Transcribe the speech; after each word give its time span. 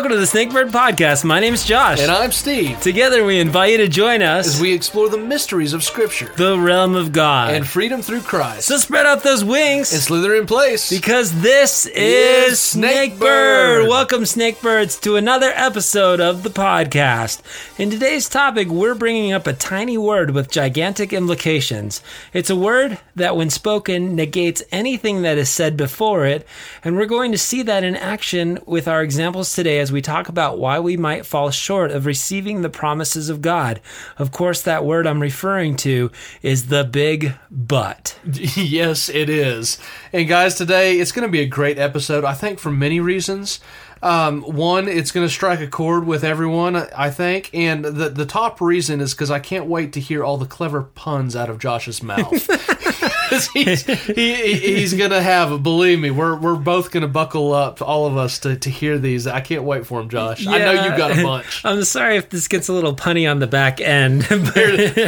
Welcome 0.00 0.16
to 0.18 0.24
the 0.24 0.24
Snakebird 0.24 0.70
Podcast. 0.70 1.24
My 1.26 1.40
name 1.40 1.52
is 1.52 1.62
Josh. 1.62 2.00
And 2.00 2.10
I'm 2.10 2.32
Steve. 2.32 2.80
Together, 2.80 3.22
we 3.22 3.38
invite 3.38 3.72
you 3.72 3.76
to 3.76 3.86
join 3.86 4.22
us 4.22 4.46
as 4.46 4.58
we 4.58 4.72
explore 4.72 5.10
the 5.10 5.18
mysteries 5.18 5.74
of 5.74 5.84
Scripture, 5.84 6.32
the 6.38 6.58
realm 6.58 6.94
of 6.94 7.12
God, 7.12 7.52
and 7.52 7.66
freedom 7.68 8.00
through 8.00 8.22
Christ. 8.22 8.68
So 8.68 8.78
spread 8.78 9.04
out 9.04 9.22
those 9.22 9.44
wings 9.44 9.92
and 9.92 10.00
slither 10.00 10.34
in 10.36 10.46
place 10.46 10.88
because 10.88 11.42
this 11.42 11.84
is, 11.84 12.48
is 12.56 12.58
Snakebird. 12.58 13.10
Snakebird. 13.18 13.88
Welcome, 13.90 14.22
Snakebirds, 14.22 14.98
to 15.02 15.16
another 15.16 15.52
episode 15.54 16.18
of 16.18 16.44
the 16.44 16.48
podcast. 16.50 17.42
In 17.78 17.90
today's 17.90 18.26
topic, 18.26 18.68
we're 18.68 18.94
bringing 18.94 19.32
up 19.34 19.46
a 19.46 19.52
tiny 19.52 19.98
word 19.98 20.30
with 20.30 20.50
gigantic 20.50 21.12
implications. 21.12 22.00
It's 22.32 22.48
a 22.48 22.56
word 22.56 22.98
that, 23.16 23.36
when 23.36 23.50
spoken, 23.50 24.16
negates 24.16 24.62
anything 24.72 25.20
that 25.22 25.36
is 25.36 25.50
said 25.50 25.76
before 25.76 26.24
it, 26.24 26.48
and 26.82 26.96
we're 26.96 27.04
going 27.04 27.32
to 27.32 27.38
see 27.38 27.60
that 27.64 27.84
in 27.84 27.96
action 27.96 28.60
with 28.64 28.88
our 28.88 29.02
examples 29.02 29.54
today 29.54 29.78
as 29.78 29.89
as 29.90 29.92
we 29.92 30.00
talk 30.00 30.28
about 30.28 30.56
why 30.56 30.78
we 30.78 30.96
might 30.96 31.26
fall 31.26 31.50
short 31.50 31.90
of 31.90 32.06
receiving 32.06 32.62
the 32.62 32.70
promises 32.70 33.28
of 33.28 33.42
God. 33.42 33.80
Of 34.20 34.30
course, 34.30 34.62
that 34.62 34.84
word 34.84 35.04
I'm 35.04 35.20
referring 35.20 35.74
to 35.78 36.12
is 36.42 36.68
the 36.68 36.84
big 36.84 37.34
but. 37.50 38.16
yes, 38.56 39.08
it 39.08 39.28
is. 39.28 39.78
And 40.12 40.28
guys, 40.28 40.54
today 40.54 41.00
it's 41.00 41.10
going 41.10 41.26
to 41.26 41.32
be 41.32 41.40
a 41.40 41.46
great 41.46 41.76
episode, 41.76 42.22
I 42.24 42.34
think, 42.34 42.60
for 42.60 42.70
many 42.70 43.00
reasons. 43.00 43.58
Um, 44.02 44.42
one, 44.42 44.88
it's 44.88 45.10
going 45.10 45.26
to 45.26 45.32
strike 45.32 45.60
a 45.60 45.66
chord 45.66 46.06
with 46.06 46.24
everyone, 46.24 46.74
I 46.74 47.10
think, 47.10 47.50
and 47.52 47.84
the 47.84 48.08
the 48.08 48.24
top 48.24 48.60
reason 48.62 49.00
is 49.02 49.12
because 49.12 49.30
I 49.30 49.40
can't 49.40 49.66
wait 49.66 49.92
to 49.92 50.00
hear 50.00 50.24
all 50.24 50.38
the 50.38 50.46
clever 50.46 50.82
puns 50.82 51.36
out 51.36 51.50
of 51.50 51.58
Josh's 51.58 52.02
mouth. 52.02 52.48
he's, 53.54 53.84
he, 54.06 54.34
he's 54.54 54.92
gonna 54.94 55.22
have. 55.22 55.62
Believe 55.62 56.00
me, 56.00 56.10
we're 56.10 56.36
we're 56.36 56.56
both 56.56 56.90
gonna 56.90 57.06
buckle 57.08 57.52
up, 57.52 57.80
all 57.80 58.06
of 58.06 58.16
us, 58.16 58.40
to, 58.40 58.56
to 58.56 58.70
hear 58.70 58.98
these. 58.98 59.26
I 59.28 59.40
can't 59.40 59.62
wait 59.62 59.86
for 59.86 60.00
him, 60.00 60.08
Josh. 60.08 60.40
Yeah, 60.42 60.50
I 60.52 60.58
know 60.58 60.72
you 60.72 60.78
have 60.90 60.98
got 60.98 61.16
a 61.18 61.22
bunch. 61.22 61.64
I'm 61.64 61.84
sorry 61.84 62.16
if 62.16 62.28
this 62.30 62.48
gets 62.48 62.68
a 62.68 62.72
little 62.72 62.96
punny 62.96 63.30
on 63.30 63.38
the 63.38 63.46
back 63.46 63.80
end, 63.80 64.26
but, 64.28 64.56
it, 64.56 64.98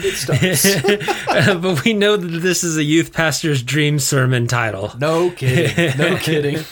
it 0.30 1.60
but 1.62 1.84
we 1.84 1.92
know 1.94 2.16
that 2.16 2.26
this 2.38 2.62
is 2.62 2.76
a 2.76 2.84
youth 2.84 3.12
pastor's 3.12 3.62
dream 3.64 3.98
sermon 3.98 4.46
title. 4.46 4.92
No 4.98 5.30
kidding. 5.30 5.98
No 5.98 6.16
kidding. 6.16 6.64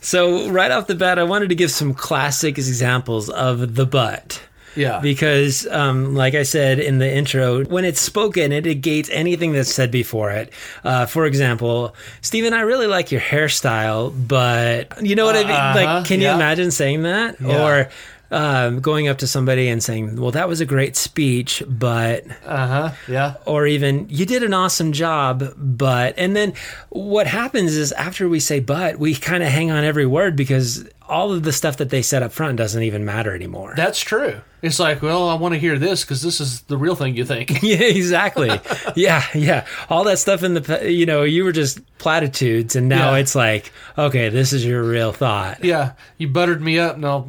so 0.00 0.13
so 0.14 0.48
right 0.52 0.70
off 0.70 0.86
the 0.86 0.94
bat, 0.94 1.18
I 1.18 1.24
wanted 1.24 1.48
to 1.48 1.56
give 1.56 1.72
some 1.72 1.92
classic 1.92 2.56
examples 2.56 3.28
of 3.30 3.74
the 3.74 3.84
but. 3.84 4.40
Yeah. 4.76 5.00
Because, 5.00 5.66
um, 5.66 6.14
like 6.14 6.34
I 6.36 6.44
said 6.44 6.78
in 6.78 6.98
the 6.98 7.12
intro, 7.12 7.64
when 7.64 7.84
it's 7.84 8.00
spoken, 8.00 8.52
it 8.52 8.64
negates 8.64 9.10
anything 9.10 9.50
that's 9.50 9.74
said 9.74 9.90
before 9.90 10.30
it. 10.30 10.52
Uh, 10.84 11.06
for 11.06 11.26
example, 11.26 11.96
Stephen, 12.20 12.52
I 12.54 12.60
really 12.60 12.86
like 12.86 13.10
your 13.10 13.20
hairstyle, 13.20 14.12
but 14.28 15.04
you 15.04 15.16
know 15.16 15.24
what 15.26 15.34
uh, 15.34 15.40
I 15.40 15.42
mean? 15.42 15.48
Like, 15.50 15.88
uh-huh. 15.88 16.04
can 16.04 16.20
yeah. 16.20 16.30
you 16.30 16.36
imagine 16.36 16.70
saying 16.70 17.02
that? 17.02 17.40
Yeah. 17.40 17.66
Or, 17.66 17.90
um, 18.34 18.80
going 18.80 19.06
up 19.06 19.18
to 19.18 19.28
somebody 19.28 19.68
and 19.68 19.80
saying, 19.82 20.16
"Well, 20.16 20.32
that 20.32 20.48
was 20.48 20.60
a 20.60 20.66
great 20.66 20.96
speech, 20.96 21.62
but 21.68 22.24
uh-huh, 22.44 22.90
yeah," 23.06 23.34
or 23.46 23.66
even 23.68 24.06
"You 24.10 24.26
did 24.26 24.42
an 24.42 24.52
awesome 24.52 24.90
job, 24.92 25.54
but." 25.56 26.14
And 26.18 26.34
then 26.34 26.52
what 26.88 27.28
happens 27.28 27.76
is 27.76 27.92
after 27.92 28.28
we 28.28 28.40
say 28.40 28.58
"but," 28.58 28.98
we 28.98 29.14
kind 29.14 29.44
of 29.44 29.50
hang 29.50 29.70
on 29.70 29.84
every 29.84 30.04
word 30.04 30.34
because 30.34 30.84
all 31.06 31.32
of 31.32 31.44
the 31.44 31.52
stuff 31.52 31.76
that 31.76 31.90
they 31.90 32.02
said 32.02 32.24
up 32.24 32.32
front 32.32 32.56
doesn't 32.58 32.82
even 32.82 33.04
matter 33.04 33.34
anymore. 33.36 33.74
That's 33.76 34.00
true. 34.00 34.40
It's 34.62 34.80
like, 34.80 35.00
well, 35.02 35.28
I 35.28 35.34
want 35.34 35.52
to 35.54 35.60
hear 35.60 35.78
this 35.78 36.02
because 36.02 36.22
this 36.22 36.40
is 36.40 36.62
the 36.62 36.78
real 36.78 36.94
thing 36.96 37.14
you 37.14 37.24
think. 37.26 37.62
yeah, 37.62 37.76
exactly. 37.82 38.48
yeah, 38.96 39.22
yeah. 39.34 39.64
All 39.90 40.04
that 40.04 40.18
stuff 40.18 40.42
in 40.42 40.54
the, 40.54 40.90
you 40.90 41.04
know, 41.06 41.22
you 41.22 41.44
were 41.44 41.52
just 41.52 41.78
platitudes, 41.98 42.74
and 42.74 42.88
now 42.88 43.12
yeah. 43.12 43.18
it's 43.18 43.36
like, 43.36 43.70
okay, 43.96 44.28
this 44.28 44.52
is 44.52 44.64
your 44.66 44.82
real 44.82 45.12
thought. 45.12 45.62
Yeah, 45.64 45.92
you 46.18 46.26
buttered 46.26 46.60
me 46.62 46.80
up, 46.80 46.96
and 46.96 47.04
I'll 47.04 47.28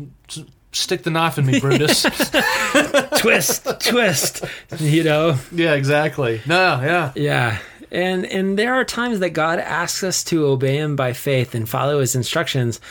stick 0.75 1.03
the 1.03 1.09
knife 1.09 1.37
in 1.37 1.45
me, 1.45 1.59
Brutus. 1.59 2.03
twist, 3.19 3.67
twist. 3.79 4.45
You 4.77 5.03
know. 5.03 5.37
Yeah, 5.51 5.73
exactly. 5.73 6.41
No, 6.45 6.79
yeah, 6.81 7.11
yeah. 7.15 7.59
And 7.91 8.25
and 8.25 8.59
there 8.59 8.73
are 8.75 8.83
times 8.83 9.19
that 9.19 9.31
God 9.31 9.59
asks 9.59 10.03
us 10.03 10.23
to 10.25 10.45
obey 10.47 10.77
Him 10.77 10.95
by 10.95 11.13
faith 11.13 11.55
and 11.55 11.67
follow 11.67 11.99
His 12.01 12.15
instructions, 12.15 12.81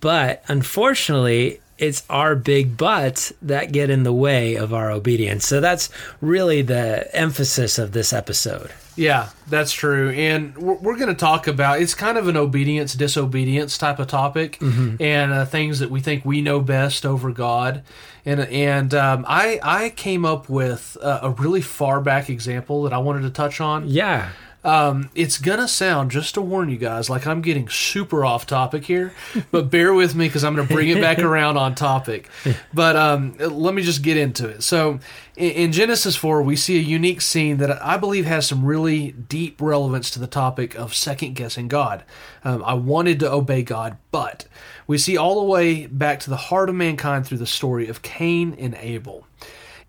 but 0.00 0.42
unfortunately, 0.48 1.60
it's 1.78 2.02
our 2.08 2.34
big 2.36 2.76
buts 2.76 3.32
that 3.42 3.72
get 3.72 3.90
in 3.90 4.02
the 4.04 4.12
way 4.12 4.54
of 4.54 4.72
our 4.72 4.90
obedience. 4.90 5.46
So 5.46 5.60
that's 5.60 5.88
really 6.20 6.62
the 6.62 7.14
emphasis 7.16 7.78
of 7.78 7.92
this 7.92 8.12
episode. 8.12 8.70
Yeah, 8.96 9.30
that's 9.48 9.72
true. 9.72 10.10
And 10.10 10.56
we're, 10.56 10.74
we're 10.74 10.96
going 10.96 11.08
to 11.08 11.14
talk 11.18 11.48
about 11.48 11.80
it's 11.80 11.94
kind 11.94 12.16
of 12.16 12.28
an 12.28 12.36
obedience 12.36 12.94
disobedience 12.94 13.76
type 13.76 13.98
of 13.98 14.06
topic 14.06 14.56
mm-hmm. 14.60 15.02
and 15.02 15.32
uh, 15.32 15.44
things 15.44 15.80
that 15.80 15.90
we 15.90 16.00
think 16.00 16.24
we 16.24 16.40
know 16.40 16.60
best 16.60 17.04
over 17.04 17.32
God. 17.32 17.82
And 18.24 18.40
and 18.42 18.94
um, 18.94 19.24
I 19.28 19.58
I 19.62 19.90
came 19.90 20.24
up 20.24 20.48
with 20.48 20.96
a, 21.02 21.20
a 21.24 21.30
really 21.30 21.60
far 21.60 22.00
back 22.00 22.30
example 22.30 22.84
that 22.84 22.92
I 22.92 22.98
wanted 22.98 23.22
to 23.22 23.30
touch 23.30 23.60
on. 23.60 23.88
Yeah. 23.88 24.30
Um, 24.64 25.10
it's 25.14 25.36
gonna 25.36 25.68
sound 25.68 26.10
just 26.10 26.34
to 26.34 26.40
warn 26.42 26.70
you 26.70 26.78
guys 26.78 27.10
like 27.10 27.26
I'm 27.26 27.42
getting 27.42 27.68
super 27.68 28.24
off 28.24 28.46
topic 28.46 28.86
here, 28.86 29.12
but 29.50 29.70
bear 29.70 29.92
with 29.92 30.14
me 30.14 30.26
because 30.26 30.42
I'm 30.42 30.56
gonna 30.56 30.66
bring 30.66 30.88
it 30.88 31.02
back 31.02 31.18
around 31.18 31.58
on 31.58 31.74
topic. 31.74 32.30
But 32.72 32.96
um, 32.96 33.36
let 33.38 33.74
me 33.74 33.82
just 33.82 34.00
get 34.02 34.16
into 34.16 34.48
it. 34.48 34.62
So 34.62 35.00
in, 35.36 35.50
in 35.50 35.72
Genesis 35.72 36.16
4, 36.16 36.40
we 36.40 36.56
see 36.56 36.78
a 36.78 36.82
unique 36.82 37.20
scene 37.20 37.58
that 37.58 37.82
I 37.84 37.98
believe 37.98 38.24
has 38.24 38.46
some 38.46 38.64
really 38.64 39.12
deep 39.12 39.60
relevance 39.60 40.10
to 40.12 40.18
the 40.18 40.26
topic 40.26 40.74
of 40.76 40.94
second 40.94 41.34
guessing 41.34 41.68
God. 41.68 42.02
Um, 42.42 42.64
I 42.64 42.72
wanted 42.72 43.20
to 43.20 43.30
obey 43.30 43.62
God, 43.64 43.98
but 44.12 44.46
we 44.86 44.96
see 44.96 45.18
all 45.18 45.40
the 45.42 45.46
way 45.50 45.86
back 45.86 46.20
to 46.20 46.30
the 46.30 46.36
heart 46.36 46.70
of 46.70 46.74
mankind 46.74 47.26
through 47.26 47.38
the 47.38 47.46
story 47.46 47.86
of 47.88 48.00
Cain 48.00 48.56
and 48.58 48.74
Abel. 48.80 49.26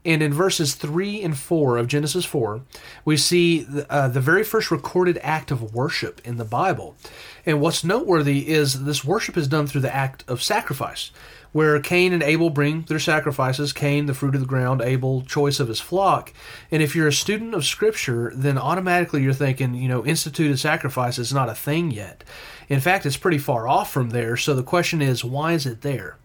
And 0.05 0.21
in 0.21 0.31
verses 0.31 0.75
3 0.75 1.23
and 1.23 1.35
4 1.35 1.77
of 1.77 1.87
Genesis 1.87 2.25
4, 2.25 2.61
we 3.03 3.17
see 3.17 3.61
the, 3.63 3.91
uh, 3.91 4.07
the 4.07 4.21
very 4.21 4.43
first 4.43 4.69
recorded 4.69 5.17
act 5.23 5.49
of 5.49 5.73
worship 5.73 6.21
in 6.23 6.37
the 6.37 6.45
Bible. 6.45 6.95
And 7.43 7.59
what's 7.59 7.83
noteworthy 7.83 8.47
is 8.47 8.83
this 8.85 9.03
worship 9.03 9.35
is 9.35 9.47
done 9.47 9.65
through 9.65 9.81
the 9.81 9.93
act 9.93 10.23
of 10.27 10.43
sacrifice, 10.43 11.09
where 11.53 11.79
Cain 11.79 12.13
and 12.13 12.21
Abel 12.21 12.51
bring 12.51 12.83
their 12.83 12.99
sacrifices 12.99 13.73
Cain, 13.73 14.05
the 14.05 14.13
fruit 14.13 14.35
of 14.35 14.41
the 14.41 14.47
ground, 14.47 14.79
Abel, 14.81 15.23
choice 15.23 15.59
of 15.59 15.69
his 15.69 15.79
flock. 15.79 16.31
And 16.69 16.83
if 16.83 16.95
you're 16.95 17.07
a 17.07 17.13
student 17.13 17.55
of 17.55 17.65
Scripture, 17.65 18.31
then 18.35 18.59
automatically 18.59 19.23
you're 19.23 19.33
thinking, 19.33 19.73
you 19.73 19.87
know, 19.87 20.05
instituted 20.05 20.57
sacrifice 20.57 21.17
is 21.17 21.33
not 21.33 21.49
a 21.49 21.55
thing 21.55 21.89
yet. 21.89 22.23
In 22.69 22.79
fact, 22.79 23.07
it's 23.07 23.17
pretty 23.17 23.37
far 23.39 23.67
off 23.67 23.91
from 23.91 24.11
there. 24.11 24.37
So 24.37 24.53
the 24.53 24.63
question 24.63 25.01
is, 25.01 25.25
why 25.25 25.53
is 25.53 25.65
it 25.65 25.81
there? 25.81 26.17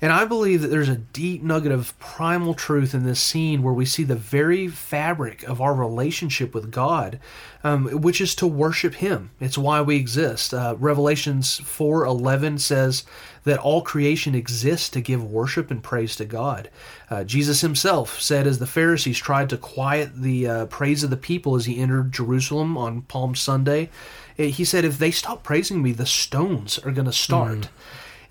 And 0.00 0.12
I 0.12 0.26
believe 0.26 0.62
that 0.62 0.68
there's 0.68 0.88
a 0.88 0.94
deep 0.96 1.42
nugget 1.42 1.72
of 1.72 1.98
primal 1.98 2.54
truth 2.54 2.94
in 2.94 3.02
this 3.02 3.20
scene 3.20 3.64
where 3.64 3.74
we 3.74 3.84
see 3.84 4.04
the 4.04 4.14
very 4.14 4.68
fabric 4.68 5.42
of 5.42 5.60
our 5.60 5.74
relationship 5.74 6.54
with 6.54 6.70
God, 6.70 7.18
um, 7.64 7.86
which 7.88 8.20
is 8.20 8.36
to 8.36 8.46
worship 8.46 8.94
Him. 8.94 9.30
It's 9.40 9.58
why 9.58 9.80
we 9.80 9.96
exist. 9.96 10.54
Uh, 10.54 10.76
Revelations 10.78 11.60
4:11 11.64 12.58
says 12.60 13.02
that 13.42 13.58
all 13.58 13.82
creation 13.82 14.36
exists 14.36 14.88
to 14.90 15.00
give 15.00 15.22
worship 15.24 15.68
and 15.68 15.82
praise 15.82 16.14
to 16.16 16.24
God. 16.24 16.70
Uh, 17.10 17.24
Jesus 17.24 17.60
Himself 17.62 18.20
said, 18.20 18.46
as 18.46 18.58
the 18.60 18.66
Pharisees 18.68 19.18
tried 19.18 19.50
to 19.50 19.56
quiet 19.56 20.10
the 20.22 20.46
uh, 20.46 20.66
praise 20.66 21.02
of 21.02 21.10
the 21.10 21.16
people 21.16 21.56
as 21.56 21.64
He 21.66 21.78
entered 21.78 22.12
Jerusalem 22.12 22.78
on 22.78 23.02
Palm 23.02 23.34
Sunday, 23.34 23.90
eh, 24.38 24.46
he 24.46 24.64
said, 24.64 24.84
"If 24.84 24.98
they 24.98 25.10
stop 25.10 25.42
praising 25.42 25.82
me, 25.82 25.90
the 25.90 26.06
stones 26.06 26.78
are 26.78 26.92
going 26.92 27.06
to 27.06 27.12
start." 27.12 27.56
Mm. 27.62 27.68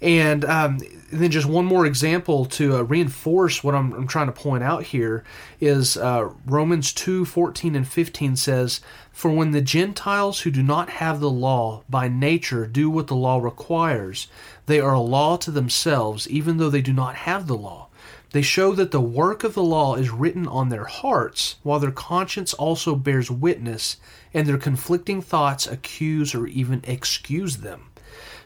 And, 0.01 0.45
um, 0.45 0.79
and 1.09 1.21
then 1.21 1.31
just 1.31 1.47
one 1.47 1.65
more 1.65 1.85
example 1.85 2.45
to 2.45 2.75
uh, 2.77 2.81
reinforce 2.81 3.63
what 3.63 3.73
I'm, 3.73 3.93
I'm, 3.93 4.07
trying 4.07 4.27
to 4.27 4.33
point 4.33 4.61
out 4.63 4.83
here 4.83 5.23
is 5.61 5.95
uh, 5.97 6.29
Romans 6.45 6.91
2 6.93 7.23
14 7.25 7.75
and 7.75 7.87
15 7.87 8.35
says, 8.35 8.81
For 9.13 9.31
when 9.31 9.51
the 9.51 9.61
Gentiles 9.61 10.41
who 10.41 10.51
do 10.51 10.61
not 10.61 10.89
have 10.89 11.19
the 11.19 11.29
law 11.29 11.83
by 11.89 12.09
nature 12.09 12.67
do 12.67 12.89
what 12.89 13.07
the 13.07 13.15
law 13.15 13.39
requires, 13.39 14.27
they 14.67 14.79
are 14.81 14.93
a 14.93 14.99
law 14.99 15.37
to 15.37 15.49
themselves, 15.49 16.27
even 16.29 16.57
though 16.57 16.69
they 16.69 16.81
do 16.83 16.93
not 16.93 17.15
have 17.15 17.47
the 17.47 17.57
law. 17.57 17.87
They 18.33 18.41
show 18.41 18.73
that 18.73 18.91
the 18.91 18.99
work 19.01 19.43
of 19.45 19.53
the 19.55 19.63
law 19.63 19.95
is 19.95 20.11
written 20.11 20.45
on 20.47 20.67
their 20.69 20.85
hearts, 20.85 21.55
while 21.63 21.79
their 21.79 21.89
conscience 21.91 22.53
also 22.53 22.93
bears 22.95 23.31
witness, 23.31 23.95
and 24.33 24.45
their 24.45 24.57
conflicting 24.57 25.21
thoughts 25.21 25.65
accuse 25.67 26.35
or 26.35 26.45
even 26.47 26.81
excuse 26.83 27.57
them. 27.57 27.89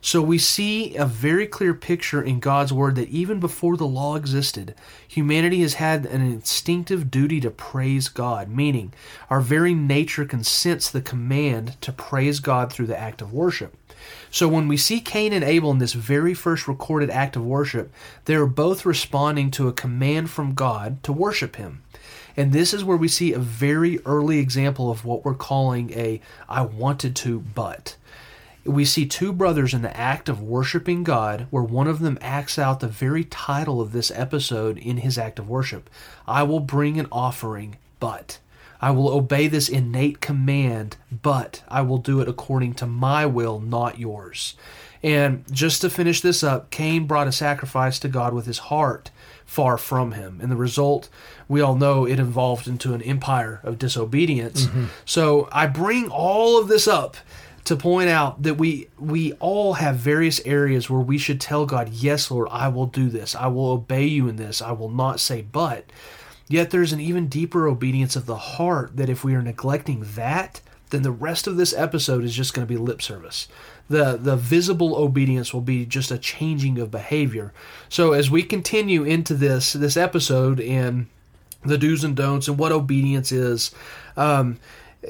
So 0.04 0.20
we 0.20 0.40
see 0.40 0.96
a 0.96 1.06
very 1.06 1.46
clear 1.46 1.76
picture 1.76 2.24
in 2.24 2.40
God's 2.40 2.74
Word 2.74 2.96
that 2.96 3.10
even 3.10 3.40
before 3.40 3.78
the 3.78 3.86
law 3.86 4.16
existed, 4.16 4.74
humanity 5.08 5.62
has 5.62 5.76
had 5.76 6.08
an 6.08 6.22
instinctive 6.24 7.12
duty 7.12 7.40
to 7.40 7.52
praise 7.52 8.10
God, 8.10 8.50
meaning 8.50 8.94
our 9.30 9.42
very 9.42 9.76
nature 9.76 10.26
consents 10.26 10.90
the 10.90 11.04
command 11.04 11.80
to 11.82 11.92
praise 11.92 12.40
God 12.40 12.74
through 12.74 12.88
the 12.88 13.00
act 13.00 13.22
of 13.22 13.32
worship. 13.32 13.78
So 14.32 14.48
when 14.48 14.68
we 14.68 14.76
see 14.76 15.02
Cain 15.02 15.34
and 15.34 15.44
Abel 15.44 15.70
in 15.70 15.78
this 15.78 15.94
very 15.94 16.34
first 16.34 16.68
recorded 16.68 17.12
act 17.12 17.36
of 17.36 17.46
worship, 17.46 17.92
they 18.26 18.34
are 18.34 18.48
both 18.48 18.88
responding 18.88 19.52
to 19.52 19.68
a 19.68 19.72
command 19.74 20.32
from 20.32 20.56
God 20.56 21.04
to 21.04 21.14
worship 21.14 21.58
Him. 21.58 21.84
And 22.36 22.52
this 22.54 22.74
is 22.74 22.84
where 22.84 22.98
we 22.98 23.08
see 23.08 23.34
a 23.34 23.40
very 23.40 24.00
early 24.08 24.40
example 24.40 24.90
of 24.90 25.06
what 25.06 25.24
we're 25.24 25.36
calling 25.36 25.92
a 25.94 26.22
I 26.50 26.64
wanted 26.64 27.16
to, 27.18 27.42
but 27.42 27.98
we 28.66 28.86
see 28.86 29.06
two 29.06 29.34
brothers 29.34 29.74
in 29.74 29.82
the 29.82 29.98
act 29.98 30.30
of 30.30 30.42
worshiping 30.42 31.04
God, 31.04 31.48
where 31.50 31.64
one 31.64 31.88
of 31.88 32.00
them 32.00 32.18
acts 32.22 32.60
out 32.60 32.80
the 32.80 32.88
very 32.88 33.24
title 33.24 33.82
of 33.82 33.92
this 33.92 34.12
episode 34.12 34.78
in 34.78 34.98
his 34.98 35.18
act 35.18 35.40
of 35.40 35.50
worship 35.50 35.90
I 36.28 36.44
will 36.44 36.60
bring 36.60 37.00
an 37.00 37.08
offering, 37.12 37.78
but. 38.00 38.40
I 38.84 38.90
will 38.90 39.10
obey 39.10 39.48
this 39.48 39.70
innate 39.70 40.22
command, 40.22 40.98
but 41.22 41.62
I 41.68 41.82
will 41.82 42.00
do 42.00 42.20
it 42.20 42.28
according 42.28 42.74
to 42.76 42.88
my 42.88 43.28
will, 43.28 43.60
not 43.60 44.00
yours. 44.00 44.56
And 45.04 45.44
just 45.54 45.82
to 45.82 45.90
finish 45.92 46.22
this 46.22 46.42
up, 46.44 46.72
Cain 46.72 47.06
brought 47.06 47.28
a 47.28 47.32
sacrifice 47.32 48.00
to 48.00 48.08
God 48.08 48.34
with 48.34 48.48
his 48.48 48.58
heart 48.58 49.12
far 49.46 49.78
from 49.78 50.14
him. 50.14 50.40
And 50.42 50.52
the 50.52 50.56
result, 50.56 51.10
we 51.48 51.62
all 51.62 51.76
know, 51.76 52.06
it 52.08 52.20
evolved 52.20 52.68
into 52.68 52.96
an 52.96 53.04
empire 53.04 53.60
of 53.62 53.78
disobedience. 53.78 54.66
Mm-hmm. 54.66 54.86
So 55.06 55.48
I 55.52 55.68
bring 55.68 56.10
all 56.10 56.58
of 56.60 56.68
this 56.68 56.88
up 56.88 57.18
to 57.66 57.76
point 57.76 58.10
out 58.10 58.44
that 58.44 58.56
we 58.56 58.88
we 59.00 59.34
all 59.34 59.74
have 59.74 59.96
various 59.96 60.40
areas 60.46 60.90
where 60.90 61.00
we 61.00 61.18
should 61.18 61.40
tell 61.40 61.66
God, 61.66 61.90
"Yes, 61.94 62.32
Lord, 62.32 62.48
I 62.52 62.68
will 62.68 62.88
do 62.88 63.10
this. 63.10 63.36
I 63.36 63.48
will 63.48 63.68
obey 63.70 64.06
you 64.06 64.28
in 64.28 64.36
this. 64.38 64.62
I 64.62 64.72
will 64.72 64.90
not 64.90 65.20
say 65.20 65.42
but." 65.42 65.86
Yet 66.48 66.72
there's 66.72 66.92
an 66.92 67.00
even 67.00 67.28
deeper 67.28 67.66
obedience 67.68 68.16
of 68.18 68.26
the 68.26 68.36
heart 68.36 68.98
that 68.98 69.10
if 69.10 69.24
we 69.24 69.36
are 69.36 69.42
neglecting 69.42 70.06
that, 70.16 70.60
then 70.90 71.02
the 71.02 71.12
rest 71.12 71.48
of 71.48 71.56
this 71.56 71.74
episode 71.74 72.26
is 72.26 72.36
just 72.36 72.54
going 72.54 72.68
to 72.68 72.72
be 72.74 72.78
lip 72.80 73.02
service. 73.02 73.48
The 73.90 74.18
the 74.18 74.36
visible 74.36 74.96
obedience 74.96 75.54
will 75.54 75.62
be 75.62 75.86
just 75.86 76.12
a 76.12 76.18
changing 76.18 76.80
of 76.80 76.90
behavior. 76.92 77.54
So 77.90 78.14
as 78.14 78.30
we 78.32 78.44
continue 78.44 79.04
into 79.04 79.34
this 79.36 79.74
this 79.74 79.98
episode 79.98 80.60
and 80.60 81.08
the 81.64 81.78
do's 81.78 82.04
and 82.04 82.16
don'ts 82.16 82.48
and 82.48 82.58
what 82.58 82.72
obedience 82.72 83.32
is, 83.32 83.70
um, 84.18 84.58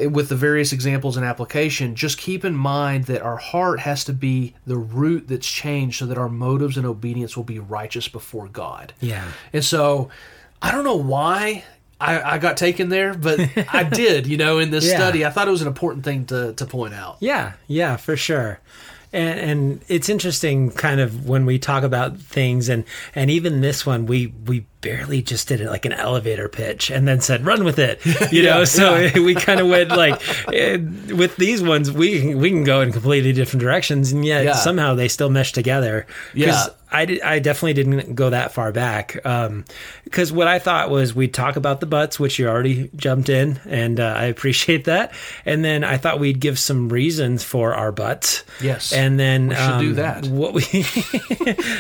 with 0.10 0.30
the 0.30 0.36
various 0.36 0.72
examples 0.72 1.18
and 1.18 1.26
application, 1.26 1.96
just 1.96 2.18
keep 2.18 2.46
in 2.46 2.56
mind 2.56 3.06
that 3.06 3.22
our 3.22 3.36
heart 3.38 3.82
has 3.82 4.06
to 4.06 4.14
be 4.14 4.54
the 4.66 4.78
root 4.78 5.28
that's 5.28 5.48
changed 5.48 6.00
so 6.00 6.06
that 6.06 6.18
our 6.18 6.30
motives 6.30 6.78
and 6.78 6.86
obedience 6.86 7.36
will 7.36 7.44
be 7.44 7.60
righteous 7.60 8.08
before 8.08 8.48
God. 8.48 8.94
Yeah. 9.02 9.30
And 9.52 9.64
so 9.66 10.10
I 10.62 10.72
don't 10.72 10.86
know 10.86 10.96
why 10.96 11.66
I, 12.00 12.22
I 12.22 12.38
got 12.38 12.56
taken 12.58 12.88
there, 12.90 13.14
but 13.14 13.40
I 13.74 13.84
did, 13.84 14.28
you 14.28 14.38
know, 14.38 14.60
in 14.60 14.72
this 14.72 14.86
yeah. 14.88 14.96
study. 14.96 15.26
I 15.26 15.30
thought 15.30 15.48
it 15.48 15.52
was 15.52 15.62
an 15.62 15.68
important 15.68 16.06
thing 16.06 16.26
to, 16.28 16.54
to 16.54 16.66
point 16.66 16.94
out. 16.94 17.18
Yeah, 17.20 17.54
yeah, 17.68 17.98
for 17.98 18.16
sure. 18.16 18.60
And, 19.14 19.40
and, 19.40 19.86
it's 19.90 20.08
interesting 20.08 20.72
kind 20.72 21.02
of 21.02 21.28
when 21.28 21.46
we 21.46 21.60
talk 21.60 21.84
about 21.84 22.18
things 22.18 22.70
and 22.70 22.86
and 23.14 23.30
even 23.30 23.60
this 23.60 23.86
one 23.86 24.06
we 24.06 24.28
we 24.46 24.66
barely 24.82 25.22
just 25.22 25.48
did 25.48 25.62
it 25.62 25.70
like 25.70 25.86
an 25.86 25.94
elevator 25.94 26.50
pitch 26.50 26.90
and 26.90 27.08
then 27.08 27.22
said 27.22 27.46
run 27.46 27.64
with 27.64 27.78
it 27.80 28.04
you 28.34 28.42
know 28.44 28.60
yeah, 28.60 28.64
so 28.66 28.96
yeah. 28.98 29.20
we 29.20 29.36
kind 29.36 29.60
of 29.60 29.68
went 29.68 29.90
like 29.90 30.20
with 30.48 31.36
these 31.38 31.62
ones 31.64 31.92
we 31.92 32.34
we 32.36 32.50
can 32.50 32.64
go 32.64 32.82
in 32.82 32.92
completely 32.92 33.32
different 33.32 33.62
directions 33.62 34.12
and 34.12 34.26
yet 34.26 34.44
yeah. 34.44 34.54
somehow 34.54 34.96
they 34.96 35.08
still 35.08 35.30
mesh 35.30 35.52
together 35.52 36.06
yeah 36.34 36.66
I, 36.94 37.20
I 37.24 37.40
definitely 37.40 37.72
didn't 37.76 38.16
go 38.16 38.32
that 38.32 38.52
far 38.52 38.74
back 38.74 39.14
because 39.14 40.32
um, 40.32 40.36
what 40.36 40.50
I 40.50 40.60
thought 40.60 40.90
was 40.90 41.16
we'd 41.16 41.34
talk 41.34 41.56
about 41.56 41.80
the 41.80 41.86
butts, 41.86 42.20
which 42.20 42.38
you 42.38 42.50
already 42.50 42.90
jumped 42.98 43.30
in, 43.30 43.62
and 43.66 43.98
uh, 43.98 44.08
I 44.18 44.26
appreciate 44.26 44.84
that. 44.84 45.14
And 45.46 45.64
then 45.64 45.86
I 45.86 45.96
thought 45.96 46.20
we'd 46.20 46.42
give 46.42 46.60
some 46.60 46.90
reasons 46.90 47.46
for 47.46 47.74
our 47.74 47.94
butts. 47.94 48.44
Yes, 48.62 48.92
and 48.92 49.18
then 49.18 49.48
we 49.48 49.56
should 49.56 49.64
um, 49.64 49.82
do 49.82 49.94
that. 49.94 50.28
What 50.28 50.54
we 50.54 50.64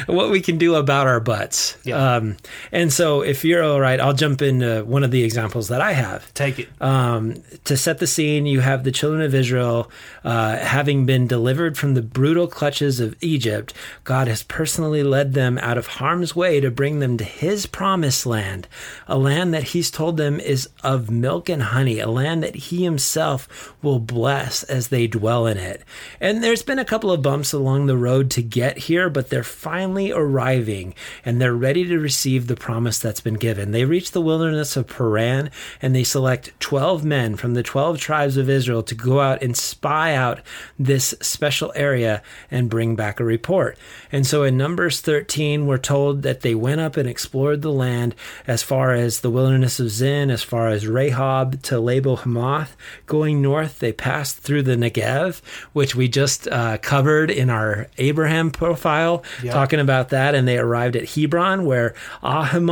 what 0.06 0.30
we 0.31 0.39
can 0.39 0.57
do 0.57 0.75
about 0.75 1.07
our 1.07 1.19
butts. 1.19 1.75
Yeah. 1.83 2.13
Um, 2.15 2.38
and 2.71 2.91
and 2.92 2.94
so, 2.98 3.22
if 3.22 3.46
you're 3.46 3.64
all 3.64 3.80
right, 3.80 4.02
I'll 4.02 4.12
jump 4.12 4.42
into 4.42 4.84
one 4.84 5.06
of 5.06 5.12
the 5.12 5.24
examples 5.24 5.70
that 5.70 5.80
I 5.80 5.94
have. 5.94 6.34
Take 6.34 6.60
it. 6.60 6.68
Um, 6.82 7.42
to 7.64 7.78
set 7.78 8.00
the 8.00 8.06
scene, 8.08 8.46
you 8.46 8.60
have 8.60 8.84
the 8.84 8.92
children 8.92 9.22
of 9.22 9.34
Israel 9.34 9.90
uh, 10.26 10.58
having 10.58 11.06
been 11.06 11.26
delivered 11.26 11.78
from 11.78 11.94
the 11.94 12.02
brutal 12.02 12.48
clutches 12.50 13.00
of 13.00 13.16
Egypt. 13.22 13.74
God 14.04 14.28
has 14.28 14.44
personally 14.44 15.04
led 15.04 15.36
them 15.36 15.58
out 15.60 15.78
of 15.78 15.88
harm's 15.88 16.36
way 16.36 16.60
to 16.60 16.70
bring 16.70 17.00
them 17.00 17.16
to 17.16 17.24
his 17.24 17.66
promised 17.66 18.26
land, 18.26 18.68
a 19.08 19.18
land 19.18 19.54
that 19.54 19.64
he's 19.64 19.90
told 19.90 20.18
them 20.18 20.38
is 20.42 20.68
of 20.84 21.10
milk 21.10 21.48
and 21.48 21.64
honey, 21.64 22.00
a 22.00 22.10
land 22.10 22.44
that 22.44 22.56
he 22.56 22.84
himself 22.84 23.74
will 23.82 24.00
bless 24.00 24.64
as 24.64 24.90
they 24.90 25.08
dwell 25.08 25.48
in 25.48 25.56
it. 25.58 25.82
And 26.20 26.44
there's 26.44 26.62
been 26.64 26.78
a 26.78 26.84
couple 26.84 27.10
of 27.10 27.22
bumps 27.22 27.54
along 27.54 27.86
the 27.86 27.96
road 27.96 28.30
to 28.32 28.42
get 28.42 28.78
here, 28.78 29.10
but 29.10 29.30
they're 29.30 29.46
finally 29.46 30.12
arriving 30.12 30.94
and 31.24 31.40
they're 31.40 31.56
ready 31.56 31.86
to 31.86 31.98
receive 31.98 32.48
the 32.48 32.58
promise 32.58 32.81
promise 32.81 32.98
that's 32.98 33.22
been 33.22 33.36
given. 33.36 33.69
They 33.69 33.86
reach 33.86 34.10
the 34.12 34.22
wilderness 34.22 34.75
of 34.75 34.88
Paran 34.88 35.51
and 35.83 35.95
they 35.95 36.04
select 36.04 36.51
12 36.62 37.06
men 37.06 37.36
from 37.36 37.54
the 37.54 37.62
12 37.62 38.00
tribes 38.00 38.38
of 38.38 38.50
Israel 38.50 38.81
to 38.81 38.95
go 38.95 39.19
out 39.19 39.44
and 39.44 39.56
spy 39.56 40.16
out 40.16 40.39
this 40.80 41.13
special 41.22 41.72
area 41.75 42.24
and 42.50 42.72
bring 42.72 42.95
back 42.95 43.19
a 43.19 43.24
report. 43.24 43.78
And 44.12 44.25
so 44.25 44.42
in 44.42 44.57
Numbers 44.57 45.00
13, 45.00 45.68
we're 45.68 45.78
told 45.78 46.24
that 46.24 46.42
they 46.42 46.56
went 46.56 46.81
up 46.81 46.98
and 46.98 47.07
explored 47.07 47.62
the 47.62 47.72
land 47.72 48.16
as 48.48 48.63
far 48.63 48.94
as 48.94 49.22
the 49.22 49.30
wilderness 49.30 49.80
of 49.80 49.92
Zin, 49.92 50.31
as 50.31 50.42
far 50.42 50.69
as 50.69 50.86
Rehob 50.86 51.62
to 51.62 51.80
Lebo 51.80 52.16
Hamath. 52.16 52.75
Going 53.06 53.44
north, 53.44 53.78
they 53.78 53.94
passed 53.94 54.38
through 54.39 54.63
the 54.63 54.75
Negev, 54.75 55.44
which 55.74 55.94
we 55.94 56.07
just 56.07 56.48
uh, 56.48 56.80
covered 56.80 57.30
in 57.30 57.51
our 57.51 57.89
Abraham 58.00 58.50
profile, 58.50 59.22
yep. 59.44 59.54
talking 59.54 59.80
about 59.80 60.10
that. 60.10 60.33
And 60.33 60.48
they 60.48 60.57
arrived 60.57 60.95
at 60.95 61.12
Hebron, 61.13 61.63
where 61.68 61.94
Ahima. 62.24 62.70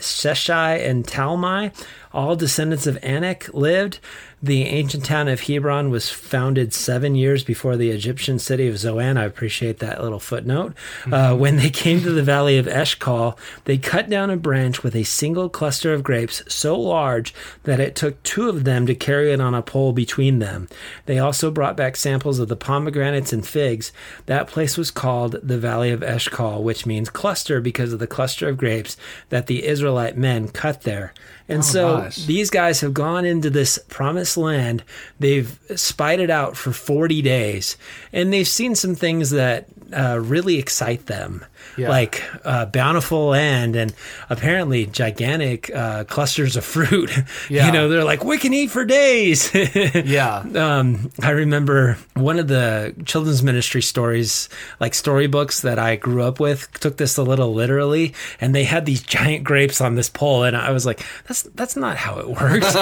Sheshai 0.00 0.76
and 0.88 1.04
Talmai 1.06 1.72
all 2.14 2.36
descendants 2.36 2.86
of 2.86 2.98
Anak 3.02 3.48
lived. 3.54 3.98
The 4.42 4.64
ancient 4.64 5.04
town 5.04 5.28
of 5.28 5.42
Hebron 5.42 5.90
was 5.90 6.10
founded 6.10 6.74
seven 6.74 7.14
years 7.14 7.44
before 7.44 7.76
the 7.76 7.90
Egyptian 7.90 8.40
city 8.40 8.66
of 8.66 8.76
Zoan. 8.76 9.16
I 9.16 9.24
appreciate 9.24 9.78
that 9.78 10.02
little 10.02 10.18
footnote. 10.18 10.74
Uh, 11.04 11.04
mm-hmm. 11.06 11.14
Uh, 11.14 11.34
when 11.36 11.56
they 11.58 11.70
came 11.70 12.00
to 12.02 12.10
the 12.10 12.24
valley 12.24 12.58
of 12.58 12.66
Eshcol, 12.66 13.38
they 13.66 13.78
cut 13.78 14.10
down 14.10 14.30
a 14.30 14.36
branch 14.36 14.82
with 14.82 14.96
a 14.96 15.04
single 15.04 15.48
cluster 15.48 15.94
of 15.94 16.02
grapes 16.02 16.42
so 16.52 16.78
large 16.78 17.32
that 17.62 17.78
it 17.78 17.94
took 17.94 18.20
two 18.24 18.48
of 18.48 18.64
them 18.64 18.84
to 18.86 18.96
carry 18.96 19.32
it 19.32 19.40
on 19.40 19.54
a 19.54 19.62
pole 19.62 19.92
between 19.92 20.40
them. 20.40 20.68
They 21.06 21.20
also 21.20 21.52
brought 21.52 21.76
back 21.76 21.94
samples 21.96 22.40
of 22.40 22.48
the 22.48 22.56
pomegranates 22.56 23.32
and 23.32 23.46
figs. 23.46 23.92
That 24.26 24.48
place 24.48 24.76
was 24.76 24.90
called 24.90 25.36
the 25.40 25.58
Valley 25.58 25.92
of 25.92 26.02
Eshcol, 26.02 26.64
which 26.64 26.84
means 26.84 27.10
cluster 27.10 27.60
because 27.60 27.92
of 27.92 28.00
the 28.00 28.06
cluster 28.08 28.48
of 28.48 28.56
grapes 28.58 28.96
that 29.28 29.46
the 29.46 29.64
Israelite 29.64 30.18
men 30.18 30.48
cut 30.48 30.82
there. 30.82 31.12
And 31.52 31.58
oh, 31.60 31.64
so 31.64 31.96
gosh. 31.98 32.24
these 32.24 32.48
guys 32.48 32.80
have 32.80 32.94
gone 32.94 33.26
into 33.26 33.50
this 33.50 33.78
promised 33.88 34.38
land. 34.38 34.82
They've 35.20 35.56
spied 35.76 36.18
it 36.18 36.30
out 36.30 36.56
for 36.56 36.72
40 36.72 37.20
days 37.20 37.76
and 38.12 38.32
they've 38.32 38.48
seen 38.48 38.74
some 38.74 38.94
things 38.94 39.30
that 39.30 39.66
uh, 39.94 40.18
really 40.22 40.58
excite 40.58 41.06
them, 41.06 41.44
yeah. 41.76 41.88
like 41.88 42.22
uh, 42.44 42.66
bountiful 42.66 43.34
and 43.34 43.76
and 43.76 43.94
apparently 44.30 44.86
gigantic 44.86 45.70
uh, 45.74 46.04
clusters 46.04 46.56
of 46.56 46.64
fruit. 46.64 47.10
Yeah. 47.50 47.66
you 47.66 47.72
know, 47.72 47.88
they're 47.88 48.04
like 48.04 48.24
we 48.24 48.38
can 48.38 48.54
eat 48.54 48.68
for 48.70 48.84
days. 48.84 49.52
yeah. 49.54 50.38
Um, 50.54 51.10
I 51.20 51.30
remember 51.30 51.98
one 52.14 52.38
of 52.38 52.46
the 52.48 52.94
children's 53.04 53.42
ministry 53.42 53.82
stories, 53.82 54.48
like 54.80 54.94
storybooks 54.94 55.60
that 55.62 55.78
I 55.78 55.96
grew 55.96 56.22
up 56.22 56.40
with, 56.40 56.70
took 56.80 56.96
this 56.96 57.16
a 57.18 57.22
little 57.22 57.52
literally, 57.52 58.14
and 58.40 58.54
they 58.54 58.64
had 58.64 58.86
these 58.86 59.02
giant 59.02 59.44
grapes 59.44 59.80
on 59.80 59.96
this 59.96 60.08
pole, 60.08 60.44
and 60.44 60.56
I 60.56 60.70
was 60.72 60.86
like, 60.86 61.04
that's 61.26 61.42
that's 61.54 61.76
not 61.76 61.96
how 61.96 62.18
it 62.20 62.28
works. 62.28 62.74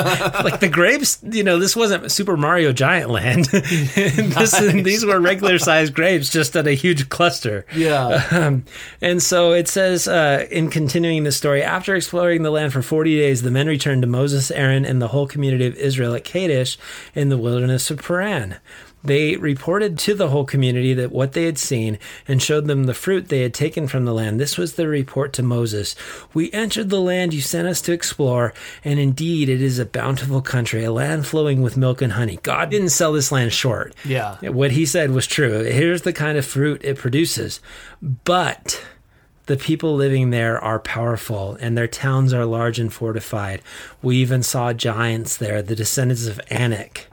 like 0.45 0.61
the 0.61 0.69
grapes, 0.71 1.19
you 1.25 1.43
know, 1.43 1.59
this 1.59 1.75
wasn't 1.75 2.11
Super 2.11 2.37
Mario 2.37 2.73
Giant 2.73 3.11
Land. 3.11 3.47
this, 3.47 4.53
nice. 4.61 4.85
These 4.85 5.05
were 5.05 5.21
regular 5.21 5.59
sized 5.59 5.95
grapes, 5.95 6.29
just 6.31 6.55
at 6.57 6.67
a 6.67 6.73
huge 6.75 7.00
huge 7.01 7.09
cluster. 7.09 7.67
Yeah. 7.75 8.29
Um, 8.41 8.65
and 9.03 9.23
so 9.23 9.53
it 9.53 9.67
says 9.69 10.07
uh, 10.09 10.47
in 10.51 10.71
continuing 10.71 11.25
the 11.25 11.33
story 11.33 11.63
after 11.63 11.95
exploring 11.95 12.43
the 12.43 12.51
land 12.51 12.73
for 12.73 12.81
40 12.83 13.17
days, 13.17 13.43
the 13.43 13.51
men 13.51 13.67
returned 13.67 14.03
to 14.03 14.09
Moses, 14.09 14.51
Aaron, 14.51 14.85
and 14.87 15.01
the 15.03 15.09
whole 15.09 15.27
community 15.27 15.67
of 15.67 15.75
Israel 15.77 16.15
at 16.15 16.25
Kadesh 16.25 16.79
in 17.15 17.29
the 17.29 17.37
wilderness 17.39 17.91
of 17.91 17.99
Paran. 17.99 18.57
They 19.03 19.37
reported 19.37 19.99
to 20.01 20.15
the 20.15 20.29
whole 20.29 20.45
community 20.45 20.93
that 20.95 21.11
what 21.13 21.33
they 21.33 21.45
had 21.45 21.59
seen 21.59 21.99
and 22.29 22.43
showed 22.43 22.67
them 22.67 22.85
the 22.85 22.95
fruit 22.95 23.29
they 23.29 23.43
had 23.43 23.55
taken 23.55 23.89
from 23.89 24.05
the 24.05 24.13
land. 24.13 24.39
This 24.39 24.59
was 24.59 24.75
the 24.75 24.89
report 24.89 25.33
to 25.35 25.43
Moses. 25.43 25.95
We 26.35 26.51
entered 26.53 26.91
the 26.91 27.01
land 27.01 27.33
you 27.33 27.41
sent 27.41 27.67
us 27.67 27.81
to 27.83 27.93
explore, 27.93 28.53
and 28.85 28.99
indeed 29.01 29.49
it 29.49 29.63
is 29.63 29.79
a 29.79 29.87
bountiful 29.87 30.43
country, 30.43 30.85
a 30.85 30.93
land 30.93 31.27
flowing 31.27 31.63
with 31.63 31.79
milk 31.79 32.03
and 32.03 32.13
honey. 32.13 32.39
God 32.43 32.71
didn't 32.71 32.91
sell 32.91 33.13
this 33.15 33.33
land 33.33 33.53
short. 33.55 33.95
Yeah. 34.05 34.37
What 34.49 34.73
he 34.73 34.85
said 34.85 35.13
was 35.13 35.27
true. 35.27 35.65
Here's 35.65 36.03
the 36.03 36.13
kind 36.13 36.37
of 36.37 36.45
fruit 36.45 36.85
it 36.85 36.99
produces. 36.99 37.61
But 38.03 38.85
the 39.47 39.57
people 39.57 39.97
living 39.97 40.29
there 40.29 40.63
are 40.63 40.79
powerful, 40.79 41.57
and 41.59 41.77
their 41.77 41.89
towns 41.89 42.35
are 42.35 42.45
large 42.45 42.79
and 42.79 42.93
fortified. 42.93 43.63
We 44.03 44.17
even 44.19 44.43
saw 44.43 44.75
giants 44.75 45.39
there, 45.39 45.63
the 45.63 45.75
descendants 45.75 46.27
of 46.27 46.39
Anak. 46.51 47.09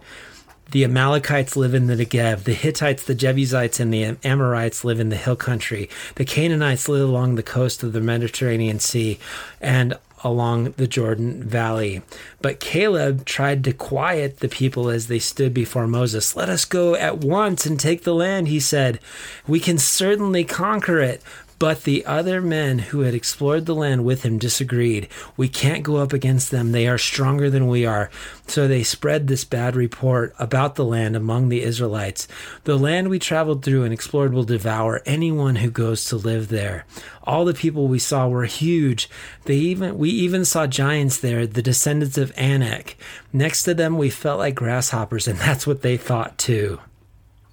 The 0.71 0.83
Amalekites 0.83 1.55
live 1.55 1.73
in 1.73 1.87
the 1.87 1.95
Negev. 1.95 2.43
The 2.43 2.53
Hittites, 2.53 3.03
the 3.05 3.15
Jebusites, 3.15 3.79
and 3.79 3.93
the 3.93 4.17
Amorites 4.25 4.83
live 4.83 4.99
in 4.99 5.07
the 5.09 5.15
hill 5.15 5.37
country. 5.37 5.89
The 6.15 6.25
Canaanites 6.25 6.89
live 6.89 7.07
along 7.07 7.35
the 7.35 7.43
coast 7.43 7.83
of 7.83 7.93
the 7.93 8.01
Mediterranean 8.01 8.79
Sea 8.81 9.17
and 9.61 9.93
along 10.25 10.71
the 10.71 10.85
Jordan 10.87 11.41
Valley. 11.43 12.01
But 12.41 12.59
Caleb 12.59 13.23
tried 13.23 13.63
to 13.63 13.71
quiet 13.73 14.39
the 14.39 14.49
people 14.49 14.89
as 14.89 15.07
they 15.07 15.19
stood 15.19 15.53
before 15.53 15.87
Moses. 15.87 16.35
Let 16.35 16.49
us 16.49 16.65
go 16.65 16.95
at 16.95 17.19
once 17.19 17.65
and 17.65 17.79
take 17.79 18.03
the 18.03 18.15
land, 18.15 18.49
he 18.49 18.59
said. 18.59 18.99
We 19.47 19.61
can 19.61 19.77
certainly 19.77 20.43
conquer 20.43 20.99
it, 20.99 21.21
but 21.59 21.85
the 21.85 22.05
other 22.05 22.39
men 22.39 22.79
who 22.79 23.01
had 23.01 23.15
explored 23.15 23.65
the 23.65 23.73
land 23.73 24.05
with 24.05 24.21
him 24.21 24.37
disagreed. 24.37 25.07
We 25.35 25.49
can't 25.49 25.81
go 25.83 25.95
up 25.97 26.13
against 26.13 26.51
them. 26.51 26.71
They 26.71 26.87
are 26.87 26.99
stronger 26.99 27.49
than 27.49 27.67
we 27.67 27.83
are. 27.85 28.11
So 28.45 28.67
they 28.67 28.83
spread 28.83 29.25
this 29.27 29.43
bad 29.43 29.75
report 29.75 30.35
about 30.37 30.75
the 30.75 30.85
land 30.85 31.15
among 31.15 31.49
the 31.49 31.63
Israelites. 31.63 32.27
The 32.65 32.77
land 32.77 33.09
we 33.09 33.17
traveled 33.17 33.65
through 33.65 33.83
and 33.83 33.93
explored 33.93 34.33
will 34.33 34.43
devour 34.43 35.01
anyone 35.07 35.57
who 35.57 35.71
goes 35.71 36.05
to 36.05 36.15
live 36.15 36.49
there. 36.49 36.85
All 37.23 37.43
the 37.43 37.53
people 37.55 37.87
we 37.87 37.99
saw 37.99 38.27
were 38.27 38.45
huge. 38.45 39.09
They 39.45 39.55
even 39.55 39.97
we 39.97 40.09
even 40.11 40.45
saw 40.45 40.67
giants 40.67 41.17
there, 41.17 41.47
the 41.47 41.61
descendants 41.63 42.17
of 42.19 42.31
Anak. 42.37 42.95
Next 43.33 43.63
to 43.63 43.73
them 43.73 43.97
we 43.97 44.09
felt 44.11 44.37
like 44.39 44.55
grasshoppers, 44.55 45.27
and 45.27 45.39
that's 45.39 45.65
what 45.65 45.81
they 45.81 45.97
thought 45.97 46.37
too. 46.37 46.79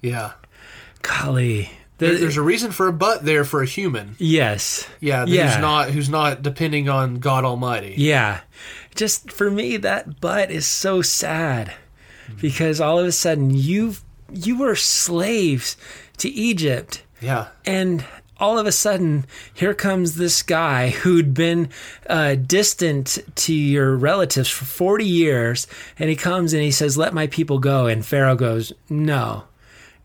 Yeah. 0.01 0.33
Golly, 1.01 1.71
there, 1.97 2.17
there's 2.17 2.35
a 2.37 2.41
reason 2.41 2.71
for 2.71 2.87
a 2.87 2.93
butt 2.93 3.23
there 3.23 3.45
for 3.45 3.61
a 3.61 3.65
human. 3.65 4.15
Yes. 4.17 4.87
Yeah. 4.99 5.25
yeah. 5.27 5.47
Who's 5.51 5.61
not 5.61 5.89
who's 5.91 6.09
not 6.09 6.41
depending 6.41 6.89
on 6.89 7.15
God 7.15 7.45
Almighty. 7.45 7.95
Yeah. 7.97 8.41
Just 8.95 9.31
for 9.31 9.49
me, 9.49 9.77
that 9.77 10.19
butt 10.19 10.51
is 10.51 10.65
so 10.65 11.01
sad 11.01 11.69
mm-hmm. 12.27 12.39
because 12.41 12.81
all 12.81 12.99
of 12.99 13.05
a 13.05 13.11
sudden 13.11 13.51
you 13.51 13.95
you 14.31 14.59
were 14.59 14.75
slaves 14.75 15.77
to 16.17 16.29
Egypt. 16.29 17.03
Yeah. 17.21 17.47
And 17.65 18.03
all 18.37 18.59
of 18.59 18.67
a 18.67 18.71
sudden, 18.73 19.25
here 19.53 19.73
comes 19.73 20.15
this 20.15 20.43
guy 20.43 20.89
who'd 20.89 21.33
been 21.33 21.69
uh, 22.09 22.35
distant 22.35 23.17
to 23.35 23.53
your 23.53 23.95
relatives 23.95 24.49
for 24.49 24.65
40 24.65 25.05
years, 25.05 25.67
and 25.97 26.09
he 26.09 26.17
comes 26.17 26.51
and 26.51 26.61
he 26.61 26.69
says, 26.69 26.97
Let 26.97 27.13
my 27.13 27.27
people 27.27 27.59
go. 27.59 27.85
And 27.87 28.05
Pharaoh 28.05 28.35
goes, 28.35 28.73
No, 28.89 29.45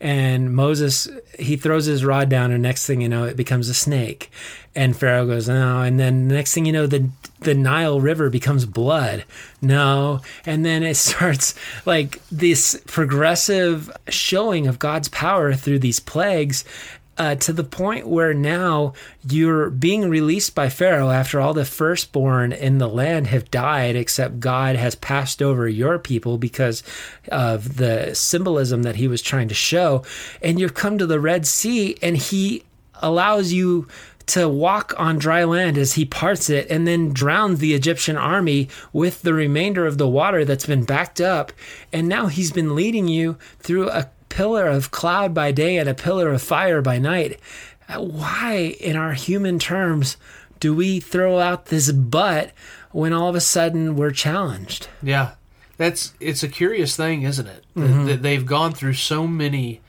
and 0.01 0.55
Moses, 0.55 1.09
he 1.39 1.57
throws 1.57 1.85
his 1.85 2.07
rod 2.07 2.31
down, 2.31 2.53
and 2.53 2.63
next 2.63 2.87
thing 2.87 3.03
you 3.03 3.09
know, 3.09 3.25
it 3.25 3.37
becomes 3.37 3.69
a 3.69 3.75
snake. 3.75 4.31
And 4.75 4.97
Pharaoh 4.97 5.27
goes, 5.27 5.47
no. 5.47 5.83
And 5.83 6.01
then 6.01 6.27
next 6.29 6.55
thing 6.55 6.65
you 6.65 6.73
know, 6.73 6.87
the 6.87 7.11
the 7.41 7.55
Nile 7.55 8.01
River 8.01 8.29
becomes 8.31 8.67
blood. 8.67 9.25
No. 9.61 10.21
And 10.47 10.65
then 10.65 10.83
it 10.83 10.97
starts 10.97 11.55
like 11.87 12.21
this 12.31 12.81
progressive 12.87 13.91
showing 14.09 14.67
of 14.67 14.79
God's 14.79 15.09
power 15.09 15.53
through 15.55 15.81
these 15.81 16.01
plagues 16.01 16.65
uh, 17.21 17.35
to 17.35 17.53
the 17.53 17.63
point 17.65 18.09
where 18.09 18.33
now 18.33 18.95
you're 19.29 19.69
being 19.69 20.09
released 20.09 20.55
by 20.55 20.71
Pharaoh 20.71 21.11
after 21.11 21.39
all 21.39 21.53
the 21.53 21.67
firstborn 21.67 22.51
in 22.51 22.79
the 22.79 22.89
land 22.89 23.27
have 23.27 23.51
died, 23.51 23.95
except 23.95 24.41
God 24.41 24.75
has 24.77 24.95
passed 24.95 25.43
over 25.43 25.69
your 25.69 25.99
people 25.99 26.39
because 26.39 26.83
of 27.31 27.77
the 27.77 28.15
symbolism 28.15 28.85
that 28.85 28.97
he 28.97 29.07
was 29.07 29.21
trying 29.21 29.49
to 29.49 29.55
show. 29.55 30.03
And 30.41 30.59
you've 30.59 30.73
come 30.73 30.97
to 30.97 31.05
the 31.07 31.21
Red 31.21 31.47
Sea, 31.47 31.95
and 32.01 32.17
he 32.17 32.65
allows 33.03 33.53
you 33.53 33.87
to 34.29 34.49
walk 34.49 34.95
on 34.97 35.19
dry 35.19 35.45
land 35.45 35.77
as 35.77 35.93
he 35.95 36.05
parts 36.07 36.49
it 36.49 36.71
and 36.71 36.87
then 36.87 37.11
drowns 37.13 37.59
the 37.59 37.75
Egyptian 37.75 38.17
army 38.17 38.71
with 38.95 39.21
the 39.21 39.35
remainder 39.35 39.85
of 39.85 39.99
the 39.99 40.09
water 40.09 40.47
that's 40.47 40.65
been 40.67 40.85
backed 40.85 41.21
up. 41.21 41.53
And 41.93 42.09
now 42.09 42.29
he's 42.29 42.51
been 42.53 42.75
leading 42.75 43.09
you 43.09 43.37
through 43.61 43.91
a 43.91 44.09
pillar 44.31 44.67
of 44.67 44.91
cloud 44.91 45.35
by 45.35 45.53
day 45.53 45.77
and 45.77 45.89
a 45.89 45.95
pillar 45.95 46.33
of 46.33 46.41
fire 46.41 46.81
by 46.81 46.99
night. 46.99 47.39
Why, 47.95 48.77
in 48.81 48.97
our 48.97 49.13
human 49.13 49.59
terms, 49.59 50.17
do 50.61 50.75
we 50.75 51.01
throw 51.01 51.39
out 51.39 51.67
this 51.67 51.93
but 51.93 52.53
when 52.93 53.13
all 53.13 53.29
of 53.29 53.35
a 53.35 53.41
sudden 53.41 53.97
we're 53.97 54.13
challenged? 54.13 54.89
Yeah, 55.03 55.33
that's 55.77 56.15
it's 56.21 56.43
a 56.45 56.49
curious 56.49 56.97
thing, 56.97 57.23
isn't 57.23 57.47
it? 57.49 57.65
Mm-hmm. 57.77 58.07
That 58.07 58.23
they've 58.23 58.47
gone 58.47 58.73
through 58.73 58.95
so 58.95 59.27
many 59.27 59.81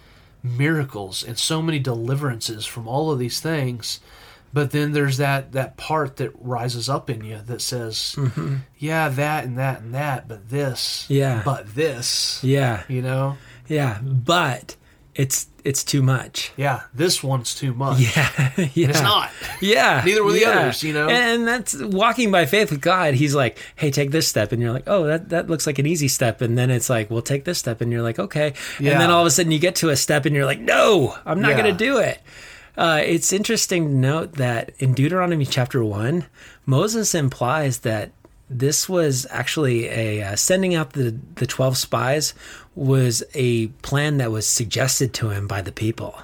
miracles 0.44 1.24
and 1.24 1.38
so 1.38 1.62
many 1.62 1.78
deliverances 1.80 2.66
from 2.66 2.88
all 2.88 3.12
of 3.12 3.20
these 3.20 3.40
things 3.40 4.00
but 4.52 4.72
then 4.72 4.92
there's 4.92 5.18
that 5.18 5.52
that 5.52 5.78
part 5.78 6.18
that 6.18 6.32
rises 6.42 6.90
up 6.90 7.12
in 7.12 7.24
you 7.24 7.40
that 7.46 7.62
says 7.62 8.16
mm-hmm. 8.18 8.56
yeah 8.80 9.08
that 9.08 9.44
and 9.44 9.56
that 9.60 9.80
and 9.82 9.94
that 9.94 10.28
but 10.28 10.50
this 10.50 11.06
yeah 11.10 11.44
but 11.46 11.76
this 11.76 12.40
yeah 12.44 12.82
you 12.88 13.04
know 13.04 13.38
yeah, 13.72 14.00
but 14.02 14.76
it's 15.16 15.48
it's 15.64 15.82
too 15.86 16.02
much. 16.02 16.52
Yeah, 16.58 16.82
this 16.94 17.24
one's 17.24 17.56
too 17.56 17.74
much. 17.74 18.00
Yeah, 18.18 18.52
yeah. 18.76 18.90
it's 18.90 19.02
not. 19.02 19.32
Yeah, 19.62 20.02
neither 20.06 20.26
were 20.26 20.34
the 20.34 20.42
yeah. 20.42 20.50
others. 20.60 20.84
You 20.84 20.92
know, 20.94 21.08
and 21.08 21.48
that's 21.48 21.74
walking 21.82 22.32
by 22.32 22.46
faith 22.48 22.70
with 22.72 22.82
God. 22.82 23.14
He's 23.14 23.34
like, 23.34 23.58
"Hey, 23.78 23.90
take 23.90 24.12
this 24.12 24.28
step," 24.28 24.52
and 24.52 24.62
you're 24.62 24.74
like, 24.74 24.84
"Oh, 24.88 25.06
that 25.06 25.30
that 25.30 25.50
looks 25.50 25.66
like 25.66 25.80
an 25.80 25.86
easy 25.88 26.10
step." 26.10 26.42
And 26.42 26.58
then 26.58 26.70
it's 26.70 26.90
like, 26.90 27.10
"Well, 27.10 27.22
take 27.22 27.46
this 27.46 27.60
step," 27.60 27.80
and 27.80 27.94
you're 27.94 28.02
like, 28.02 28.20
"Okay." 28.20 28.54
Yeah. 28.78 28.92
And 28.92 29.02
then 29.02 29.10
all 29.10 29.22
of 29.22 29.28
a 29.28 29.32
sudden, 29.32 29.54
you 29.54 29.60
get 29.60 29.76
to 29.76 29.90
a 29.90 29.96
step, 29.96 30.26
and 30.26 30.36
you're 30.36 30.46
like, 30.46 30.60
"No, 30.60 31.18
I'm 31.26 31.42
not 31.42 31.52
yeah. 31.52 31.62
going 31.62 31.78
to 31.78 31.86
do 31.86 31.98
it." 32.00 32.20
Uh, 32.78 33.00
it's 33.02 33.32
interesting 33.32 33.88
to 33.88 33.94
note 33.96 34.34
that 34.34 34.74
in 34.80 34.94
Deuteronomy 34.94 35.46
chapter 35.46 35.82
one, 35.82 36.26
Moses 36.66 37.16
implies 37.16 37.80
that 37.80 38.12
this 38.54 38.90
was 38.90 39.26
actually 39.30 39.86
a 39.88 40.22
uh, 40.24 40.36
sending 40.36 40.76
out 40.76 40.92
the 40.92 41.18
the 41.36 41.48
12 41.48 41.78
spies 41.78 42.34
was 42.76 43.24
a 43.34 43.68
plan 43.82 44.18
that 44.18 44.32
was 44.32 44.48
suggested 44.48 45.14
to 45.16 45.30
him 45.30 45.48
by 45.48 45.62
the 45.62 45.72
people. 45.72 46.18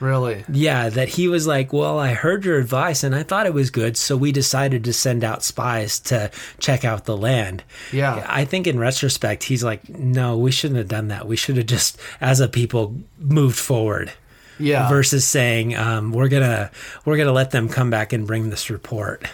Really? 0.00 0.44
Yeah, 0.48 0.90
that 0.90 1.08
he 1.08 1.26
was 1.26 1.48
like, 1.48 1.72
Well, 1.72 1.98
I 1.98 2.14
heard 2.14 2.44
your 2.44 2.58
advice 2.58 3.02
and 3.02 3.16
I 3.16 3.24
thought 3.24 3.46
it 3.46 3.54
was 3.54 3.70
good, 3.70 3.96
so 3.96 4.16
we 4.16 4.30
decided 4.30 4.84
to 4.84 4.92
send 4.92 5.24
out 5.24 5.42
spies 5.42 5.98
to 6.00 6.30
check 6.60 6.84
out 6.84 7.04
the 7.04 7.16
land. 7.16 7.64
Yeah. 7.92 8.24
I 8.28 8.44
think 8.44 8.68
in 8.68 8.78
retrospect, 8.78 9.42
he's 9.42 9.64
like, 9.64 9.88
No, 9.88 10.38
we 10.38 10.52
shouldn't 10.52 10.78
have 10.78 10.86
done 10.86 11.08
that. 11.08 11.26
We 11.26 11.34
should 11.34 11.56
have 11.56 11.66
just, 11.66 11.98
as 12.20 12.38
a 12.38 12.48
people, 12.48 12.94
moved 13.18 13.58
forward. 13.58 14.12
Yeah. 14.60 14.88
Versus 14.88 15.24
saying, 15.24 15.76
um, 15.76 16.12
we're 16.12 16.28
gonna 16.28 16.70
we're 17.04 17.16
gonna 17.16 17.32
let 17.32 17.50
them 17.52 17.68
come 17.68 17.90
back 17.90 18.12
and 18.12 18.24
bring 18.26 18.50
this 18.50 18.70
report. 18.70 19.26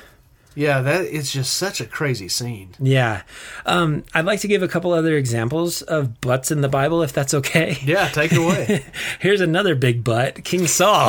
Yeah, 0.55 0.81
that 0.83 1.05
it's 1.13 1.33
just 1.33 1.55
such 1.55 1.81
a 1.81 1.85
crazy 1.87 2.29
scene. 2.29 2.71
Yeah, 2.79 3.23
um, 3.67 4.05
I'd 4.15 4.25
like 4.25 4.39
to 4.41 4.47
give 4.49 4.63
a 4.63 4.69
couple 4.69 4.93
other 4.93 5.17
examples 5.17 5.83
of 5.83 6.21
butts 6.21 6.51
in 6.53 6.61
the 6.61 6.69
Bible, 6.69 7.03
if 7.03 7.13
that's 7.13 7.35
okay. 7.35 7.77
Yeah, 7.85 8.07
take 8.09 8.31
it 8.33 8.39
away. 8.39 8.85
Here's 9.19 9.41
another 9.41 9.75
big 9.75 10.05
butt, 10.05 10.45
King 10.45 10.67
Saul. 10.69 11.09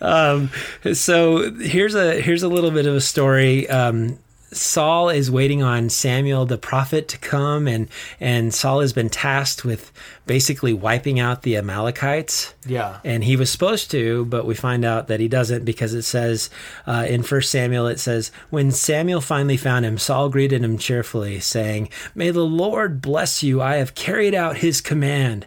um, 0.00 0.50
so 0.94 1.52
here's 1.58 1.94
a 1.96 2.20
here's 2.20 2.42
a 2.44 2.48
little 2.48 2.70
bit 2.70 2.86
of 2.86 2.94
a 2.94 3.00
story. 3.00 3.68
Um, 3.68 4.18
Saul 4.52 5.10
is 5.10 5.30
waiting 5.30 5.62
on 5.62 5.90
Samuel 5.90 6.44
the 6.46 6.58
prophet 6.58 7.06
to 7.08 7.18
come, 7.18 7.68
and 7.68 7.88
and 8.18 8.52
Saul 8.52 8.80
has 8.80 8.92
been 8.92 9.08
tasked 9.08 9.64
with 9.64 9.92
basically 10.26 10.72
wiping 10.72 11.20
out 11.20 11.42
the 11.42 11.56
Amalekites. 11.56 12.54
Yeah, 12.66 12.98
and 13.04 13.22
he 13.22 13.36
was 13.36 13.48
supposed 13.50 13.90
to, 13.92 14.24
but 14.24 14.46
we 14.46 14.54
find 14.54 14.84
out 14.84 15.06
that 15.06 15.20
he 15.20 15.28
doesn't 15.28 15.64
because 15.64 15.94
it 15.94 16.02
says 16.02 16.50
uh, 16.86 17.06
in 17.08 17.22
First 17.22 17.50
Samuel 17.50 17.86
it 17.86 18.00
says 18.00 18.32
when 18.50 18.72
Samuel 18.72 19.20
finally 19.20 19.56
found 19.56 19.84
him, 19.86 19.98
Saul 19.98 20.28
greeted 20.28 20.64
him 20.64 20.78
cheerfully, 20.78 21.38
saying, 21.40 21.88
"May 22.14 22.30
the 22.30 22.44
Lord 22.46 23.00
bless 23.00 23.42
you. 23.44 23.62
I 23.62 23.76
have 23.76 23.94
carried 23.94 24.34
out 24.34 24.58
His 24.58 24.80
command." 24.80 25.46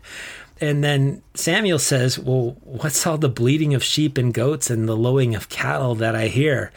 And 0.62 0.82
then 0.82 1.23
Samuel 1.36 1.80
says, 1.80 2.20
Well, 2.20 2.56
what's 2.64 3.08
all 3.08 3.18
the 3.18 3.28
bleating 3.28 3.74
of 3.74 3.84
sheep 3.84 4.20
and 4.20 4.32
goats 4.32 4.70
and 4.70 4.88
the 4.88 4.96
lowing 4.96 5.34
of 5.34 5.50
cattle 5.50 5.96
that 5.96 6.16
I 6.16 6.28
hear? 6.28 6.72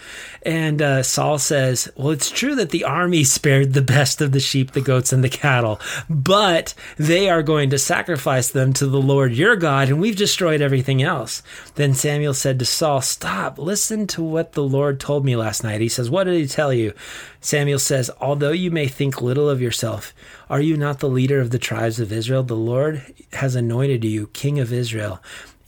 And 0.45 0.81
uh, 0.81 1.03
Saul 1.03 1.39
says, 1.39 1.93
Well, 1.95 2.09
it's 2.11 2.31
true 2.31 2.55
that 2.55 2.71
the 2.71 2.85
army 2.85 3.23
spared 3.23 3.75
the 3.75 3.83
best 3.83 4.23
of 4.23 4.33
the 4.33 4.41
sheep, 4.41 4.71
the 4.73 4.81
goats, 4.81 5.13
and 5.13 5.23
the 5.23 5.29
cattle, 5.29 5.79
but 6.09 6.73
they 6.97 7.29
are 7.29 7.43
going 7.43 7.69
to 7.71 7.79
sacrifice 7.79 8.51
them 8.51 8.73
to 8.75 8.87
the 8.87 9.01
Lord 9.01 9.33
your 9.35 9.57
God, 9.57 9.89
and 9.89 10.01
we've 10.01 10.17
destroyed 10.17 10.63
everything 10.63 11.03
else. 11.03 11.43
Then 11.75 11.93
Samuel 11.93 12.33
said 12.35 12.59
to 12.59 12.65
Saul, 12.65 13.03
Stop, 13.03 13.59
listen 13.59 14.07
to 14.09 14.23
what 14.23 14.55
the 14.55 14.63
Lord 14.65 14.99
told 15.01 15.25
me 15.27 15.37
last 15.37 15.65
night. 15.65 15.83
He 15.83 15.89
says, 15.91 16.09
What 16.09 16.25
did 16.25 16.37
he 16.37 16.47
tell 16.47 16.73
you? 16.73 16.95
Samuel 17.43 17.79
says, 17.79 18.11
Although 18.23 18.53
you 18.53 18.71
may 18.71 18.89
think 18.89 19.21
little 19.21 19.51
of 19.51 19.61
yourself, 19.61 20.15
are 20.49 20.61
you 20.61 20.77
not 20.79 21.01
the 21.01 21.09
leader 21.09 21.41
of 21.41 21.51
the 21.51 21.59
tribes 21.59 22.01
of 22.01 22.11
Israel? 22.13 22.43
The 22.43 22.57
Lord 22.57 23.13
has 23.35 23.55
anointed 23.55 24.03
you 24.05 24.29
king 24.29 24.46
king 24.47 24.61
of 24.61 24.73
Israel. 24.73 25.21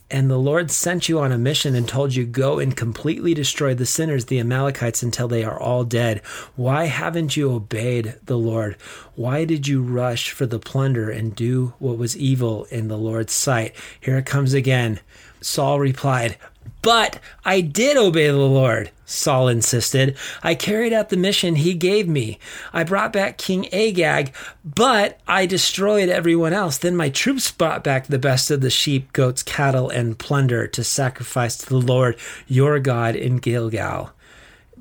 And 0.09 0.29
the 0.31 0.37
Lord 0.39 0.71
sent 0.71 1.09
you 1.09 1.19
on 1.19 1.33
a 1.33 1.37
mission 1.37 1.75
and 1.75 1.85
told 1.85 2.15
you, 2.15 2.25
Go 2.25 2.59
and 2.59 2.75
completely 2.75 3.33
destroy 3.33 3.73
the 3.75 3.85
sinners, 3.85 4.25
the 4.25 4.39
Amalekites, 4.39 5.03
until 5.03 5.27
they 5.27 5.43
are 5.43 5.59
all 5.59 5.83
dead. 5.83 6.21
Why 6.55 6.85
haven't 6.85 7.35
you 7.35 7.51
obeyed 7.51 8.15
the 8.25 8.37
Lord? 8.37 8.77
Why 9.15 9.43
did 9.43 9.67
you 9.67 9.83
rush 9.83 10.31
for 10.31 10.45
the 10.45 10.59
plunder 10.59 11.11
and 11.11 11.35
do 11.35 11.73
what 11.77 11.97
was 11.97 12.15
evil 12.17 12.63
in 12.71 12.87
the 12.87 12.97
Lord's 12.97 13.33
sight? 13.33 13.75
Here 13.99 14.17
it 14.17 14.25
comes 14.25 14.53
again. 14.53 15.01
Saul 15.41 15.77
replied, 15.81 16.37
but 16.81 17.19
I 17.43 17.61
did 17.61 17.97
obey 17.97 18.27
the 18.27 18.37
Lord, 18.37 18.91
Saul 19.05 19.47
insisted. 19.47 20.15
I 20.43 20.55
carried 20.55 20.93
out 20.93 21.09
the 21.09 21.17
mission 21.17 21.55
he 21.55 21.73
gave 21.73 22.07
me. 22.07 22.39
I 22.71 22.83
brought 22.83 23.11
back 23.11 23.37
King 23.37 23.71
Agag, 23.73 24.33
but 24.63 25.19
I 25.27 25.45
destroyed 25.45 26.09
everyone 26.09 26.53
else. 26.53 26.77
Then 26.77 26.95
my 26.95 27.09
troops 27.09 27.51
brought 27.51 27.83
back 27.83 28.07
the 28.07 28.19
best 28.19 28.49
of 28.51 28.61
the 28.61 28.69
sheep, 28.69 29.11
goats, 29.13 29.43
cattle, 29.43 29.89
and 29.89 30.17
plunder 30.17 30.67
to 30.67 30.83
sacrifice 30.83 31.57
to 31.57 31.65
the 31.67 31.77
Lord 31.77 32.17
your 32.47 32.79
God 32.79 33.15
in 33.15 33.37
Gilgal. 33.37 34.11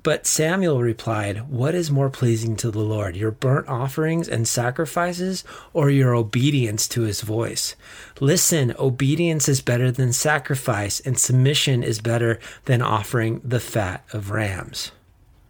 But 0.09 0.27
Samuel 0.27 0.81
replied, 0.81 1.51
What 1.51 1.75
is 1.75 1.91
more 1.91 2.09
pleasing 2.09 2.57
to 2.57 2.71
the 2.71 2.79
Lord, 2.79 3.15
your 3.15 3.31
burnt 3.31 3.69
offerings 3.69 4.27
and 4.27 4.49
sacrifices, 4.49 5.45
or 5.75 5.91
your 5.91 6.15
obedience 6.15 6.89
to 6.89 7.03
his 7.03 7.21
voice? 7.21 7.77
Listen, 8.19 8.75
obedience 8.79 9.51
is 9.51 9.61
better 9.61 9.91
than 9.91 10.15
sacrifice, 10.15 10.99
and 11.01 11.19
submission 11.19 11.83
is 11.83 12.01
better 12.01 12.39
than 12.65 12.81
offering 12.81 13.43
the 13.45 13.61
fat 13.61 14.03
of 14.15 14.31
rams. 14.31 14.93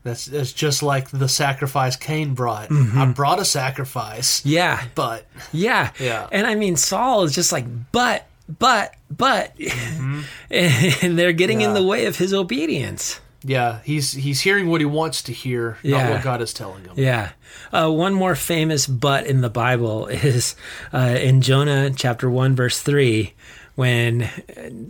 That's, 0.02 0.26
that's 0.26 0.52
just 0.54 0.82
like 0.82 1.08
the 1.10 1.28
sacrifice 1.28 1.94
Cain 1.94 2.34
brought. 2.34 2.68
Mm-hmm. 2.68 2.98
I 2.98 3.06
brought 3.12 3.38
a 3.38 3.44
sacrifice. 3.44 4.44
Yeah. 4.44 4.84
But. 4.96 5.24
Yeah. 5.52 5.92
Yeah. 6.00 6.26
And 6.32 6.48
I 6.48 6.56
mean, 6.56 6.74
Saul 6.74 7.22
is 7.22 7.32
just 7.32 7.52
like, 7.52 7.92
but, 7.92 8.26
but, 8.58 8.92
but. 9.08 9.56
Mm-hmm. 9.56 10.22
and 11.06 11.16
they're 11.16 11.32
getting 11.32 11.60
yeah. 11.60 11.68
in 11.68 11.74
the 11.74 11.84
way 11.84 12.06
of 12.06 12.18
his 12.18 12.34
obedience. 12.34 13.20
Yeah, 13.48 13.80
he's 13.82 14.12
he's 14.12 14.42
hearing 14.42 14.68
what 14.68 14.80
he 14.80 14.84
wants 14.84 15.22
to 15.22 15.32
hear, 15.32 15.78
yeah. 15.82 16.02
not 16.02 16.12
what 16.12 16.22
God 16.22 16.42
is 16.42 16.52
telling 16.52 16.84
him. 16.84 16.92
Yeah. 16.96 17.30
Uh, 17.72 17.90
one 17.90 18.12
more 18.12 18.34
famous 18.34 18.86
but 18.86 19.26
in 19.26 19.40
the 19.40 19.48
Bible 19.48 20.06
is 20.06 20.54
uh, 20.92 21.16
in 21.18 21.40
Jonah 21.40 21.90
chapter 21.90 22.28
one 22.30 22.54
verse 22.54 22.80
three, 22.82 23.32
when 23.74 24.28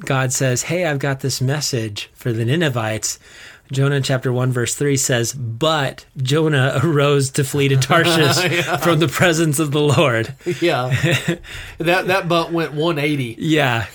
God 0.00 0.32
says, 0.32 0.62
"Hey, 0.64 0.86
I've 0.86 0.98
got 0.98 1.20
this 1.20 1.40
message 1.40 2.10
for 2.14 2.32
the 2.32 2.44
Ninevites." 2.44 3.18
Jonah 3.72 4.00
chapter 4.00 4.32
1 4.32 4.50
verse 4.50 4.74
3 4.74 4.96
says, 4.96 5.32
"But 5.32 6.06
Jonah 6.16 6.80
arose 6.82 7.30
to 7.32 7.44
flee 7.44 7.68
to 7.68 7.76
Tarshish 7.76 8.64
yeah. 8.66 8.76
from 8.78 8.98
the 8.98 9.08
presence 9.08 9.58
of 9.58 9.72
the 9.72 9.80
Lord." 9.80 10.34
Yeah. 10.60 10.88
that 11.78 12.06
that 12.08 12.28
butt 12.28 12.52
went 12.52 12.72
180. 12.72 13.36
Yeah. 13.38 13.86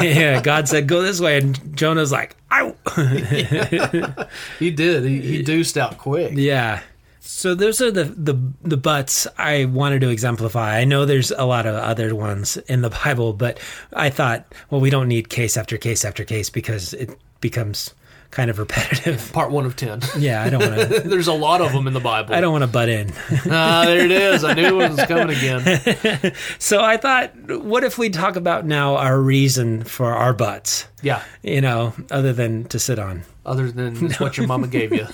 yeah, 0.00 0.42
God 0.42 0.68
said, 0.68 0.86
"Go 0.86 1.02
this 1.02 1.20
way." 1.20 1.38
And 1.38 1.76
Jonah's 1.76 2.12
like, 2.12 2.36
"Ow." 2.52 2.74
yeah. 2.96 4.26
He 4.58 4.70
did. 4.70 5.04
He, 5.04 5.20
he 5.20 5.42
deuced 5.42 5.76
out 5.78 5.98
quick. 5.98 6.32
Yeah. 6.34 6.82
So 7.20 7.54
those 7.54 7.80
are 7.80 7.90
the, 7.90 8.04
the 8.04 8.34
the 8.62 8.76
butts 8.76 9.26
I 9.38 9.64
wanted 9.64 10.02
to 10.02 10.10
exemplify. 10.10 10.78
I 10.78 10.84
know 10.84 11.04
there's 11.06 11.30
a 11.30 11.44
lot 11.44 11.66
of 11.66 11.74
other 11.74 12.14
ones 12.14 12.56
in 12.68 12.82
the 12.82 12.90
Bible, 12.90 13.32
but 13.32 13.58
I 13.94 14.10
thought, 14.10 14.54
well, 14.70 14.80
we 14.80 14.90
don't 14.90 15.08
need 15.08 15.30
case 15.30 15.56
after 15.56 15.78
case 15.78 16.04
after 16.04 16.22
case 16.24 16.48
because 16.50 16.92
it 16.94 17.16
becomes 17.40 17.92
kind 18.34 18.50
of 18.50 18.58
repetitive. 18.58 19.32
Part 19.32 19.50
one 19.50 19.64
of 19.64 19.76
ten. 19.76 20.00
Yeah, 20.18 20.42
I 20.42 20.50
don't 20.50 20.60
want 20.76 20.90
to. 20.92 21.00
There's 21.08 21.28
a 21.28 21.32
lot 21.32 21.60
of 21.60 21.72
them 21.72 21.86
in 21.86 21.94
the 21.94 22.00
Bible. 22.00 22.34
I 22.34 22.40
don't 22.40 22.52
want 22.52 22.62
to 22.62 22.68
butt 22.68 22.88
in. 22.88 23.12
ah, 23.50 23.82
uh, 23.82 23.86
there 23.86 24.04
it 24.04 24.10
is. 24.10 24.44
I 24.44 24.52
knew 24.52 24.80
it 24.82 24.90
was 24.90 25.04
coming 25.04 25.30
again. 25.36 26.34
so 26.58 26.82
I 26.82 26.96
thought, 26.96 27.34
what 27.64 27.84
if 27.84 27.96
we 27.96 28.10
talk 28.10 28.36
about 28.36 28.66
now 28.66 28.96
our 28.96 29.18
reason 29.20 29.84
for 29.84 30.12
our 30.12 30.34
butts? 30.34 30.86
Yeah. 31.00 31.22
You 31.42 31.60
know, 31.60 31.94
other 32.10 32.32
than 32.32 32.64
to 32.64 32.78
sit 32.78 32.98
on. 32.98 33.22
Other 33.46 33.70
than 33.70 33.94
no. 34.08 34.16
what 34.18 34.36
your 34.36 34.46
mama 34.46 34.66
gave 34.68 34.92
you. 34.92 35.06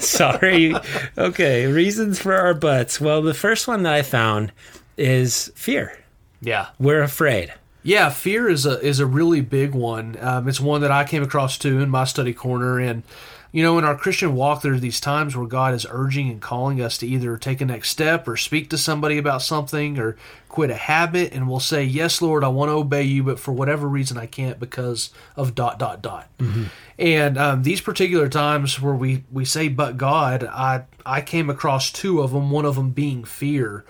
Sorry. 0.00 0.74
Okay, 1.18 1.66
reasons 1.66 2.18
for 2.18 2.34
our 2.34 2.54
butts. 2.54 3.00
Well, 3.00 3.22
the 3.22 3.34
first 3.34 3.68
one 3.68 3.82
that 3.84 3.94
I 3.94 4.02
found 4.02 4.52
is 4.96 5.52
fear. 5.54 5.96
Yeah. 6.40 6.68
We're 6.80 7.02
afraid. 7.02 7.52
Yeah, 7.86 8.08
fear 8.08 8.48
is 8.48 8.66
a 8.66 8.80
is 8.80 8.98
a 8.98 9.06
really 9.06 9.40
big 9.40 9.70
one. 9.72 10.16
Um, 10.20 10.48
it's 10.48 10.58
one 10.58 10.80
that 10.80 10.90
I 10.90 11.04
came 11.04 11.22
across 11.22 11.56
too 11.56 11.80
in 11.80 11.88
my 11.88 12.02
study 12.02 12.34
corner, 12.34 12.80
and 12.80 13.04
you 13.52 13.62
know, 13.62 13.78
in 13.78 13.84
our 13.84 13.94
Christian 13.96 14.34
walk, 14.34 14.62
there 14.62 14.72
are 14.74 14.80
these 14.80 14.98
times 14.98 15.36
where 15.36 15.46
God 15.46 15.72
is 15.72 15.86
urging 15.88 16.28
and 16.28 16.40
calling 16.40 16.82
us 16.82 16.98
to 16.98 17.06
either 17.06 17.36
take 17.36 17.60
a 17.60 17.64
next 17.64 17.90
step 17.90 18.26
or 18.26 18.36
speak 18.36 18.70
to 18.70 18.76
somebody 18.76 19.18
about 19.18 19.40
something 19.40 20.00
or 20.00 20.16
quit 20.48 20.70
a 20.70 20.74
habit, 20.74 21.32
and 21.32 21.48
we'll 21.48 21.60
say, 21.60 21.84
"Yes, 21.84 22.20
Lord, 22.20 22.42
I 22.42 22.48
want 22.48 22.70
to 22.70 22.72
obey 22.72 23.04
you," 23.04 23.22
but 23.22 23.38
for 23.38 23.52
whatever 23.52 23.88
reason, 23.88 24.18
I 24.18 24.26
can't 24.26 24.58
because 24.58 25.10
of 25.36 25.54
dot 25.54 25.78
dot 25.78 26.02
dot. 26.02 26.26
Mm-hmm. 26.40 26.64
And 26.98 27.38
um, 27.38 27.62
these 27.62 27.80
particular 27.80 28.28
times 28.28 28.80
where 28.82 28.94
we 28.96 29.22
we 29.30 29.44
say, 29.44 29.68
"But 29.68 29.96
God," 29.96 30.42
I 30.42 30.86
I 31.06 31.20
came 31.20 31.48
across 31.48 31.92
two 31.92 32.20
of 32.20 32.32
them. 32.32 32.50
One 32.50 32.64
of 32.64 32.74
them 32.74 32.90
being 32.90 33.22
fear 33.22 33.84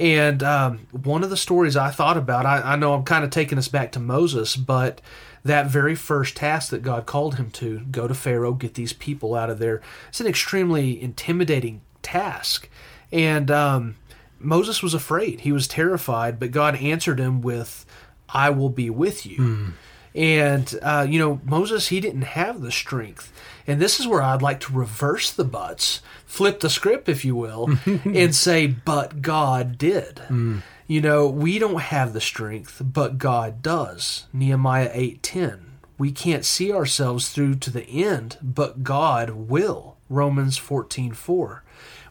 and 0.00 0.42
um, 0.42 0.78
one 0.92 1.22
of 1.22 1.28
the 1.28 1.36
stories 1.36 1.76
I 1.76 1.90
thought 1.90 2.16
about, 2.16 2.46
I, 2.46 2.62
I 2.72 2.76
know 2.76 2.94
I'm 2.94 3.02
kind 3.02 3.22
of 3.22 3.28
taking 3.28 3.58
us 3.58 3.68
back 3.68 3.92
to 3.92 4.00
Moses, 4.00 4.56
but 4.56 5.02
that 5.44 5.66
very 5.66 5.94
first 5.94 6.36
task 6.38 6.70
that 6.70 6.80
God 6.80 7.04
called 7.04 7.34
him 7.34 7.50
to 7.52 7.80
go 7.80 8.08
to 8.08 8.14
Pharaoh, 8.14 8.52
get 8.54 8.74
these 8.74 8.94
people 8.94 9.34
out 9.34 9.50
of 9.50 9.58
there. 9.58 9.82
It's 10.08 10.18
an 10.18 10.26
extremely 10.26 11.00
intimidating 11.00 11.82
task. 12.00 12.70
And 13.12 13.50
um, 13.50 13.96
Moses 14.38 14.82
was 14.82 14.94
afraid, 14.94 15.40
he 15.40 15.52
was 15.52 15.68
terrified, 15.68 16.40
but 16.40 16.50
God 16.50 16.76
answered 16.76 17.18
him 17.18 17.42
with, 17.42 17.84
I 18.30 18.48
will 18.48 18.68
be 18.70 18.88
with 18.88 19.26
you. 19.26 19.38
Mm. 19.38 19.72
And, 20.14 20.74
uh, 20.82 21.06
you 21.08 21.18
know, 21.18 21.40
Moses, 21.44 21.88
he 21.88 22.00
didn't 22.00 22.22
have 22.22 22.60
the 22.60 22.72
strength. 22.72 23.32
And 23.66 23.80
this 23.80 24.00
is 24.00 24.06
where 24.06 24.22
I'd 24.22 24.42
like 24.42 24.60
to 24.60 24.72
reverse 24.72 25.30
the 25.30 25.44
buts, 25.44 26.02
flip 26.26 26.60
the 26.60 26.70
script, 26.70 27.08
if 27.08 27.24
you 27.24 27.36
will, 27.36 27.70
and 28.04 28.34
say, 28.34 28.66
but 28.66 29.22
God 29.22 29.78
did. 29.78 30.16
Mm. 30.28 30.62
You 30.88 31.00
know, 31.00 31.28
we 31.28 31.60
don't 31.60 31.80
have 31.80 32.12
the 32.12 32.20
strength, 32.20 32.82
but 32.84 33.18
God 33.18 33.62
does. 33.62 34.24
Nehemiah 34.32 34.90
8:10. 34.92 35.60
We 35.98 36.10
can't 36.10 36.44
see 36.44 36.72
ourselves 36.72 37.28
through 37.28 37.56
to 37.56 37.70
the 37.70 37.84
end, 37.84 38.38
but 38.42 38.82
God 38.82 39.30
will. 39.30 39.96
Romans 40.08 40.58
14:4. 40.58 41.14
4. 41.14 41.62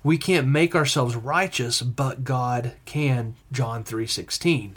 We 0.02 0.18
can't 0.18 0.48
make 0.48 0.76
ourselves 0.76 1.18
righteous, 1.18 1.82
but 1.82 2.24
God 2.24 2.74
can. 2.86 3.36
John 3.52 3.84
3:16. 3.84 4.76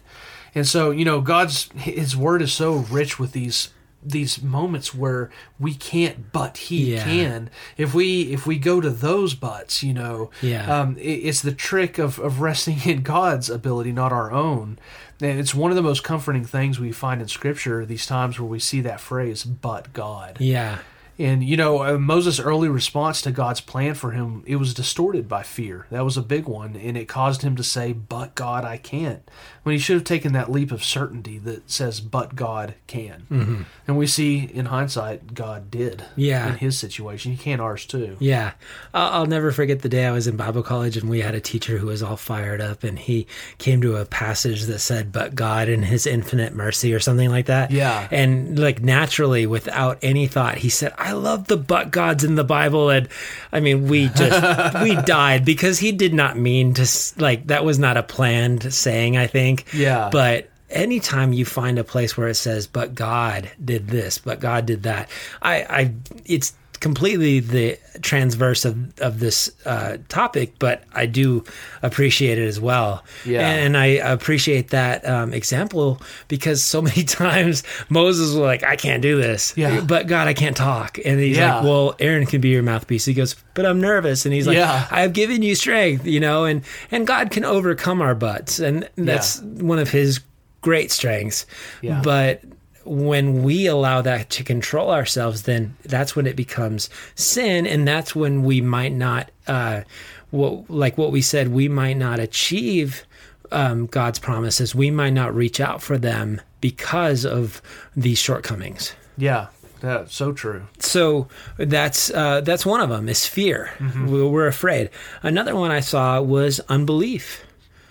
And 0.55 0.67
so, 0.67 0.91
you 0.91 1.05
know, 1.05 1.21
God's 1.21 1.69
his 1.77 2.17
word 2.17 2.43
is 2.43 2.53
so 2.53 2.75
rich 2.75 3.19
with 3.19 3.33
these 3.33 3.71
these 4.05 4.43
moments 4.43 4.93
where 4.93 5.31
we 5.61 5.75
can't 5.75 6.33
but 6.33 6.57
he 6.57 6.95
yeah. 6.95 7.05
can 7.05 7.49
if 7.77 7.95
we 7.95 8.23
if 8.33 8.49
we 8.49 8.59
go 8.59 8.81
to 8.81 8.91
those 8.91 9.33
buts 9.35 9.85
you 9.85 9.95
know 9.95 10.29
yeah 10.41 10.81
um, 10.81 10.97
it, 10.99 11.03
it's 11.03 11.41
the 11.41 11.53
trick 11.53 11.99
of 11.99 12.19
of 12.19 12.41
resting 12.41 12.81
in 12.85 13.03
god's 13.03 13.49
ability 13.49 13.93
not 13.93 14.11
our 14.11 14.33
own 14.33 14.77
and 15.21 15.38
it's 15.38 15.55
one 15.55 15.71
of 15.71 15.77
the 15.77 15.83
most 15.85 16.03
comforting 16.03 16.45
things 16.45 16.81
we 16.81 16.91
find 16.91 17.23
in 17.23 17.29
scripture 17.29 17.87
these 17.87 18.05
times 18.05 18.41
where 18.41 18.49
we 18.49 18.59
see 18.59 18.81
that 18.81 19.01
phrase 19.01 19.45
but 19.45 19.93
god 19.93 20.37
yeah 20.41 20.79
and 21.23 21.45
you 21.45 21.57
know, 21.57 21.85
uh, 21.85 21.99
Moses' 21.99 22.41
early 22.41 22.69
response 22.69 23.23
to 23.23 23.31
God's 23.31 23.61
plan 23.61 23.95
for 23.95 24.11
him, 24.11 24.43
it 24.45 24.57
was 24.57 24.75
distorted 24.75 25.29
by 25.29 25.45
fear. 25.45 25.87
That 25.93 26.05
was 26.05 26.17
a 26.17 26.23
big 26.23 26.47
one, 26.49 26.75
and 26.75 26.97
it 26.97 27.07
caused 27.07 27.43
him 27.43 27.55
to 27.55 27.63
say, 27.63 27.93
"But 27.93 28.35
God, 28.35 28.65
I 28.65 28.77
can't." 28.77 29.23
When 29.63 29.73
he 29.73 29.79
should 29.79 29.95
have 29.95 30.03
taken 30.03 30.33
that 30.33 30.51
leap 30.51 30.73
of 30.73 30.83
certainty 30.83 31.39
that 31.39 31.71
says, 31.71 32.01
"But 32.01 32.35
God 32.35 32.75
can." 32.89 33.27
Mm-hmm. 33.31 33.63
And 33.87 33.97
we 33.97 34.09
see 34.09 34.51
in 34.53 34.67
hindsight, 34.67 35.33
God 35.33 35.71
did. 35.71 36.03
Yeah. 36.17 36.49
In 36.49 36.55
his 36.59 36.77
situation, 36.77 37.31
he 37.31 37.39
can 37.39 37.61
ours 37.61 37.87
too. 37.87 38.17
Yeah. 38.19 38.55
I'll 38.93 39.27
never 39.27 39.53
forget 39.53 39.83
the 39.83 39.89
day 39.89 40.07
I 40.07 40.11
was 40.11 40.27
in 40.27 40.37
Bible 40.37 40.65
college 40.65 40.97
and 40.97 41.09
we 41.09 41.21
had 41.21 41.37
a 41.37 41.41
teacher 41.41 41.79
who 41.79 41.87
was 41.87 42.03
all 42.03 42.17
fired 42.17 42.61
up, 42.61 42.83
and 42.83 42.99
he 42.99 43.29
came 43.59 43.81
to 43.83 43.95
a 43.95 44.07
passage 44.07 44.65
that 44.65 44.81
said, 44.81 45.13
"But 45.13 45.37
God 45.37 45.69
in 45.69 45.85
His 45.85 46.05
infinite 46.05 46.53
mercy" 46.53 46.93
or 46.93 46.99
something 46.99 47.31
like 47.31 47.47
that. 47.47 47.71
Yeah. 47.71 48.09
And 48.11 48.59
like 48.59 48.83
naturally, 48.83 49.47
without 49.47 50.01
any 50.03 50.27
thought, 50.27 50.59
he 50.59 50.69
said, 50.69 50.93
"I." 50.99 51.12
I 51.12 51.14
love 51.14 51.46
the 51.46 51.59
butt 51.59 51.90
gods 51.90 52.25
in 52.25 52.37
the 52.37 52.44
Bible, 52.44 52.88
and 52.88 53.07
I 53.53 53.61
mean, 53.61 53.88
we 53.88 54.09
just 54.09 54.83
we 54.83 54.96
died 54.96 55.44
because 55.44 55.79
he 55.79 55.92
did 55.92 56.14
not 56.14 56.37
mean 56.38 56.72
to. 56.75 56.88
Like 57.18 57.48
that 57.48 57.64
was 57.66 57.79
not 57.79 57.98
a 57.98 58.03
planned 58.03 58.72
saying, 58.72 59.18
I 59.18 59.27
think. 59.27 59.66
Yeah. 59.75 60.09
But 60.11 60.48
anytime 60.70 61.35
you 61.35 61.44
find 61.44 61.79
a 61.79 61.85
place 61.85 62.16
where 62.16 62.29
it 62.29 62.35
says, 62.37 62.66
"But 62.66 62.94
God 62.94 63.51
did 63.62 63.88
this," 63.88 64.16
"But 64.16 64.40
God 64.40 64.64
did 64.64 64.85
that," 64.85 65.11
I, 65.42 65.57
I, 65.64 65.94
it's 66.25 66.55
completely 66.83 67.38
the 67.38 67.79
transverse 68.01 68.64
of, 68.64 68.99
of 68.99 69.21
this 69.21 69.51
uh, 69.66 69.97
topic, 70.09 70.55
but 70.59 70.83
I 70.92 71.07
do 71.07 71.45
appreciate 71.81 72.38
it 72.38 72.47
as 72.49 72.61
well. 72.61 73.05
Yeah. 73.25 73.49
And 73.49 73.77
I 73.77 73.87
appreciate 73.87 74.71
that 74.71 75.07
um, 75.09 75.33
example 75.33 76.03
because 76.27 76.61
so 76.62 76.83
many 76.83 77.05
times 77.05 77.62
Moses 77.88 78.27
was 78.31 78.35
like, 78.35 78.64
I 78.64 78.75
can't 78.75 79.01
do 79.01 79.16
this. 79.21 79.55
Yeah. 79.57 79.81
But 79.81 80.09
God, 80.09 80.27
I 80.27 80.35
can't 80.35 80.57
talk. 80.57 80.99
And 81.05 81.21
he's 81.21 81.37
yeah. 81.37 81.55
like, 81.57 81.64
Well, 81.64 81.95
Aaron 82.01 82.27
can 82.27 82.40
be 82.40 82.49
your 82.49 82.64
mouthpiece. 82.64 83.05
He 83.05 83.14
goes, 83.14 83.37
But 83.55 83.64
I'm 83.64 83.81
nervous. 83.81 84.27
And 84.27 84.35
he's 84.35 84.49
like, 84.49 84.57
yeah. 84.57 84.88
I've 84.90 85.12
given 85.12 85.40
you 85.42 85.55
strength, 85.55 86.05
you 86.05 86.18
know, 86.18 86.45
and, 86.45 86.62
and 86.90 87.07
God 87.07 87.31
can 87.31 87.45
overcome 87.45 88.03
our 88.03 88.16
butts. 88.16 88.59
And 88.59 88.88
that's 88.97 89.40
yeah. 89.40 89.62
one 89.62 89.79
of 89.79 89.88
his 89.88 90.18
great 90.62 90.90
strengths. 90.90 91.47
Yeah. 91.81 92.01
But 92.03 92.42
when 92.85 93.42
we 93.42 93.66
allow 93.66 94.01
that 94.03 94.31
to 94.31 94.45
control 94.45 94.90
ourselves, 94.90 95.42
then 95.42 95.77
that's 95.85 96.16
when 96.16 96.27
it 96.27 96.37
becomes 96.37 96.90
sin, 97.14 97.66
and 97.66 97.87
that's 97.87 98.14
when 98.14 98.42
we 98.42 98.61
might 98.61 98.92
not, 98.92 99.31
uh, 99.47 99.83
what 100.31 100.68
like 100.71 100.99
what 100.99 101.12
we 101.12 101.23
said, 101.23 101.49
we 101.49 101.68
might 101.68 101.97
not 101.97 102.18
achieve 102.18 103.05
um, 103.51 103.87
God's 103.87 104.18
promises. 104.18 104.75
We 104.75 104.90
might 104.90 105.11
not 105.11 105.35
reach 105.35 105.61
out 105.61 105.83
for 105.83 105.99
them 105.99 106.40
because 106.61 107.25
of 107.27 107.61
these 107.95 108.18
shortcomings. 108.18 108.95
Yeah, 109.18 109.49
that's 109.81 110.14
so 110.14 110.33
true. 110.33 110.62
So 110.79 111.29
that's 111.59 112.11
uh, 112.11 112.40
that's 112.40 112.66
one 112.66 112.81
of 112.81 112.88
them 112.88 113.09
is 113.09 113.27
fear. 113.27 113.71
Mm-hmm. 113.79 114.11
We're 114.31 114.47
afraid. 114.47 114.90
Another 115.23 115.55
one 115.55 115.71
I 115.71 115.81
saw 115.81 116.21
was 116.21 116.61
unbelief. 116.68 117.45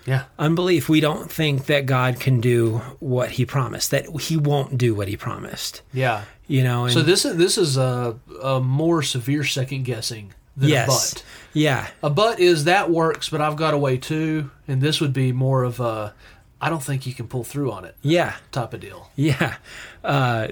Yeah. 0.06 0.24
Unbelief. 0.38 0.88
We 0.88 1.00
don't 1.00 1.30
think 1.30 1.66
that 1.66 1.86
God 1.86 2.18
can 2.18 2.40
do 2.40 2.78
what 2.98 3.32
he 3.32 3.46
promised, 3.46 3.90
that 3.90 4.06
he 4.22 4.36
won't 4.36 4.78
do 4.78 4.94
what 4.94 5.08
he 5.08 5.16
promised. 5.16 5.82
Yeah. 5.92 6.24
You 6.46 6.62
know, 6.64 6.88
so 6.88 7.02
this 7.02 7.24
is 7.24 7.36
this 7.36 7.56
is 7.56 7.76
a, 7.76 8.18
a 8.42 8.60
more 8.60 9.02
severe 9.02 9.44
second 9.44 9.84
guessing 9.84 10.34
than 10.56 10.70
yes. 10.70 10.86
a 10.86 11.14
but. 11.14 11.24
Yeah. 11.52 11.86
A 12.02 12.10
but 12.10 12.40
is 12.40 12.64
that 12.64 12.90
works, 12.90 13.28
but 13.28 13.40
I've 13.40 13.56
got 13.56 13.74
a 13.74 13.78
way 13.78 13.96
too, 13.96 14.50
and 14.68 14.82
this 14.82 15.00
would 15.00 15.12
be 15.12 15.32
more 15.32 15.62
of 15.62 15.80
a 15.80 16.14
I 16.60 16.68
don't 16.68 16.82
think 16.82 17.06
you 17.06 17.14
can 17.14 17.26
pull 17.26 17.44
through 17.44 17.72
on 17.72 17.84
it. 17.84 17.96
Yeah. 18.02 18.34
Type 18.50 18.74
of 18.74 18.80
deal. 18.80 19.10
Yeah. 19.16 19.56
Uh, 20.04 20.48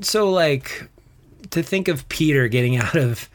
so 0.00 0.30
like 0.30 0.88
to 1.54 1.62
think 1.62 1.88
of 1.88 2.06
Peter 2.08 2.46
getting 2.48 2.76
out 2.76 2.94
of 2.96 3.28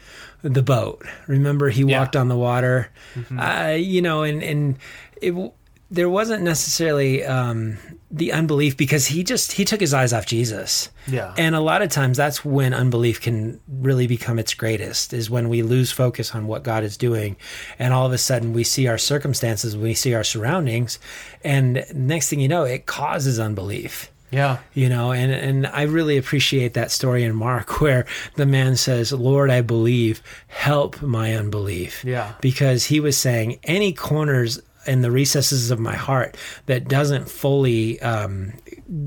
the 0.44 0.62
boat. 0.62 1.06
Remember, 1.28 1.70
he 1.70 1.84
yeah. 1.84 2.00
walked 2.00 2.16
on 2.16 2.28
the 2.28 2.36
water. 2.38 2.92
Mm-hmm. 3.16 3.40
Uh, 3.40 3.68
you 3.72 4.02
know, 4.02 4.24
and 4.24 4.44
and 4.44 4.78
it 5.22 5.52
there 5.92 6.08
wasn't 6.10 6.44
necessarily 6.44 7.24
um, 7.26 7.76
the 8.12 8.32
unbelief 8.32 8.78
because 8.78 9.08
he 9.08 9.24
just 9.24 9.54
he 9.54 9.66
took 9.66 9.80
his 9.82 9.92
eyes 9.94 10.14
off 10.14 10.26
Jesus. 10.28 10.90
Yeah. 11.08 11.34
And 11.36 11.56
a 11.56 11.60
lot 11.60 11.82
of 11.82 11.90
times 11.90 12.16
that's 12.16 12.46
when 12.46 12.76
unbelief 12.76 13.20
can 13.20 13.60
really 13.68 14.06
become 14.06 14.38
its 14.38 14.54
greatest 14.54 15.14
is 15.14 15.32
when 15.32 15.50
we 15.50 15.64
lose 15.64 15.92
focus 15.92 16.36
on 16.36 16.46
what 16.46 16.62
God 16.62 16.84
is 16.84 16.96
doing 16.96 17.38
and 17.80 17.92
all 17.92 18.06
of 18.06 18.14
a 18.14 18.20
sudden 18.20 18.54
we 18.54 18.64
see 18.64 18.86
our 18.86 19.00
circumstances, 19.00 19.76
we 19.76 19.96
see 19.96 20.14
our 20.14 20.24
surroundings 20.24 21.00
and 21.44 21.84
next 21.96 22.30
thing 22.30 22.40
you 22.40 22.48
know 22.48 22.66
it 22.66 22.86
causes 22.86 23.40
unbelief. 23.40 24.12
Yeah. 24.32 24.58
You 24.74 24.90
know, 24.90 25.12
and, 25.12 25.32
and 25.32 25.68
I 25.68 25.84
really 25.84 26.18
appreciate 26.18 26.74
that 26.74 26.92
story 26.92 27.24
in 27.24 27.36
Mark 27.36 27.82
where 27.82 28.06
the 28.36 28.46
man 28.46 28.76
says, 28.76 29.12
Lord, 29.12 29.50
I 29.50 29.62
believe, 29.62 30.22
help 30.48 31.02
my 31.02 31.36
unbelief. 31.36 32.04
Yeah. 32.06 32.34
Because 32.42 32.86
he 32.86 33.00
was 33.00 33.18
saying, 33.18 33.60
any 33.64 33.94
corners 33.94 34.62
in 34.88 35.02
the 35.02 35.12
recesses 35.12 35.72
of 35.72 35.80
my 35.80 35.96
heart 35.96 36.38
that 36.68 36.88
doesn't 36.88 37.30
fully 37.30 38.00
um, 38.02 38.54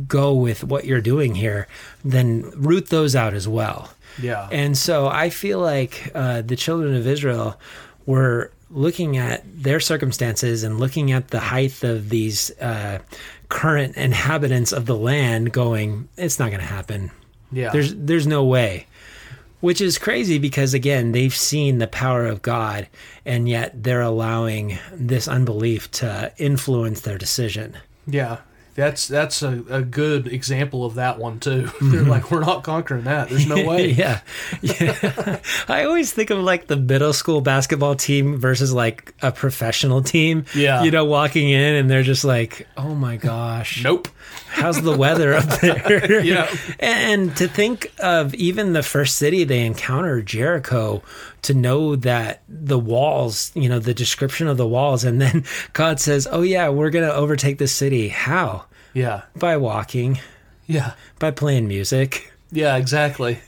go 0.06 0.32
with 0.35 0.64
what 0.64 0.85
you're 0.85 1.00
doing 1.00 1.35
here, 1.35 1.66
then 2.04 2.50
root 2.56 2.88
those 2.88 3.16
out 3.16 3.35
as 3.35 3.48
well. 3.48 3.90
Yeah. 4.20 4.48
And 4.52 4.76
so 4.76 5.08
I 5.08 5.30
feel 5.30 5.58
like 5.58 6.11
uh, 6.14 6.42
the 6.42 6.56
children 6.56 6.94
of 6.94 7.06
Israel 7.06 7.58
were 8.04 8.52
looking 8.70 9.16
at 9.16 9.42
their 9.62 9.80
circumstances 9.80 10.62
and 10.62 10.78
looking 10.78 11.12
at 11.12 11.28
the 11.28 11.38
height 11.40 11.82
of 11.85 12.08
these 12.11 12.50
uh, 12.58 12.98
current 13.52 13.96
inhabitants 13.98 14.72
of 14.72 14.86
the 14.86 14.96
land 14.96 15.52
going, 15.52 16.08
it's 16.16 16.38
not 16.38 16.48
going 16.48 16.60
to 16.60 16.66
happen. 16.66 17.10
Yeah. 17.52 17.68
There's 17.70 17.94
there's 17.94 18.26
no 18.26 18.44
way. 18.44 18.86
Which 19.60 19.80
is 19.80 19.98
crazy 19.98 20.38
because 20.38 20.72
again, 20.74 21.12
they've 21.12 21.34
seen 21.36 21.76
the 21.78 21.86
power 21.86 22.26
of 22.26 22.40
God 22.42 22.88
and 23.26 23.46
yet 23.48 23.84
they're 23.84 24.00
allowing 24.00 24.78
this 24.94 25.28
unbelief 25.28 25.90
to 26.02 26.32
influence 26.38 27.02
their 27.02 27.18
decision. 27.18 27.76
Yeah 28.06 28.38
that's 28.74 29.06
that's 29.06 29.42
a, 29.42 29.62
a 29.68 29.82
good 29.82 30.26
example 30.26 30.85
of 30.85 30.94
that 30.94 31.18
one 31.18 31.38
too. 31.40 31.61
They're 31.80 32.00
mm-hmm. 32.00 32.08
like, 32.08 32.30
we're 32.30 32.40
not 32.40 32.64
conquering 32.64 33.04
that. 33.04 33.28
There's 33.28 33.46
no 33.46 33.64
way. 33.66 33.90
yeah, 33.90 34.20
yeah. 34.62 35.40
I 35.68 35.85
always 35.85 36.12
think 36.12 36.30
of 36.30 36.38
like 36.38 36.66
the 36.68 36.76
middle 36.76 37.12
school 37.12 37.40
basketball 37.40 37.94
team 37.96 38.38
versus 38.38 38.72
like 38.72 39.14
a 39.22 39.30
professional 39.30 40.02
team. 40.02 40.46
Yeah, 40.54 40.82
you 40.85 40.90
know, 40.90 41.04
walking 41.04 41.50
in 41.50 41.74
and 41.76 41.90
they're 41.90 42.02
just 42.02 42.24
like, 42.24 42.66
oh 42.76 42.94
my 42.94 43.16
gosh, 43.16 43.82
nope. 43.85 44.08
How's 44.48 44.80
the 44.82 44.96
weather 44.96 45.32
up 45.35 45.46
there? 45.61 46.20
yeah, 46.22 46.54
and 46.78 47.35
to 47.38 47.48
think 47.48 47.90
of 47.98 48.35
even 48.35 48.74
the 48.74 48.82
first 48.82 49.16
city 49.16 49.44
they 49.44 49.64
encounter, 49.64 50.20
Jericho, 50.20 51.02
to 51.42 51.54
know 51.54 51.96
that 51.96 52.42
the 52.48 52.78
walls, 52.78 53.50
you 53.54 53.68
know, 53.70 53.78
the 53.78 53.94
description 53.94 54.48
of 54.48 54.58
the 54.58 54.66
walls, 54.66 55.04
and 55.04 55.20
then 55.20 55.44
God 55.72 56.00
says, 56.00 56.28
"Oh 56.30 56.42
yeah, 56.42 56.68
we're 56.68 56.90
gonna 56.90 57.08
overtake 57.08 57.56
this 57.58 57.74
city." 57.74 58.08
How? 58.08 58.66
Yeah. 58.94 59.22
By 59.38 59.57
walking. 59.57 60.18
Yeah. 60.66 60.92
By 61.18 61.31
playing 61.31 61.68
music. 61.68 62.33
Yeah, 62.50 62.76
exactly. 62.76 63.38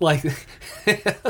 Like 0.00 0.22
that, 0.84 1.20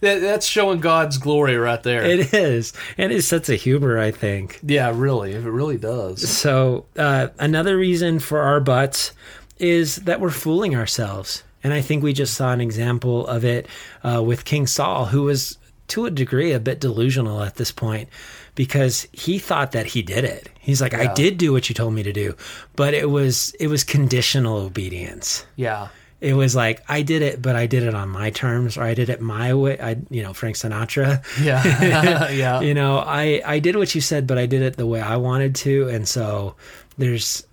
that's 0.00 0.44
showing 0.46 0.80
God's 0.80 1.16
glory 1.18 1.56
right 1.56 1.82
there. 1.82 2.04
It 2.04 2.34
is, 2.34 2.74
and 2.98 3.10
his 3.10 3.26
sets 3.26 3.48
a 3.48 3.54
humor, 3.56 3.98
I 3.98 4.10
think. 4.10 4.60
Yeah, 4.62 4.92
really, 4.94 5.32
it 5.32 5.42
really 5.42 5.78
does. 5.78 6.28
So 6.28 6.84
uh, 6.98 7.28
another 7.38 7.74
reason 7.78 8.18
for 8.18 8.40
our 8.40 8.60
butts 8.60 9.12
is 9.58 9.96
that 9.96 10.20
we're 10.20 10.28
fooling 10.28 10.76
ourselves, 10.76 11.42
and 11.64 11.72
I 11.72 11.80
think 11.80 12.02
we 12.02 12.12
just 12.12 12.34
saw 12.34 12.52
an 12.52 12.60
example 12.60 13.26
of 13.26 13.46
it 13.46 13.66
uh, 14.04 14.22
with 14.22 14.44
King 14.44 14.66
Saul, 14.66 15.06
who 15.06 15.22
was 15.22 15.56
to 15.88 16.04
a 16.04 16.10
degree 16.10 16.52
a 16.52 16.60
bit 16.60 16.80
delusional 16.80 17.42
at 17.42 17.54
this 17.56 17.72
point 17.72 18.10
because 18.58 19.06
he 19.12 19.38
thought 19.38 19.70
that 19.70 19.86
he 19.86 20.02
did 20.02 20.24
it. 20.24 20.48
He's 20.58 20.82
like, 20.82 20.90
yeah. 20.92 21.02
I 21.02 21.14
did 21.14 21.38
do 21.38 21.52
what 21.52 21.68
you 21.68 21.76
told 21.76 21.94
me 21.94 22.02
to 22.02 22.12
do, 22.12 22.34
but 22.74 22.92
it 22.92 23.08
was 23.08 23.54
it 23.60 23.68
was 23.68 23.84
conditional 23.84 24.56
obedience. 24.56 25.46
Yeah. 25.54 25.88
It 26.20 26.34
was 26.34 26.56
like 26.56 26.82
I 26.88 27.02
did 27.02 27.22
it, 27.22 27.40
but 27.40 27.54
I 27.54 27.68
did 27.68 27.84
it 27.84 27.94
on 27.94 28.08
my 28.08 28.30
terms, 28.30 28.76
or 28.76 28.82
I 28.82 28.94
did 28.94 29.10
it 29.10 29.20
my 29.20 29.54
way. 29.54 29.78
I, 29.80 29.98
you 30.10 30.24
know, 30.24 30.32
Frank 30.32 30.56
Sinatra. 30.56 31.22
Yeah, 31.40 32.28
yeah. 32.32 32.58
You 32.60 32.74
know, 32.74 32.98
I 32.98 33.40
I 33.46 33.60
did 33.60 33.76
what 33.76 33.94
you 33.94 34.00
said, 34.00 34.26
but 34.26 34.38
I 34.38 34.46
did 34.46 34.62
it 34.62 34.76
the 34.76 34.86
way 34.88 35.00
I 35.00 35.16
wanted 35.18 35.54
to, 35.62 35.88
and 35.90 36.08
so 36.08 36.56
there's 36.96 37.46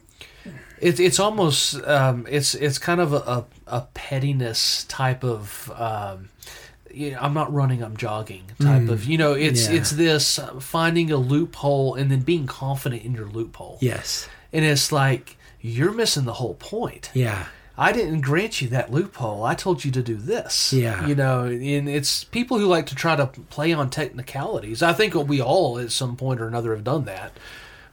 it's 0.81 0.99
it's 0.99 1.19
almost 1.19 1.75
um, 1.83 2.25
it's 2.27 2.55
it's 2.55 2.79
kind 2.79 2.99
of 2.99 3.13
a, 3.13 3.45
a, 3.67 3.81
pettiness 3.93 4.85
type 4.85 5.23
of 5.23 5.71
um, 5.75 6.29
you 6.95 7.11
know, 7.11 7.17
I'm 7.19 7.33
not 7.33 7.53
running, 7.53 7.83
I'm 7.83 7.97
jogging 7.97 8.43
type 8.59 8.83
mm. 8.83 8.89
of 8.89 9.03
you 9.05 9.17
know 9.17 9.33
it's 9.33 9.69
yeah. 9.69 9.77
it's 9.77 9.91
this 9.91 10.39
uh, 10.39 10.59
finding 10.59 11.11
a 11.11 11.17
loophole 11.17 11.95
and 11.95 12.09
then 12.09 12.21
being 12.21 12.47
confident 12.47 13.03
in 13.03 13.13
your 13.13 13.25
loophole. 13.25 13.77
Yes, 13.81 14.29
and 14.53 14.63
it's 14.63 14.91
like 14.93 15.37
you're 15.59 15.91
missing 15.91 16.23
the 16.25 16.33
whole 16.33 16.53
point. 16.55 17.11
Yeah. 17.13 17.47
I 17.77 17.91
didn't 17.91 18.21
grant 18.21 18.61
you 18.61 18.69
that 18.69 18.89
loophole. 18.89 19.43
I 19.43 19.53
told 19.53 19.83
you 19.83 19.91
to 19.91 20.01
do 20.01 20.15
this. 20.15 20.71
Yeah. 20.71 21.05
You 21.07 21.13
know, 21.13 21.41
and 21.43 21.89
it's 21.89 22.23
people 22.23 22.57
who 22.57 22.67
like 22.67 22.85
to 22.85 22.95
try 22.95 23.17
to 23.17 23.27
play 23.27 23.73
on 23.73 23.89
technicalities. 23.89 24.81
I 24.81 24.93
think 24.93 25.13
we 25.13 25.41
all 25.41 25.77
at 25.77 25.91
some 25.91 26.15
point 26.15 26.39
or 26.39 26.47
another 26.47 26.73
have 26.73 26.85
done 26.85 27.03
that. 27.03 27.33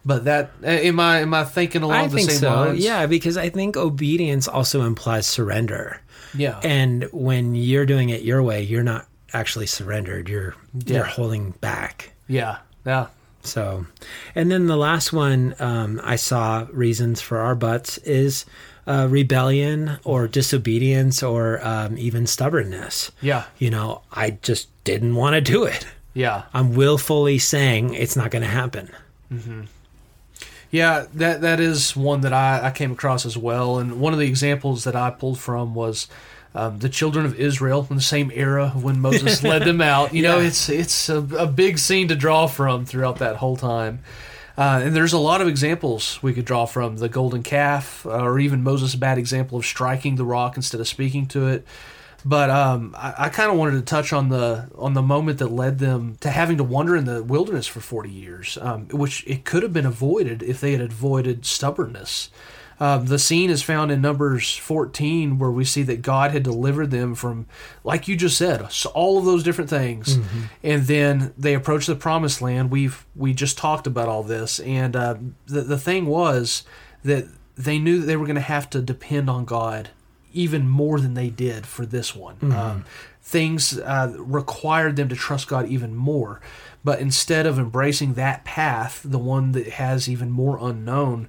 But 0.04 0.24
that 0.24 0.50
eh, 0.62 0.80
am 0.88 0.98
I 0.98 1.20
am 1.20 1.32
I 1.32 1.44
thinking 1.44 1.82
along 1.82 2.04
I 2.04 2.06
the 2.08 2.18
same 2.22 2.36
so. 2.38 2.50
lines? 2.50 2.80
Yeah, 2.84 3.06
because 3.06 3.36
I 3.36 3.48
think 3.50 3.76
obedience 3.76 4.48
also 4.48 4.82
implies 4.82 5.26
surrender. 5.26 6.00
Yeah. 6.34 6.58
And 6.64 7.04
when 7.12 7.54
you're 7.54 7.86
doing 7.86 8.08
it 8.08 8.22
your 8.22 8.42
way, 8.42 8.62
you're 8.62 8.82
not 8.82 9.06
actually 9.32 9.66
surrendered. 9.66 10.28
You're 10.28 10.54
yeah. 10.74 10.96
you're 10.96 11.04
holding 11.04 11.50
back. 11.52 12.10
Yeah. 12.26 12.58
Yeah. 12.84 13.08
So, 13.44 13.86
and 14.36 14.52
then 14.52 14.68
the 14.68 14.76
last 14.76 15.12
one 15.12 15.56
um, 15.58 16.00
I 16.04 16.14
saw 16.14 16.64
reasons 16.72 17.20
for 17.20 17.38
our 17.38 17.56
butts 17.56 17.98
is 17.98 18.44
uh, 18.86 19.08
rebellion 19.10 19.98
or 20.04 20.28
disobedience 20.28 21.24
or 21.24 21.60
um, 21.66 21.98
even 21.98 22.28
stubbornness. 22.28 23.10
Yeah. 23.20 23.44
You 23.58 23.70
know, 23.70 24.02
I 24.12 24.32
just 24.42 24.68
didn't 24.84 25.16
want 25.16 25.34
to 25.34 25.40
do 25.40 25.64
it. 25.64 25.84
Yeah. 26.14 26.44
I'm 26.54 26.74
willfully 26.74 27.40
saying 27.40 27.94
it's 27.94 28.14
not 28.16 28.30
going 28.30 28.42
to 28.42 28.48
happen. 28.48 28.88
Mm-hmm. 29.32 29.62
Yeah, 30.72 31.04
that 31.16 31.42
that 31.42 31.60
is 31.60 31.94
one 31.94 32.22
that 32.22 32.32
I, 32.32 32.68
I 32.68 32.70
came 32.70 32.92
across 32.92 33.26
as 33.26 33.36
well, 33.36 33.78
and 33.78 34.00
one 34.00 34.14
of 34.14 34.18
the 34.18 34.26
examples 34.26 34.84
that 34.84 34.96
I 34.96 35.10
pulled 35.10 35.38
from 35.38 35.74
was 35.74 36.08
um, 36.54 36.78
the 36.78 36.88
children 36.88 37.26
of 37.26 37.38
Israel 37.38 37.86
in 37.90 37.96
the 37.96 38.00
same 38.02 38.32
era 38.34 38.70
when 38.70 38.98
Moses 38.98 39.42
led 39.42 39.62
them 39.64 39.82
out. 39.82 40.14
You 40.14 40.22
yeah. 40.22 40.30
know, 40.30 40.38
it's 40.40 40.70
it's 40.70 41.10
a, 41.10 41.18
a, 41.36 41.46
big 41.46 41.78
scene 41.78 42.08
to 42.08 42.16
draw 42.16 42.46
from 42.46 42.86
throughout 42.86 43.18
that 43.18 43.36
whole 43.36 43.58
time. 43.58 43.98
Uh, 44.56 44.80
and 44.84 44.96
there's 44.96 45.12
a 45.12 45.18
lot 45.18 45.42
of 45.42 45.48
examples 45.48 46.22
we 46.22 46.32
could 46.32 46.44
draw 46.46 46.64
from 46.64 46.96
the 46.96 47.08
golden 47.08 47.42
calf, 47.42 48.06
uh, 48.06 48.22
or 48.22 48.38
even 48.38 48.62
Moses' 48.62 48.94
bad 48.94 49.18
example 49.18 49.58
of 49.58 49.66
striking 49.66 50.16
the 50.16 50.24
rock 50.24 50.56
instead 50.56 50.80
of 50.80 50.88
speaking 50.88 51.26
to 51.28 51.48
it. 51.48 51.66
But 52.24 52.50
um, 52.50 52.94
I, 52.96 53.14
I 53.18 53.28
kind 53.28 53.50
of 53.50 53.56
wanted 53.56 53.72
to 53.76 53.82
touch 53.82 54.12
on 54.12 54.28
the 54.28 54.70
on 54.76 54.94
the 54.94 55.02
moment 55.02 55.38
that 55.38 55.48
led 55.48 55.78
them 55.78 56.16
to 56.20 56.30
having 56.30 56.56
to 56.58 56.64
wander 56.64 56.96
in 56.96 57.04
the 57.04 57.22
wilderness 57.22 57.66
for 57.66 57.80
40 57.80 58.10
years, 58.10 58.58
um, 58.60 58.86
which 58.88 59.24
it 59.26 59.44
could 59.44 59.62
have 59.62 59.72
been 59.72 59.86
avoided 59.86 60.42
if 60.42 60.60
they 60.60 60.72
had 60.72 60.80
avoided 60.80 61.44
stubbornness. 61.44 62.30
Um, 62.80 63.06
the 63.06 63.18
scene 63.18 63.48
is 63.50 63.62
found 63.62 63.92
in 63.92 64.00
Numbers 64.00 64.56
14, 64.56 65.38
where 65.38 65.50
we 65.52 65.64
see 65.64 65.84
that 65.84 66.02
God 66.02 66.32
had 66.32 66.42
delivered 66.42 66.90
them 66.90 67.14
from, 67.14 67.46
like 67.84 68.08
you 68.08 68.16
just 68.16 68.36
said, 68.36 68.66
all 68.92 69.18
of 69.18 69.24
those 69.24 69.44
different 69.44 69.70
things, 69.70 70.16
mm-hmm. 70.18 70.40
and 70.64 70.84
then 70.88 71.32
they 71.38 71.54
approach 71.54 71.86
the 71.86 71.94
Promised 71.94 72.42
Land. 72.42 72.70
We've 72.70 73.04
we 73.14 73.34
just 73.34 73.56
talked 73.56 73.86
about 73.86 74.08
all 74.08 74.24
this, 74.24 74.58
and 74.60 74.96
uh, 74.96 75.16
the 75.46 75.60
the 75.62 75.78
thing 75.78 76.06
was 76.06 76.64
that 77.04 77.24
they 77.56 77.78
knew 77.78 78.00
that 78.00 78.06
they 78.06 78.16
were 78.16 78.26
going 78.26 78.34
to 78.36 78.40
have 78.40 78.68
to 78.70 78.80
depend 78.80 79.28
on 79.30 79.44
God 79.44 79.90
even 80.32 80.68
more 80.68 81.00
than 81.00 81.14
they 81.14 81.30
did 81.30 81.66
for 81.66 81.86
this 81.86 82.14
one. 82.14 82.36
Mm-hmm. 82.36 82.52
Um, 82.52 82.84
things 83.22 83.78
uh, 83.78 84.12
required 84.18 84.96
them 84.96 85.08
to 85.08 85.14
trust 85.16 85.48
God 85.48 85.68
even 85.68 85.94
more. 85.94 86.40
But 86.84 87.00
instead 87.00 87.46
of 87.46 87.58
embracing 87.58 88.14
that 88.14 88.44
path, 88.44 89.02
the 89.04 89.18
one 89.18 89.52
that 89.52 89.68
has 89.70 90.08
even 90.08 90.30
more 90.30 90.58
unknown, 90.60 91.28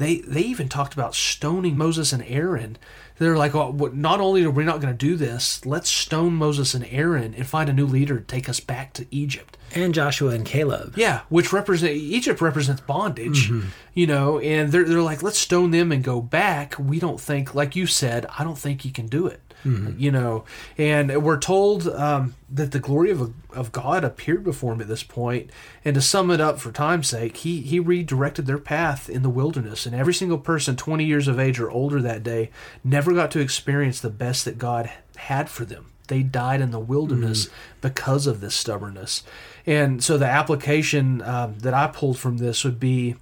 they 0.00 0.16
they 0.20 0.40
even 0.40 0.70
talked 0.70 0.94
about 0.94 1.14
stoning 1.14 1.76
Moses 1.76 2.10
and 2.14 2.24
Aaron. 2.26 2.78
They're 3.18 3.36
like, 3.36 3.52
well, 3.52 3.70
not 3.92 4.18
only 4.18 4.42
are 4.44 4.50
we 4.50 4.64
not 4.64 4.80
going 4.80 4.96
to 4.96 5.06
do 5.06 5.14
this, 5.14 5.66
let's 5.66 5.90
stone 5.90 6.32
Moses 6.32 6.72
and 6.72 6.86
Aaron 6.86 7.34
and 7.34 7.46
find 7.46 7.68
a 7.68 7.72
new 7.74 7.84
leader 7.84 8.16
to 8.18 8.24
take 8.24 8.48
us 8.48 8.60
back 8.60 8.94
to 8.94 9.04
Egypt. 9.10 9.58
And 9.74 9.92
Joshua 9.92 10.30
and 10.30 10.46
Caleb. 10.46 10.94
Yeah, 10.96 11.20
which 11.28 11.52
represent 11.52 11.92
Egypt 11.96 12.40
represents 12.40 12.80
bondage, 12.80 13.50
mm-hmm. 13.50 13.68
you 13.92 14.06
know. 14.06 14.38
And 14.38 14.72
they're 14.72 14.84
they're 14.84 15.02
like, 15.02 15.22
let's 15.22 15.38
stone 15.38 15.70
them 15.70 15.92
and 15.92 16.02
go 16.02 16.22
back. 16.22 16.76
We 16.78 16.98
don't 16.98 17.20
think, 17.20 17.54
like 17.54 17.76
you 17.76 17.86
said, 17.86 18.24
I 18.38 18.42
don't 18.42 18.58
think 18.58 18.86
you 18.86 18.92
can 18.92 19.06
do 19.06 19.26
it 19.26 19.49
mm-hmm. 19.64 19.98
you 19.98 20.10
know. 20.10 20.44
And 20.78 21.22
we're 21.22 21.38
told 21.38 21.88
um, 21.88 22.34
that 22.48 22.72
the 22.72 22.78
glory 22.78 23.10
of, 23.10 23.32
of 23.54 23.72
God 23.72 24.04
appeared 24.04 24.44
before 24.44 24.72
him 24.72 24.80
at 24.80 24.88
this 24.88 25.02
point. 25.02 25.50
And 25.84 25.94
to 25.94 26.00
sum 26.00 26.30
it 26.30 26.40
up 26.40 26.58
for 26.58 26.72
time's 26.72 27.08
sake, 27.08 27.38
he, 27.38 27.60
he 27.60 27.80
redirected 27.80 28.46
their 28.46 28.58
path 28.58 29.08
in 29.08 29.22
the 29.22 29.30
wilderness. 29.30 29.86
And 29.86 29.94
every 29.94 30.14
single 30.14 30.38
person 30.38 30.76
20 30.76 31.04
years 31.04 31.28
of 31.28 31.38
age 31.38 31.58
or 31.60 31.70
older 31.70 32.00
that 32.02 32.22
day 32.22 32.50
never 32.84 33.12
got 33.12 33.30
to 33.32 33.40
experience 33.40 34.00
the 34.00 34.10
best 34.10 34.44
that 34.44 34.58
God 34.58 34.90
had 35.16 35.48
for 35.50 35.64
them 35.64 35.86
they 36.08 36.24
died 36.24 36.60
in 36.60 36.72
the 36.72 36.78
wilderness 36.80 37.46
mm. 37.46 37.50
because 37.82 38.26
of 38.26 38.40
this 38.40 38.52
stubbornness. 38.52 39.22
And 39.64 40.02
so 40.02 40.18
the 40.18 40.24
application 40.26 41.22
um, 41.22 41.60
that 41.60 41.72
I 41.72 41.86
pulled 41.86 42.18
from 42.18 42.38
this 42.38 42.64
would 42.64 42.80
be 42.80 43.14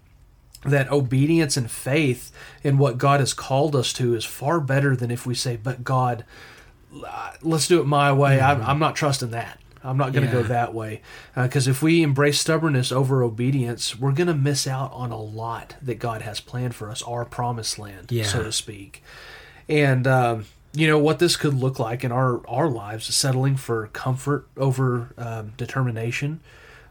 that 0.70 0.90
obedience 0.92 1.56
and 1.56 1.70
faith 1.70 2.30
in 2.62 2.78
what 2.78 2.98
God 2.98 3.20
has 3.20 3.34
called 3.34 3.74
us 3.74 3.92
to 3.94 4.14
is 4.14 4.24
far 4.24 4.60
better 4.60 4.94
than 4.94 5.10
if 5.10 5.26
we 5.26 5.34
say, 5.34 5.56
but 5.56 5.84
God, 5.84 6.24
let's 7.42 7.66
do 7.68 7.80
it 7.80 7.86
my 7.86 8.12
way. 8.12 8.40
I'm, 8.40 8.60
mm-hmm. 8.60 8.70
I'm, 8.70 8.78
not 8.78 8.96
trusting 8.96 9.30
that. 9.30 9.58
I'm 9.82 9.96
not 9.96 10.12
going 10.12 10.26
to 10.28 10.34
yeah. 10.34 10.42
go 10.42 10.48
that 10.48 10.74
way. 10.74 11.02
Because 11.34 11.66
uh, 11.66 11.70
if 11.72 11.82
we 11.82 12.02
embrace 12.02 12.38
stubbornness 12.40 12.92
over 12.92 13.22
obedience, 13.22 13.98
we're 13.98 14.12
going 14.12 14.26
to 14.28 14.34
miss 14.34 14.66
out 14.66 14.92
on 14.92 15.10
a 15.10 15.20
lot 15.20 15.76
that 15.82 15.98
God 15.98 16.22
has 16.22 16.40
planned 16.40 16.74
for 16.74 16.90
us, 16.90 17.02
our 17.02 17.24
promised 17.24 17.78
land, 17.78 18.10
yeah. 18.12 18.24
so 18.24 18.42
to 18.42 18.52
speak. 18.52 19.02
And, 19.68 20.06
um, 20.06 20.44
you 20.74 20.86
know 20.86 20.98
what 20.98 21.18
this 21.18 21.36
could 21.36 21.54
look 21.54 21.78
like 21.78 22.04
in 22.04 22.12
our 22.12 22.46
our 22.46 22.68
lives 22.68 23.12
settling 23.12 23.56
for 23.56 23.86
comfort 23.88 24.46
over 24.54 25.14
um, 25.16 25.54
determination 25.56 26.40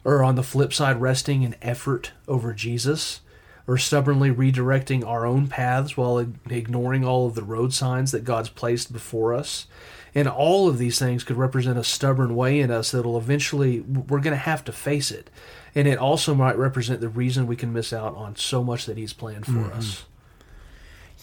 or 0.04 0.24
on 0.24 0.34
the 0.34 0.42
flip 0.42 0.74
side 0.74 1.00
resting 1.00 1.44
in 1.44 1.56
effort 1.62 2.12
over 2.28 2.54
jesus 2.54 3.22
or 3.68 3.78
stubbornly 3.78 4.32
redirecting 4.32 5.06
our 5.06 5.26
own 5.26 5.48
paths 5.48 5.98
while 5.98 6.18
ignoring 6.50 7.04
all 7.04 7.28
of 7.28 7.36
the 7.36 7.44
road 7.44 7.74
signs 7.74 8.12
that 8.12 8.24
God's 8.24 8.48
placed 8.50 8.94
before 8.94 9.34
us. 9.34 9.68
And 10.16 10.28
all 10.28 10.70
of 10.70 10.78
these 10.78 10.98
things 10.98 11.24
could 11.26 11.36
represent 11.36 11.78
a 11.78 11.84
stubborn 11.84 12.34
way 12.36 12.62
in 12.62 12.72
us 12.72 12.92
that'll 12.92 13.18
eventually, 13.18 13.82
we're 13.82 14.22
going 14.22 14.32
to 14.32 14.38
have 14.38 14.64
to 14.66 14.72
face 14.72 15.12
it. 15.12 15.30
And 15.76 15.88
it 15.88 16.00
also 16.00 16.34
might 16.34 16.58
represent 16.58 17.02
the 17.02 17.10
reason 17.10 17.46
we 17.46 17.58
can 17.58 17.74
miss 17.74 17.92
out 17.92 18.16
on 18.16 18.36
so 18.38 18.64
much 18.64 18.86
that 18.86 18.98
He's 18.98 19.14
planned 19.14 19.46
for 19.46 19.52
mm-hmm. 19.52 19.78
us. 19.78 20.06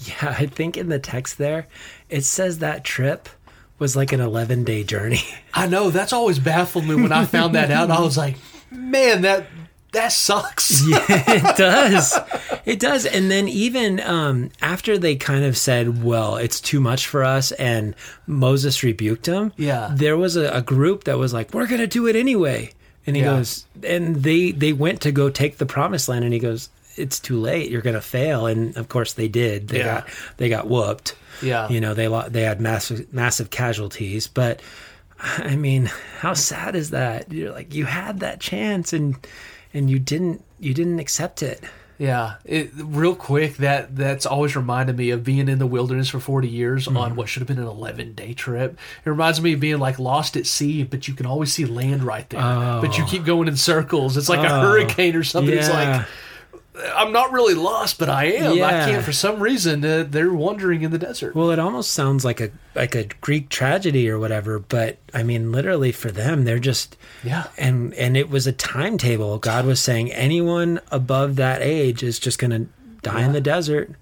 Yeah, 0.01 0.37
I 0.39 0.47
think 0.47 0.77
in 0.77 0.91
the 0.91 0.99
text 0.99 1.39
there, 1.39 1.67
it 2.11 2.23
says 2.23 2.59
that 2.59 2.85
trip 2.85 3.29
was 3.79 3.97
like 3.97 4.13
an 4.13 4.21
11 4.21 4.65
day 4.65 4.85
journey. 4.85 5.23
I 5.55 5.67
know. 5.67 5.91
That's 5.91 6.13
always 6.13 6.39
baffled 6.39 6.85
me 6.85 6.95
when 6.95 7.11
I 7.11 7.25
found 7.25 7.55
that 7.55 7.71
out. 7.71 7.91
I 7.91 8.01
was 8.01 8.17
like, 8.17 8.37
man, 8.71 9.23
that 9.23 9.47
that 9.95 10.13
sucks. 10.13 10.87
yeah, 10.89 11.03
it 11.09 11.57
does. 11.57 12.19
It 12.67 12.79
does. 12.79 13.07
And 13.07 13.31
then 13.31 13.49
even 13.49 14.01
um, 14.01 14.51
after 14.61 14.99
they 14.99 15.17
kind 15.17 15.45
of 15.45 15.57
said, 15.57 16.05
well, 16.05 16.37
it's 16.37 16.61
too 16.61 16.81
much 16.81 17.07
for 17.07 17.25
us, 17.25 17.51
and 17.53 17.97
Moses 18.27 18.83
rebuked 18.83 19.27
him. 19.27 19.53
Yeah. 19.57 19.91
There 19.95 20.17
was 20.17 20.37
a, 20.37 20.51
a 20.53 20.61
group 20.63 21.05
that 21.05 21.17
was 21.19 21.33
like, 21.33 21.55
we're 21.55 21.67
going 21.67 21.81
to 21.81 21.87
do 21.87 22.07
it 22.07 22.15
anyway. 22.17 22.73
And 23.07 23.17
he 23.17 23.23
yeah. 23.23 23.37
goes, 23.37 23.65
and 23.85 24.17
they 24.23 24.53
they 24.53 24.73
went 24.73 25.03
to 25.03 25.13
go 25.13 25.29
take 25.29 25.59
the 25.59 25.67
promised 25.67 26.09
land, 26.09 26.25
and 26.25 26.33
he 26.33 26.41
goes, 26.41 26.71
it's 26.97 27.19
too 27.21 27.39
late. 27.41 27.71
You're 27.71 27.83
going 27.83 27.95
to 27.97 28.01
fail. 28.01 28.47
And 28.47 28.77
of 28.77 28.89
course 28.89 29.15
they 29.15 29.27
did. 29.27 29.69
They 29.69 29.79
yeah. 29.79 30.01
got 30.03 30.09
they 30.39 30.49
got 30.49 30.69
whooped. 30.69 31.15
Yeah. 31.43 31.69
You 31.69 31.81
know 31.83 31.93
they 31.95 32.09
they 32.31 32.43
had 32.43 32.61
massive 32.61 33.13
massive 33.13 33.51
casualties, 33.51 34.27
but. 34.27 34.61
I 35.27 35.57
mean, 35.57 35.87
how 36.19 36.35
sad 36.35 36.75
is 36.77 36.91
that? 36.91 37.33
You're 37.33 37.53
like 37.53 37.73
you 37.73 37.87
had 37.87 38.21
that 38.21 38.41
chance 38.41 38.93
and 38.93 39.15
and 39.75 39.91
you 39.91 39.99
didn't 39.99 40.43
you 40.61 40.73
didn't 40.73 41.01
accept 41.01 41.43
it. 41.43 41.63
Yeah, 41.99 42.35
it, 42.45 42.71
real 42.75 43.15
quick 43.15 43.57
that 43.59 43.95
that's 43.95 44.27
always 44.27 44.57
reminded 44.57 44.97
me 44.97 45.11
of 45.11 45.23
being 45.23 45.49
in 45.49 45.59
the 45.61 45.67
wilderness 45.67 46.09
for 46.09 46.19
40 46.19 46.49
years 46.49 46.89
mm. 46.89 46.97
on 46.99 47.09
mm-hmm. 47.09 47.17
what 47.17 47.29
should 47.29 47.41
have 47.41 47.47
been 47.47 47.59
an 47.59 47.69
11 47.69 48.15
day 48.15 48.33
trip. 48.33 48.77
It 49.05 49.11
reminds 49.11 49.41
me 49.41 49.53
of 49.53 49.61
being 49.61 49.79
like 49.79 49.99
lost 49.99 50.37
at 50.37 50.47
sea, 50.47 50.83
but 50.83 51.07
you 51.07 51.15
can 51.15 51.27
always 51.27 51.53
see 51.53 51.65
land 51.67 52.03
right 52.03 52.29
there, 52.31 52.41
oh. 52.41 52.79
but 52.83 52.99
you 52.99 53.05
oh. 53.05 53.07
keep 53.07 53.25
going 53.25 53.47
in 53.47 53.57
circles. 53.57 54.17
It's 54.17 54.29
like 54.29 54.41
oh. 54.49 54.57
a 54.57 54.61
hurricane 54.61 55.15
or 55.15 55.23
something. 55.23 55.55
Yeah. 55.55 55.61
It's 55.61 55.69
like 55.71 56.07
I'm 56.97 57.13
not 57.13 57.31
really 57.33 57.55
lost, 57.55 57.99
but 57.99 58.09
I 58.09 58.25
am. 58.33 58.57
Yeah. 58.57 58.67
I 58.67 58.71
can't 58.91 59.05
for 59.05 59.13
some 59.13 59.39
reason. 59.41 59.85
Uh, 59.85 60.05
they're 60.09 60.33
wandering 60.33 60.83
in 60.83 60.91
the 60.91 60.99
desert. 60.99 61.35
Well, 61.37 61.51
it 61.51 61.59
almost 61.61 61.93
sounds 61.93 62.25
like 62.25 62.41
a 62.41 62.51
like 62.75 62.97
a 62.97 63.05
Greek 63.21 63.49
tragedy 63.49 64.11
or 64.11 64.19
whatever. 64.19 64.59
But 64.59 64.99
I 65.13 65.23
mean, 65.23 65.53
literally 65.53 65.93
for 65.93 66.11
them, 66.11 66.45
they're 66.45 66.59
just 66.59 66.97
yeah. 67.23 67.45
And 67.57 67.95
and 67.95 68.17
it 68.17 68.29
was 68.29 68.49
a 68.49 68.53
timetable. 68.53 69.39
God 69.39 69.67
was 69.67 69.81
saying 69.81 70.13
anyone 70.13 70.81
above 70.91 71.37
that 71.37 71.63
age 71.63 72.03
is 72.03 72.19
just 72.19 72.41
going 72.41 72.51
to 72.51 72.67
die 73.03 73.21
yeah. 73.21 73.27
in 73.27 73.33
the 73.35 73.41
desert 73.41 73.93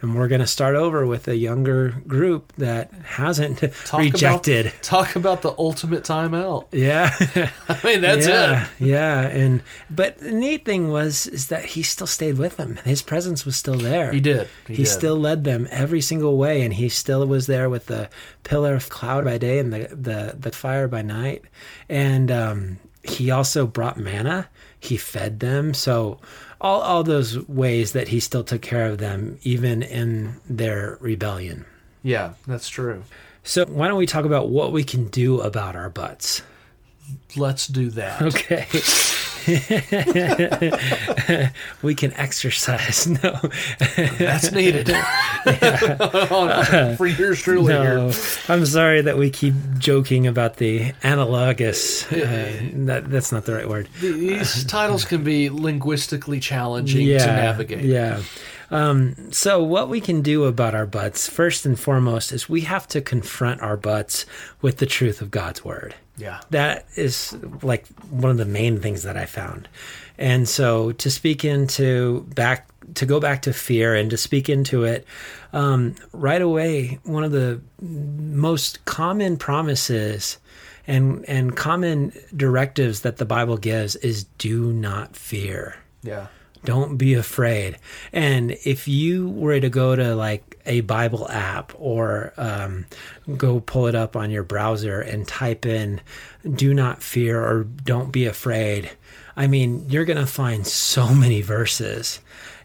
and 0.00 0.14
we're 0.14 0.28
going 0.28 0.40
to 0.40 0.46
start 0.46 0.76
over 0.76 1.06
with 1.06 1.26
a 1.26 1.36
younger 1.36 1.88
group 2.06 2.52
that 2.58 2.92
hasn't 3.04 3.58
talk 3.84 4.00
rejected. 4.00 4.66
About, 4.66 4.82
talk 4.82 5.16
about 5.16 5.42
the 5.42 5.52
ultimate 5.58 6.04
timeout. 6.04 6.66
Yeah, 6.72 7.14
I 7.68 7.80
mean 7.84 8.00
that's 8.00 8.26
yeah, 8.28 8.64
it. 8.78 8.86
yeah, 8.86 9.20
and 9.22 9.62
but 9.90 10.18
the 10.18 10.30
neat 10.32 10.64
thing 10.64 10.90
was 10.90 11.26
is 11.26 11.48
that 11.48 11.64
he 11.64 11.82
still 11.82 12.06
stayed 12.06 12.38
with 12.38 12.56
them. 12.56 12.76
His 12.84 13.02
presence 13.02 13.44
was 13.44 13.56
still 13.56 13.76
there. 13.76 14.12
He 14.12 14.20
did. 14.20 14.48
He, 14.66 14.74
he 14.76 14.82
did. 14.84 14.88
still 14.90 15.16
led 15.16 15.44
them 15.44 15.66
every 15.70 16.00
single 16.00 16.36
way, 16.36 16.62
and 16.62 16.72
he 16.74 16.88
still 16.88 17.26
was 17.26 17.46
there 17.46 17.68
with 17.68 17.86
the 17.86 18.08
pillar 18.44 18.74
of 18.74 18.88
cloud 18.90 19.24
by 19.24 19.38
day 19.38 19.58
and 19.58 19.72
the 19.72 19.88
the, 19.88 20.36
the 20.38 20.52
fire 20.52 20.86
by 20.86 21.02
night, 21.02 21.42
and 21.88 22.30
um, 22.30 22.78
he 23.02 23.30
also 23.32 23.66
brought 23.66 23.98
manna. 23.98 24.48
He 24.80 24.96
fed 24.96 25.40
them. 25.40 25.74
So 25.74 26.20
all 26.60 26.80
all 26.80 27.02
those 27.02 27.38
ways 27.48 27.92
that 27.92 28.08
he 28.08 28.20
still 28.20 28.44
took 28.44 28.62
care 28.62 28.86
of 28.86 28.98
them, 28.98 29.38
even 29.42 29.82
in 29.82 30.40
their 30.48 30.98
rebellion. 31.00 31.64
Yeah, 32.02 32.34
that's 32.46 32.68
true. 32.68 33.02
So 33.44 33.64
why 33.66 33.88
don't 33.88 33.98
we 33.98 34.06
talk 34.06 34.24
about 34.24 34.50
what 34.50 34.72
we 34.72 34.84
can 34.84 35.08
do 35.08 35.40
about 35.40 35.76
our 35.76 35.88
butts? 35.90 36.42
Let's 37.36 37.66
do 37.66 37.90
that. 37.90 38.20
Okay. 38.22 38.66
we 41.82 41.94
can 41.94 42.12
exercise. 42.14 43.06
No, 43.08 43.40
that's 44.18 44.52
needed. 44.52 44.90
Oh, 46.30 46.94
For 46.98 47.06
years, 47.06 47.40
truly. 47.40 47.72
No, 47.72 48.12
I'm 48.48 48.66
sorry 48.66 49.00
that 49.00 49.16
we 49.16 49.30
keep 49.30 49.54
joking 49.78 50.26
about 50.26 50.56
the 50.56 50.92
analogous. 51.02 52.10
Uh, 52.12 52.52
that 52.86 53.08
that's 53.10 53.32
not 53.32 53.46
the 53.46 53.54
right 53.54 53.68
word. 53.68 53.88
These 54.00 54.64
uh, 54.64 54.68
titles 54.68 55.04
can 55.06 55.24
be 55.24 55.48
linguistically 55.48 56.40
challenging 56.40 57.06
yeah, 57.06 57.18
to 57.18 57.26
navigate. 57.26 57.84
Yeah. 57.84 58.20
Um, 58.70 59.16
so, 59.32 59.62
what 59.62 59.88
we 59.88 60.00
can 60.00 60.20
do 60.20 60.44
about 60.44 60.74
our 60.74 60.86
butts, 60.86 61.28
first 61.28 61.64
and 61.64 61.80
foremost, 61.80 62.30
is 62.32 62.48
we 62.48 62.62
have 62.62 62.86
to 62.88 63.00
confront 63.00 63.62
our 63.62 63.76
butts 63.76 64.26
with 64.60 64.76
the 64.78 64.86
truth 64.86 65.22
of 65.22 65.30
God's 65.30 65.64
word. 65.64 65.94
Yeah. 66.18 66.40
That 66.50 66.86
is 66.96 67.36
like 67.62 67.86
one 68.10 68.30
of 68.30 68.36
the 68.36 68.44
main 68.44 68.80
things 68.80 69.04
that 69.04 69.16
I 69.16 69.24
found. 69.24 69.68
And 70.18 70.48
so 70.48 70.92
to 70.92 71.10
speak 71.10 71.44
into 71.44 72.26
back, 72.34 72.68
to 72.94 73.06
go 73.06 73.20
back 73.20 73.42
to 73.42 73.52
fear 73.52 73.94
and 73.94 74.10
to 74.10 74.16
speak 74.16 74.48
into 74.48 74.84
it, 74.84 75.06
um, 75.52 75.94
right 76.12 76.42
away, 76.42 76.98
one 77.04 77.22
of 77.22 77.30
the 77.32 77.60
most 77.80 78.84
common 78.84 79.36
promises 79.36 80.38
and, 80.88 81.24
and 81.28 81.56
common 81.56 82.12
directives 82.36 83.00
that 83.02 83.18
the 83.18 83.24
Bible 83.26 83.56
gives 83.56 83.94
is 83.96 84.24
do 84.38 84.72
not 84.72 85.14
fear. 85.14 85.76
Yeah. 86.02 86.26
Don't 86.64 86.96
be 86.96 87.14
afraid. 87.14 87.78
And 88.12 88.52
if 88.64 88.88
you 88.88 89.28
were 89.30 89.60
to 89.60 89.70
go 89.70 89.94
to 89.94 90.16
like 90.16 90.47
a 90.68 90.82
Bible 90.82 91.28
app 91.30 91.72
or 91.78 92.32
um, 92.36 92.86
go 93.36 93.58
pull 93.58 93.86
it 93.86 93.94
up 93.94 94.14
on 94.14 94.30
your 94.30 94.42
browser 94.44 95.00
and 95.00 95.26
type 95.26 95.66
in 95.66 96.00
do 96.54 96.72
not 96.72 97.02
fear 97.02 97.42
or 97.42 97.64
don't 97.64 98.12
be 98.12 98.26
afraid. 98.26 98.90
I 99.34 99.46
mean, 99.46 99.86
you're 99.88 100.04
going 100.04 100.18
to 100.18 100.26
find 100.26 100.66
so 100.66 101.14
many 101.14 101.40
verses. 101.42 102.20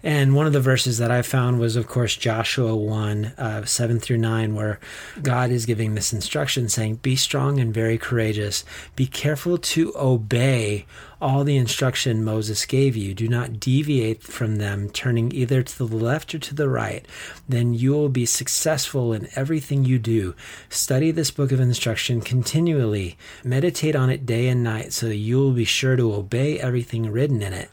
And 0.05 0.35
one 0.35 0.45
of 0.45 0.51
the 0.53 0.59
verses 0.59 0.97
that 0.97 1.11
I 1.11 1.21
found 1.21 1.59
was, 1.59 1.77
of 1.77 1.87
course, 1.87 2.17
Joshua 2.17 2.75
1 2.75 3.25
uh, 3.37 3.63
7 3.63 3.99
through 4.01 4.17
9, 4.17 4.53
where 4.53 4.79
God 5.21 5.49
is 5.49 5.65
giving 5.65 5.95
this 5.95 6.11
instruction 6.11 6.67
saying, 6.67 6.95
Be 6.95 7.15
strong 7.15 7.57
and 7.59 7.73
very 7.73 7.97
courageous. 7.97 8.65
Be 8.97 9.05
careful 9.07 9.57
to 9.59 9.93
obey 9.95 10.85
all 11.23 11.45
the 11.45 11.55
instruction 11.55 12.21
Moses 12.21 12.65
gave 12.65 12.97
you. 12.97 13.13
Do 13.13 13.29
not 13.29 13.57
deviate 13.57 14.21
from 14.21 14.57
them, 14.57 14.89
turning 14.89 15.31
either 15.33 15.63
to 15.63 15.77
the 15.85 15.95
left 15.95 16.35
or 16.35 16.39
to 16.39 16.53
the 16.53 16.67
right. 16.67 17.05
Then 17.47 17.73
you 17.73 17.91
will 17.93 18.09
be 18.09 18.25
successful 18.25 19.13
in 19.13 19.29
everything 19.33 19.85
you 19.85 19.97
do. 19.99 20.35
Study 20.67 21.11
this 21.11 21.31
book 21.31 21.53
of 21.53 21.61
instruction 21.61 22.19
continually. 22.19 23.17
Meditate 23.41 23.95
on 23.95 24.09
it 24.09 24.25
day 24.25 24.49
and 24.49 24.65
night 24.65 24.91
so 24.91 25.07
that 25.07 25.15
you 25.15 25.37
will 25.37 25.53
be 25.53 25.63
sure 25.63 25.95
to 25.95 26.13
obey 26.13 26.59
everything 26.59 27.09
written 27.09 27.41
in 27.41 27.53
it. 27.53 27.69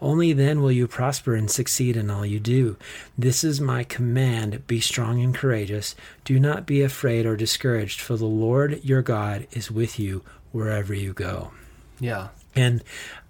Only 0.00 0.32
then 0.32 0.62
will 0.62 0.72
you 0.72 0.88
prosper 0.88 1.34
and 1.34 1.50
succeed 1.50 1.98
in 1.98 2.08
all 2.08 2.24
you 2.24 2.40
do. 2.40 2.78
This 3.18 3.44
is 3.44 3.60
my 3.60 3.84
command 3.84 4.66
be 4.66 4.80
strong 4.80 5.20
and 5.20 5.34
courageous. 5.34 5.94
Do 6.24 6.40
not 6.40 6.64
be 6.64 6.80
afraid 6.80 7.26
or 7.26 7.36
discouraged, 7.36 8.00
for 8.00 8.16
the 8.16 8.24
Lord 8.24 8.82
your 8.82 9.02
God 9.02 9.46
is 9.52 9.70
with 9.70 9.98
you 10.00 10.22
wherever 10.52 10.94
you 10.94 11.12
go. 11.12 11.50
Yeah, 12.00 12.28
and 12.56 12.82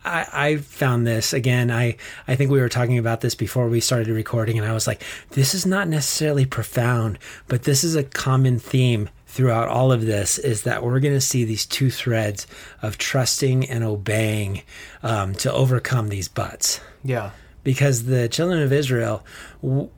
I, 0.04 0.26
I, 0.32 0.56
found 0.56 1.06
this 1.06 1.32
again. 1.32 1.70
I, 1.70 1.96
I 2.28 2.36
think 2.36 2.50
we 2.50 2.60
were 2.60 2.68
talking 2.68 2.98
about 2.98 3.20
this 3.22 3.34
before 3.34 3.68
we 3.68 3.80
started 3.80 4.08
recording, 4.08 4.58
and 4.58 4.66
I 4.66 4.72
was 4.74 4.86
like, 4.86 5.02
this 5.30 5.54
is 5.54 5.64
not 5.64 5.88
necessarily 5.88 6.44
profound, 6.44 7.18
but 7.48 7.62
this 7.62 7.84
is 7.84 7.96
a 7.96 8.04
common 8.04 8.58
theme 8.58 9.08
throughout 9.26 9.66
all 9.68 9.90
of 9.90 10.06
this 10.06 10.38
is 10.38 10.62
that 10.62 10.82
we're 10.82 11.00
going 11.00 11.14
to 11.14 11.20
see 11.20 11.44
these 11.44 11.66
two 11.66 11.90
threads 11.90 12.46
of 12.82 12.98
trusting 12.98 13.68
and 13.68 13.82
obeying 13.82 14.62
um, 15.02 15.34
to 15.34 15.52
overcome 15.52 16.08
these 16.08 16.28
buts. 16.28 16.80
Yeah 17.02 17.30
because 17.64 18.04
the 18.04 18.28
children 18.28 18.62
of 18.62 18.72
Israel, 18.72 19.24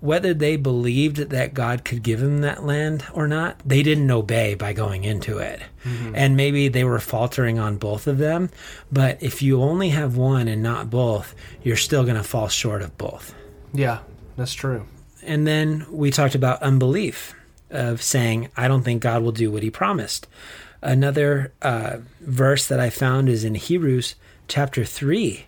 whether 0.00 0.32
they 0.32 0.56
believed 0.56 1.16
that 1.16 1.52
God 1.52 1.84
could 1.84 2.02
give 2.02 2.20
them 2.20 2.40
that 2.40 2.64
land 2.64 3.04
or 3.12 3.26
not, 3.28 3.60
they 3.66 3.82
didn't 3.82 4.10
obey 4.10 4.54
by 4.54 4.72
going 4.72 5.04
into 5.04 5.38
it. 5.38 5.60
Mm-hmm. 5.84 6.12
And 6.14 6.36
maybe 6.36 6.68
they 6.68 6.84
were 6.84 7.00
faltering 7.00 7.58
on 7.58 7.76
both 7.76 8.06
of 8.06 8.18
them. 8.18 8.50
But 8.90 9.20
if 9.20 9.42
you 9.42 9.60
only 9.62 9.90
have 9.90 10.16
one 10.16 10.46
and 10.48 10.62
not 10.62 10.88
both, 10.88 11.34
you're 11.62 11.76
still 11.76 12.04
going 12.04 12.16
to 12.16 12.22
fall 12.22 12.48
short 12.48 12.80
of 12.82 12.96
both. 12.96 13.34
Yeah, 13.74 13.98
that's 14.36 14.54
true. 14.54 14.86
And 15.24 15.44
then 15.44 15.84
we 15.90 16.12
talked 16.12 16.36
about 16.36 16.62
unbelief 16.62 17.34
of 17.70 18.00
saying, 18.00 18.48
I 18.56 18.68
don't 18.68 18.84
think 18.84 19.02
God 19.02 19.24
will 19.24 19.32
do 19.32 19.50
what 19.50 19.64
he 19.64 19.70
promised. 19.70 20.28
Another 20.82 21.52
uh, 21.62 21.96
verse 22.20 22.64
that 22.68 22.78
I 22.78 22.90
found 22.90 23.28
is 23.28 23.42
in 23.42 23.56
Hebrews 23.56 24.14
chapter 24.46 24.84
3 24.84 25.46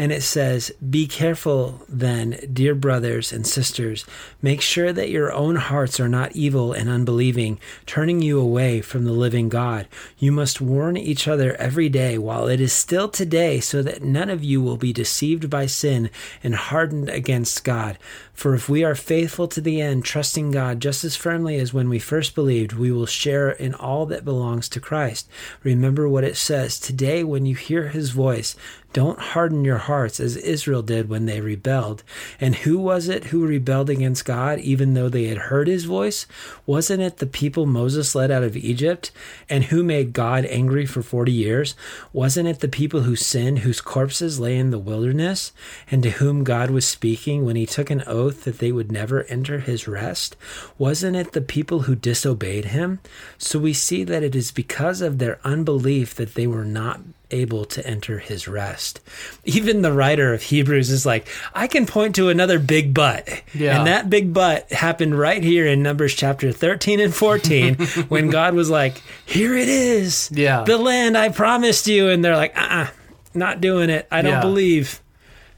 and 0.00 0.12
it 0.12 0.22
says, 0.22 0.70
Be 0.88 1.06
careful 1.06 1.82
then, 1.86 2.40
dear 2.50 2.74
brothers 2.74 3.34
and 3.34 3.46
sisters. 3.46 4.06
Make 4.40 4.62
sure 4.62 4.94
that 4.94 5.10
your 5.10 5.30
own 5.30 5.56
hearts 5.56 6.00
are 6.00 6.08
not 6.08 6.34
evil 6.34 6.72
and 6.72 6.88
unbelieving, 6.88 7.60
turning 7.84 8.22
you 8.22 8.40
away 8.40 8.80
from 8.80 9.04
the 9.04 9.12
living 9.12 9.50
God. 9.50 9.86
You 10.16 10.32
must 10.32 10.58
warn 10.58 10.96
each 10.96 11.28
other 11.28 11.54
every 11.56 11.90
day 11.90 12.16
while 12.16 12.48
it 12.48 12.62
is 12.62 12.72
still 12.72 13.10
today, 13.10 13.60
so 13.60 13.82
that 13.82 14.02
none 14.02 14.30
of 14.30 14.42
you 14.42 14.62
will 14.62 14.78
be 14.78 14.94
deceived 14.94 15.50
by 15.50 15.66
sin 15.66 16.08
and 16.42 16.54
hardened 16.54 17.10
against 17.10 17.62
God. 17.62 17.98
For 18.40 18.54
if 18.54 18.70
we 18.70 18.82
are 18.84 18.94
faithful 18.94 19.48
to 19.48 19.60
the 19.60 19.82
end, 19.82 20.06
trusting 20.06 20.50
God 20.50 20.80
just 20.80 21.04
as 21.04 21.14
firmly 21.14 21.58
as 21.58 21.74
when 21.74 21.90
we 21.90 21.98
first 21.98 22.34
believed, 22.34 22.72
we 22.72 22.90
will 22.90 23.04
share 23.04 23.50
in 23.50 23.74
all 23.74 24.06
that 24.06 24.24
belongs 24.24 24.66
to 24.70 24.80
Christ. 24.80 25.28
Remember 25.62 26.08
what 26.08 26.24
it 26.24 26.38
says 26.38 26.80
Today, 26.80 27.22
when 27.22 27.44
you 27.44 27.54
hear 27.54 27.88
his 27.88 28.08
voice, 28.12 28.56
don't 28.94 29.18
harden 29.20 29.62
your 29.62 29.76
hearts 29.78 30.18
as 30.18 30.36
Israel 30.38 30.80
did 30.82 31.08
when 31.10 31.26
they 31.26 31.40
rebelled. 31.42 32.02
And 32.40 32.56
who 32.56 32.78
was 32.78 33.08
it 33.08 33.24
who 33.24 33.46
rebelled 33.46 33.90
against 33.90 34.24
God, 34.24 34.58
even 34.60 34.94
though 34.94 35.10
they 35.10 35.26
had 35.26 35.38
heard 35.52 35.68
his 35.68 35.84
voice? 35.84 36.26
Wasn't 36.64 37.02
it 37.02 37.18
the 37.18 37.26
people 37.26 37.66
Moses 37.66 38.14
led 38.14 38.30
out 38.30 38.42
of 38.42 38.56
Egypt? 38.56 39.10
And 39.50 39.64
who 39.64 39.84
made 39.84 40.14
God 40.14 40.44
angry 40.46 40.86
for 40.86 41.02
40 41.02 41.30
years? 41.30 41.76
Wasn't 42.14 42.48
it 42.48 42.60
the 42.60 42.68
people 42.68 43.02
who 43.02 43.14
sinned, 43.16 43.60
whose 43.60 43.82
corpses 43.82 44.40
lay 44.40 44.56
in 44.56 44.70
the 44.70 44.78
wilderness? 44.78 45.52
And 45.90 46.02
to 46.04 46.10
whom 46.12 46.42
God 46.42 46.70
was 46.70 46.86
speaking 46.86 47.44
when 47.44 47.54
he 47.56 47.66
took 47.66 47.90
an 47.90 48.02
oath? 48.06 48.29
oath 48.30 48.44
that 48.44 48.58
they 48.58 48.70
would 48.72 48.92
never 48.92 49.24
enter 49.24 49.58
his 49.58 49.86
rest? 49.88 50.36
Wasn't 50.78 51.16
it 51.16 51.32
the 51.32 51.40
people 51.40 51.82
who 51.82 51.94
disobeyed 51.94 52.66
him? 52.66 53.00
So 53.38 53.58
we 53.58 53.72
see 53.72 54.04
that 54.04 54.22
it 54.22 54.34
is 54.34 54.52
because 54.52 55.00
of 55.00 55.18
their 55.18 55.38
unbelief 55.44 56.14
that 56.14 56.34
they 56.34 56.46
were 56.46 56.64
not 56.64 57.00
able 57.32 57.64
to 57.64 57.84
enter 57.86 58.18
his 58.18 58.48
rest. 58.48 59.00
Even 59.44 59.82
the 59.82 59.92
writer 59.92 60.34
of 60.34 60.42
Hebrews 60.42 60.90
is 60.90 61.06
like, 61.06 61.28
I 61.54 61.66
can 61.68 61.86
point 61.86 62.14
to 62.16 62.28
another 62.28 62.58
big 62.58 62.92
but. 62.92 63.28
Yeah. 63.54 63.78
And 63.78 63.86
that 63.86 64.10
big 64.10 64.32
but 64.32 64.70
happened 64.72 65.16
right 65.18 65.42
here 65.42 65.64
in 65.66 65.80
Numbers 65.82 66.14
chapter 66.14 66.50
13 66.52 66.98
and 67.00 67.14
14 67.14 67.74
when 68.08 68.30
God 68.30 68.54
was 68.54 68.68
like, 68.68 69.02
Here 69.26 69.56
it 69.56 69.68
is. 69.68 70.28
Yeah. 70.32 70.64
The 70.64 70.78
land 70.78 71.16
I 71.16 71.28
promised 71.28 71.86
you. 71.86 72.08
And 72.08 72.24
they're 72.24 72.36
like, 72.36 72.56
uh 72.56 72.60
uh-uh, 72.70 72.86
not 73.34 73.60
doing 73.60 73.90
it. 73.90 74.06
I 74.10 74.22
don't 74.22 74.32
yeah. 74.34 74.40
believe 74.40 75.00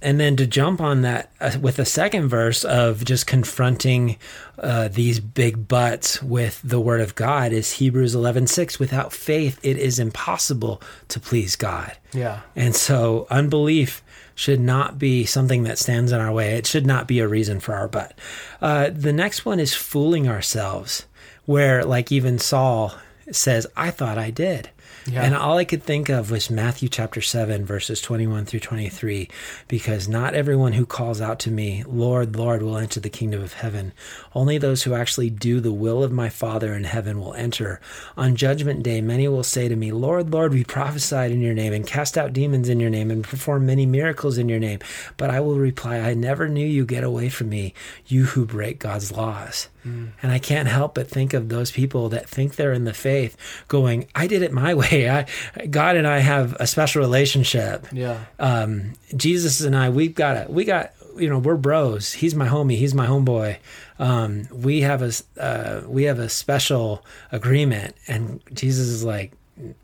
and 0.03 0.19
then 0.19 0.37
to 0.37 0.47
jump 0.47 0.81
on 0.81 1.03
that 1.03 1.31
uh, 1.41 1.53
with 1.61 1.77
the 1.77 1.85
second 1.85 2.29
verse 2.29 2.65
of 2.65 3.05
just 3.05 3.27
confronting 3.27 4.17
uh, 4.59 4.89
these 4.89 5.21
big 5.21 5.69
butts 5.69 6.23
with 6.23 6.61
the 6.63 6.81
word 6.81 7.01
of 7.01 7.15
God 7.15 7.53
is 7.53 7.73
Hebrews 7.73 8.15
11 8.15 8.49
6. 8.49 8.79
Without 8.79 9.13
faith, 9.13 9.59
it 9.63 9.79
is 9.79 9.99
impossible 9.99 10.83
to 11.09 11.21
please 11.21 11.57
God. 11.57 11.97
Yeah. 12.13 12.41
And 12.57 12.75
so 12.75 13.27
unbelief 13.31 14.03
should 14.35 14.61
not 14.61 14.99
be 14.99 15.25
something 15.25 15.63
that 15.65 15.79
stands 15.79 16.11
in 16.11 16.21
our 16.21 16.33
way. 16.33 16.57
It 16.57 16.67
should 16.67 16.87
not 16.87 17.07
be 17.07 17.21
a 17.21 17.29
reason 17.29 17.61
for 17.61 17.75
our 17.75 17.89
butt. 17.89 18.19
Uh, 18.61 18.91
the 18.91 19.13
next 19.13 19.45
one 19.45 19.61
is 19.61 19.75
fooling 19.75 20.27
ourselves, 20.29 21.07
where, 21.45 21.85
like, 21.85 22.11
even 22.11 22.39
Saul 22.39 22.95
says, 23.31 23.67
I 23.77 23.91
thought 23.91 24.19
I 24.19 24.31
did. 24.31 24.71
Yeah. 25.07 25.23
And 25.23 25.35
all 25.35 25.59
I 25.59 25.65
could 25.65 25.83
think 25.83 26.09
of 26.09 26.31
was 26.31 26.51
Matthew 26.51 26.89
chapter 26.89 27.21
7, 27.21 27.65
verses 27.65 28.01
21 28.01 28.45
through 28.47 28.61
23, 28.61 29.29
because 29.67 30.09
not 30.09 30.35
everyone 30.35 30.73
who 30.75 30.87
calls 30.87 31.21
out 31.21 31.39
to 31.41 31.51
me, 31.51 31.83
Lord, 31.87 32.37
Lord, 32.37 32.63
will 32.63 32.79
enter 32.79 33.01
the 33.01 33.09
kingdom 33.11 33.43
of 33.43 33.55
heaven. 33.55 33.93
Only 34.35 34.59
those 34.59 34.85
who 34.85 34.95
actually 34.95 35.31
do 35.31 35.61
the 35.61 35.73
will 35.73 36.05
of 36.05 36.13
my 36.13 36.29
Father 36.29 36.73
in 36.75 36.85
heaven 36.85 37.21
will 37.21 37.35
enter. 37.35 37.81
On 38.17 38.37
judgment 38.37 38.83
day, 38.83 39.01
many 39.01 39.27
will 39.27 39.43
say 39.43 39.69
to 39.69 39.77
me, 39.77 39.91
Lord, 39.91 40.33
Lord, 40.33 40.53
we 40.53 40.65
prophesied 40.65 41.33
in 41.33 41.41
your 41.41 41.55
name 41.55 41.73
and 41.73 41.87
cast 41.87 42.17
out 42.17 42.33
demons 42.33 42.69
in 42.69 42.79
your 42.79 42.91
name 42.91 43.11
and 43.11 43.25
performed 43.25 43.67
many 43.67 43.87
miracles 43.87 44.39
in 44.39 44.49
your 44.49 44.61
name. 44.61 44.79
But 45.17 45.31
I 45.31 45.41
will 45.41 45.59
reply, 45.59 45.99
I 45.99 46.15
never 46.15 46.49
knew 46.49 46.67
you. 46.67 46.83
Get 46.93 47.05
away 47.05 47.29
from 47.29 47.49
me, 47.49 47.75
you 48.07 48.25
who 48.27 48.45
break 48.45 48.79
God's 48.79 49.13
laws. 49.13 49.69
Mm. 49.87 50.11
And 50.23 50.31
I 50.33 50.39
can't 50.39 50.69
help 50.69 50.95
but 50.95 51.09
think 51.09 51.33
of 51.35 51.49
those 51.49 51.71
people 51.73 52.09
that 52.11 52.29
think 52.29 52.55
they're 52.57 52.73
in 52.73 52.85
the 52.85 52.93
faith 52.95 53.37
going, 53.69 54.07
I 54.15 54.27
did 54.27 54.43
it 54.43 54.53
my 54.53 54.75
way 54.75 54.91
way. 54.93 55.09
I, 55.57 55.67
God 55.67 55.97
and 55.97 56.07
I 56.07 56.19
have 56.19 56.55
a 56.59 56.67
special 56.67 57.01
relationship. 57.03 57.87
Yeah. 57.93 58.25
Um, 58.39 58.95
Jesus 59.17 59.61
and 59.61 59.77
I, 59.77 59.91
we've 59.91 60.15
got 60.15 60.49
a, 60.49 60.51
we 60.53 60.65
got, 60.65 60.93
you 61.17 61.29
know, 61.29 61.39
we're 61.39 61.57
bros. 61.57 62.13
He's 62.13 62.35
my 62.35 62.49
homie. 62.49 62.77
He's 62.77 62.95
my 62.95 63.07
homeboy. 63.07 63.57
Um, 63.99 64.49
we 64.53 64.81
have 64.83 65.03
a, 65.03 65.13
uh, 65.43 65.83
we 65.87 66.05
have 66.05 66.19
a 66.19 66.29
special 66.29 67.05
agreement. 67.31 67.95
And 68.09 68.41
Jesus 68.55 68.89
is 68.89 69.05
like, 69.05 69.33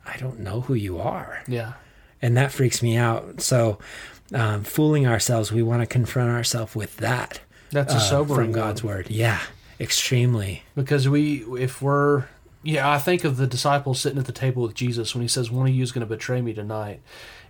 I 0.07 0.17
don't 0.17 0.41
know 0.41 0.63
who 0.63 0.75
you 0.75 0.99
are. 1.01 1.43
Yeah. 1.47 1.75
And 2.23 2.37
that 2.37 2.51
freaks 2.53 2.83
me 2.83 2.97
out. 2.97 3.41
So, 3.41 3.79
um, 4.35 4.65
fooling 4.65 5.07
ourselves, 5.07 5.53
we 5.53 5.63
want 5.63 5.83
to 5.83 5.87
confront 5.87 6.31
ourselves 6.31 6.75
with 6.75 6.97
that. 6.99 7.41
That's 7.71 7.95
a 7.95 8.01
sobering 8.01 8.41
uh, 8.41 8.45
from 8.45 8.53
God's 8.53 8.83
word. 8.85 8.95
word. 9.07 9.11
Yeah, 9.11 9.41
extremely. 9.79 10.63
Because 10.75 11.07
we, 11.09 11.45
if 11.61 11.81
we're 11.83 12.27
yeah, 12.63 12.91
I 12.91 12.99
think 12.99 13.25
of 13.25 13.37
the 13.37 13.47
disciples 13.47 14.01
sitting 14.01 14.19
at 14.19 14.27
the 14.27 14.33
table 14.33 14.63
with 14.65 14.75
Jesus 14.75 15.15
when 15.15 15.23
he 15.23 15.29
says, 15.29 15.51
One 15.51 15.67
of 15.69 15.75
you 15.75 15.83
is 15.83 15.93
going 15.93 16.07
to 16.07 16.07
betray 16.07 16.41
me 16.41 16.53
tonight. 16.53 17.01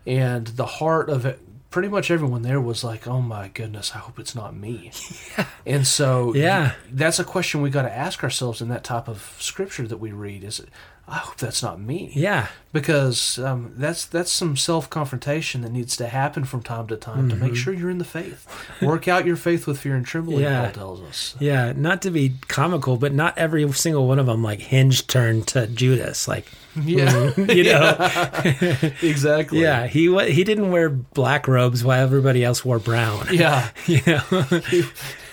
And 0.07 0.47
the 0.49 0.67
heart 0.67 1.09
of 1.11 1.25
it, 1.27 1.41
pretty 1.71 1.89
much 1.89 2.11
everyone 2.11 2.43
there 2.43 2.61
was 2.61 2.83
like, 2.85 3.07
"Oh 3.07 3.21
my 3.21 3.49
goodness, 3.49 3.95
I 3.95 3.99
hope 3.99 4.19
it's 4.19 4.35
not 4.35 4.57
me." 4.57 4.91
Yeah. 5.39 5.47
And 5.67 5.87
so, 5.87 6.35
yeah, 6.35 6.73
that's 6.91 7.19
a 7.19 7.25
question 7.25 7.61
we 7.61 7.69
got 7.71 7.83
to 7.83 7.93
ask 7.95 8.25
ourselves 8.25 8.63
in 8.63 8.69
that 8.71 8.83
type 8.85 9.07
of 9.09 9.37
scripture 9.39 9.87
that 9.87 9.99
we 9.99 10.11
read: 10.13 10.43
Is 10.43 10.59
it, 10.59 10.69
I 11.07 11.17
hope 11.17 11.37
that's 11.37 11.63
not 11.63 11.79
me. 11.79 12.11
Yeah, 12.15 12.49
because 12.73 13.39
um, 13.39 13.73
that's 13.77 14.05
that's 14.07 14.33
some 14.33 14.57
self 14.57 14.89
confrontation 14.91 15.61
that 15.61 15.71
needs 15.73 15.95
to 15.99 16.09
happen 16.09 16.45
from 16.45 16.63
time 16.63 16.87
to 16.89 16.97
time 16.97 17.19
mm-hmm. 17.19 17.29
to 17.31 17.37
make 17.37 17.45
mm-hmm. 17.49 17.55
sure 17.57 17.75
you're 17.75 17.91
in 17.91 17.99
the 17.99 18.05
faith. 18.07 18.47
Work 18.83 19.07
out 19.09 19.27
your 19.27 19.37
faith 19.37 19.67
with 19.67 19.79
fear 19.79 19.95
and 19.95 20.05
trembling. 20.07 20.41
Yeah. 20.41 20.63
Paul 20.67 20.73
tells 20.73 21.03
us. 21.03 21.37
Yeah, 21.39 21.73
not 21.77 22.01
to 22.03 22.11
be 22.11 22.35
comical, 22.49 22.97
but 22.97 23.13
not 23.13 23.37
every 23.39 23.71
single 23.73 24.09
one 24.09 24.19
of 24.19 24.27
them 24.27 24.43
like 24.43 24.61
hinge 24.61 25.07
turned 25.07 25.47
to 25.49 25.67
Judas, 25.69 26.27
like 26.27 26.47
Yeah, 26.77 27.33
you 27.37 27.65
know, 27.65 27.89
yeah. 28.21 28.75
exactly. 29.03 29.61
yeah, 29.63 29.87
he 29.87 30.15
he 30.33 30.45
didn't 30.45 30.71
wear 30.71 30.91
black 30.91 31.49
robes 31.49 31.83
while 31.83 32.01
everybody 32.01 32.45
else 32.45 32.65
wore 32.65 32.79
brown. 32.79 33.27
Yeah, 33.33 33.71
you 33.87 34.01
know, 34.07 34.19
he, 34.69 34.85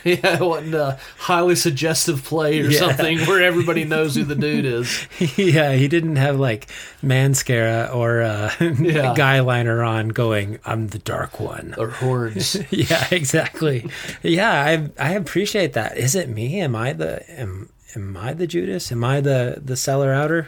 yeah, 0.04 0.40
wasn't 0.40 0.76
a 0.76 0.82
uh, 0.84 0.98
highly 1.18 1.56
suggestive 1.56 2.24
play 2.24 2.62
or 2.62 2.66
yeah. 2.70 2.80
something 2.80 3.20
where 3.22 3.44
everybody 3.44 3.84
knows 3.84 4.16
who 4.16 4.24
the 4.24 4.36
dude 4.36 4.66
is. 4.66 5.08
yeah, 5.38 5.74
he 5.74 5.88
didn't 5.88 6.16
have 6.16 6.40
like 6.40 6.68
mascara 7.02 7.90
or 7.94 8.22
uh, 8.22 8.52
yeah. 8.60 9.14
guy 9.16 9.42
liner 9.42 9.84
on, 9.84 10.10
going, 10.10 10.58
"I'm 10.66 10.88
the 10.88 11.00
dark 11.00 11.40
one" 11.40 11.76
or 11.78 11.90
horns. 11.90 12.56
yeah, 12.72 13.08
exactly. 13.12 13.88
yeah, 14.24 14.62
I 14.62 14.90
I 14.98 15.14
appreciate 15.14 15.74
that. 15.74 15.98
Is 15.98 16.16
it 16.16 16.30
me? 16.30 16.62
Am 16.62 16.76
I 16.76 16.94
the 16.94 17.30
am 17.38 17.70
am 17.94 18.16
I 18.16 18.34
the 18.34 18.48
Judas? 18.48 18.92
Am 18.92 19.04
I 19.04 19.20
the 19.20 19.60
the 19.64 19.76
seller 19.76 20.14
outer? 20.14 20.48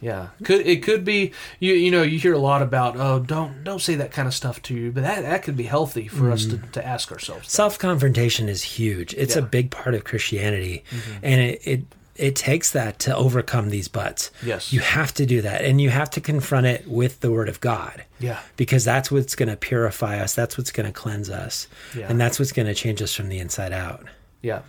yeah. 0.00 0.28
Could 0.44 0.66
it 0.66 0.82
could 0.82 1.04
be 1.04 1.32
you 1.58 1.74
you 1.74 1.90
know 1.90 2.02
you 2.02 2.18
hear 2.18 2.32
a 2.34 2.38
lot 2.38 2.62
about 2.62 2.96
oh 2.96 3.18
don't 3.18 3.64
don't 3.64 3.80
say 3.80 3.94
that 3.96 4.12
kind 4.12 4.28
of 4.28 4.34
stuff 4.34 4.62
to 4.62 4.74
you, 4.74 4.92
but 4.92 5.02
that 5.02 5.22
that 5.22 5.42
could 5.42 5.56
be 5.56 5.64
healthy 5.64 6.06
for 6.08 6.24
mm. 6.26 6.32
us 6.32 6.46
to, 6.46 6.56
mm-hmm. 6.56 6.70
to 6.70 6.86
ask 6.86 7.10
ourselves. 7.12 7.50
Self 7.50 7.78
confrontation 7.78 8.48
is 8.48 8.62
huge. 8.62 9.14
It's 9.14 9.36
yeah. 9.36 9.42
a 9.42 9.44
big 9.44 9.70
part 9.70 9.94
of 9.94 10.04
Christianity, 10.04 10.84
mm-hmm. 10.90 11.12
and 11.22 11.40
it, 11.40 11.60
it 11.66 11.82
it 12.14 12.36
takes 12.36 12.72
that 12.72 12.98
to 13.00 13.16
overcome 13.16 13.70
these 13.70 13.86
butts. 13.88 14.30
Yes. 14.44 14.72
You 14.72 14.80
have 14.80 15.14
to 15.14 15.24
do 15.26 15.40
that. 15.42 15.64
And 15.64 15.80
you 15.80 15.88
have 15.90 16.10
to 16.10 16.20
confront 16.20 16.66
it 16.66 16.84
with 16.88 17.20
the 17.20 17.30
word 17.30 17.48
of 17.48 17.60
God. 17.60 18.02
Yeah. 18.18 18.40
Because 18.56 18.84
that's 18.84 19.08
what's 19.12 19.36
going 19.36 19.50
to 19.50 19.56
purify 19.56 20.18
us. 20.18 20.34
That's 20.34 20.58
what's 20.58 20.72
going 20.72 20.86
to 20.86 20.92
cleanse 20.92 21.30
us. 21.30 21.68
Yeah. 21.96 22.08
And 22.08 22.20
that's 22.20 22.40
what's 22.40 22.50
going 22.50 22.66
to 22.66 22.74
change 22.74 23.00
us 23.02 23.14
from 23.14 23.28
the 23.28 23.38
inside 23.38 23.70
out. 23.72 24.04
Yeah. 24.42 24.62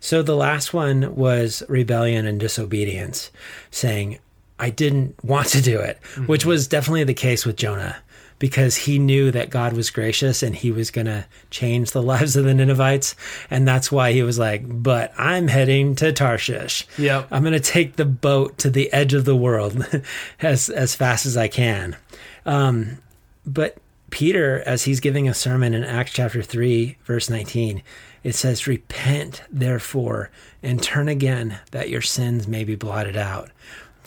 So 0.00 0.24
the 0.24 0.34
last 0.34 0.74
one 0.74 1.14
was 1.14 1.62
rebellion 1.68 2.26
and 2.26 2.40
disobedience, 2.40 3.30
saying, 3.70 4.18
I 4.58 4.70
didn't 4.70 5.22
want 5.24 5.48
to 5.48 5.62
do 5.62 5.78
it, 5.78 5.98
mm-hmm. 6.14 6.26
which 6.26 6.44
was 6.44 6.66
definitely 6.66 7.04
the 7.04 7.14
case 7.14 7.46
with 7.46 7.56
Jonah 7.56 7.96
because 8.40 8.76
he 8.76 8.98
knew 9.00 9.32
that 9.32 9.50
God 9.50 9.72
was 9.72 9.90
gracious 9.90 10.42
and 10.44 10.54
he 10.54 10.70
was 10.70 10.90
going 10.92 11.06
to 11.06 11.26
change 11.50 11.90
the 11.90 12.02
lives 12.02 12.36
of 12.36 12.44
the 12.44 12.54
Ninevites. 12.54 13.14
And 13.50 13.66
that's 13.66 13.90
why 13.90 14.12
he 14.12 14.22
was 14.22 14.38
like, 14.38 14.62
But 14.66 15.12
I'm 15.18 15.48
heading 15.48 15.94
to 15.96 16.12
Tarshish. 16.12 16.86
Yep. 16.98 17.28
I'm 17.30 17.42
going 17.42 17.52
to 17.52 17.60
take 17.60 17.96
the 17.96 18.04
boat 18.04 18.58
to 18.58 18.70
the 18.70 18.92
edge 18.92 19.14
of 19.14 19.24
the 19.24 19.36
world 19.36 19.86
as, 20.40 20.68
as 20.68 20.94
fast 20.94 21.24
as 21.26 21.36
I 21.36 21.48
can. 21.48 21.96
Um, 22.46 22.98
but 23.46 23.78
Peter, 24.10 24.62
as 24.66 24.84
he's 24.84 25.00
giving 25.00 25.28
a 25.28 25.34
sermon 25.34 25.74
in 25.74 25.84
Acts 25.84 26.12
chapter 26.12 26.42
3, 26.42 26.96
verse 27.04 27.28
19, 27.30 27.82
it 28.24 28.34
says, 28.34 28.66
Repent, 28.66 29.42
therefore, 29.50 30.30
and 30.62 30.82
turn 30.82 31.06
again 31.08 31.58
that 31.72 31.90
your 31.90 32.00
sins 32.00 32.48
may 32.48 32.64
be 32.64 32.74
blotted 32.74 33.16
out. 33.16 33.50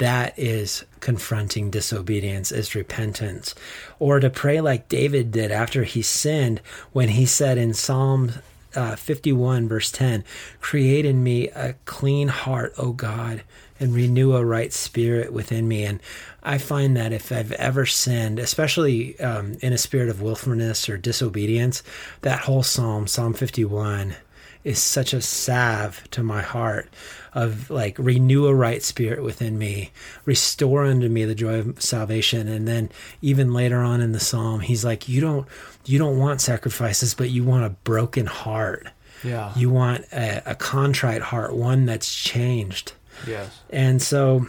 That 0.02 0.34
is 0.36 0.84
confronting 1.00 1.70
disobedience 1.70 2.52
is 2.52 2.74
repentance. 2.74 3.54
Or 4.00 4.20
to 4.20 4.32
pray 4.32 4.60
like 4.60 4.90
David 4.90 5.30
did 5.32 5.52
after 5.52 5.84
he 5.84 6.02
sinned 6.02 6.60
when 6.92 7.10
he 7.10 7.28
said 7.28 7.60
in 7.60 7.76
Psalm 7.76 8.32
uh, 8.76 8.96
51, 8.96 9.68
verse 9.68 9.92
10 9.92 10.24
Create 10.60 11.06
in 11.06 11.24
me 11.24 11.50
a 11.50 11.76
clean 11.86 12.30
heart, 12.30 12.74
O 12.80 12.94
God, 12.94 13.44
and 13.80 13.94
renew 13.94 14.34
a 14.36 14.44
right 14.44 14.74
spirit 14.74 15.32
within 15.32 15.68
me. 15.68 15.84
And 15.86 16.00
I 16.42 16.58
find 16.58 16.98
that 16.98 17.14
if 17.14 17.32
I've 17.32 17.52
ever 17.52 17.86
sinned, 17.86 18.40
especially 18.40 19.20
um, 19.20 19.56
in 19.62 19.72
a 19.72 19.78
spirit 19.78 20.10
of 20.10 20.20
willfulness 20.20 20.90
or 20.90 20.98
disobedience, 20.98 21.84
that 22.24 22.40
whole 22.40 22.64
psalm, 22.64 23.06
Psalm 23.06 23.36
51, 23.36 24.16
is 24.64 24.80
such 24.80 25.14
a 25.14 25.22
salve 25.22 26.04
to 26.10 26.24
my 26.24 26.42
heart 26.42 26.90
of 27.34 27.70
like 27.70 27.98
renew 27.98 28.46
a 28.48 28.54
right 28.54 28.84
spirit 28.84 29.24
within 29.24 29.58
me, 29.58 29.92
restore 30.26 30.86
unto 30.86 31.08
me 31.08 31.24
the 31.26 31.36
joy 31.36 31.60
of 31.60 31.82
salvation. 31.82 32.48
And 32.48 32.68
then 32.68 32.90
even 33.22 33.54
later 33.54 33.80
on 33.80 34.02
in 34.02 34.12
the 34.12 34.20
psalm, 34.20 34.60
he's 34.62 34.84
like, 34.84 35.08
you 35.08 35.22
don't 35.22 35.48
you 35.86 35.98
don't 35.98 36.18
want 36.18 36.42
sacrifices, 36.42 37.14
but 37.14 37.30
you 37.30 37.44
want 37.44 37.66
a 37.66 37.70
broken 37.70 38.26
heart. 38.26 38.88
Yeah. 39.24 39.52
You 39.56 39.70
want 39.70 40.04
a, 40.12 40.52
a 40.52 40.56
contrite 40.56 41.22
heart, 41.22 41.56
one 41.56 41.86
that's 41.86 42.14
changed. 42.14 42.94
Yes. 43.28 43.62
And 43.70 44.02
so 44.02 44.48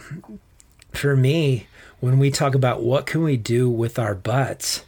for 0.91 1.15
me, 1.15 1.67
when 1.99 2.19
we 2.19 2.31
talk 2.31 2.53
about 2.53 2.81
what 2.81 3.05
can 3.05 3.23
we 3.23 3.37
do 3.37 3.69
with 3.69 3.97
our 3.97 4.13
butts, 4.13 4.83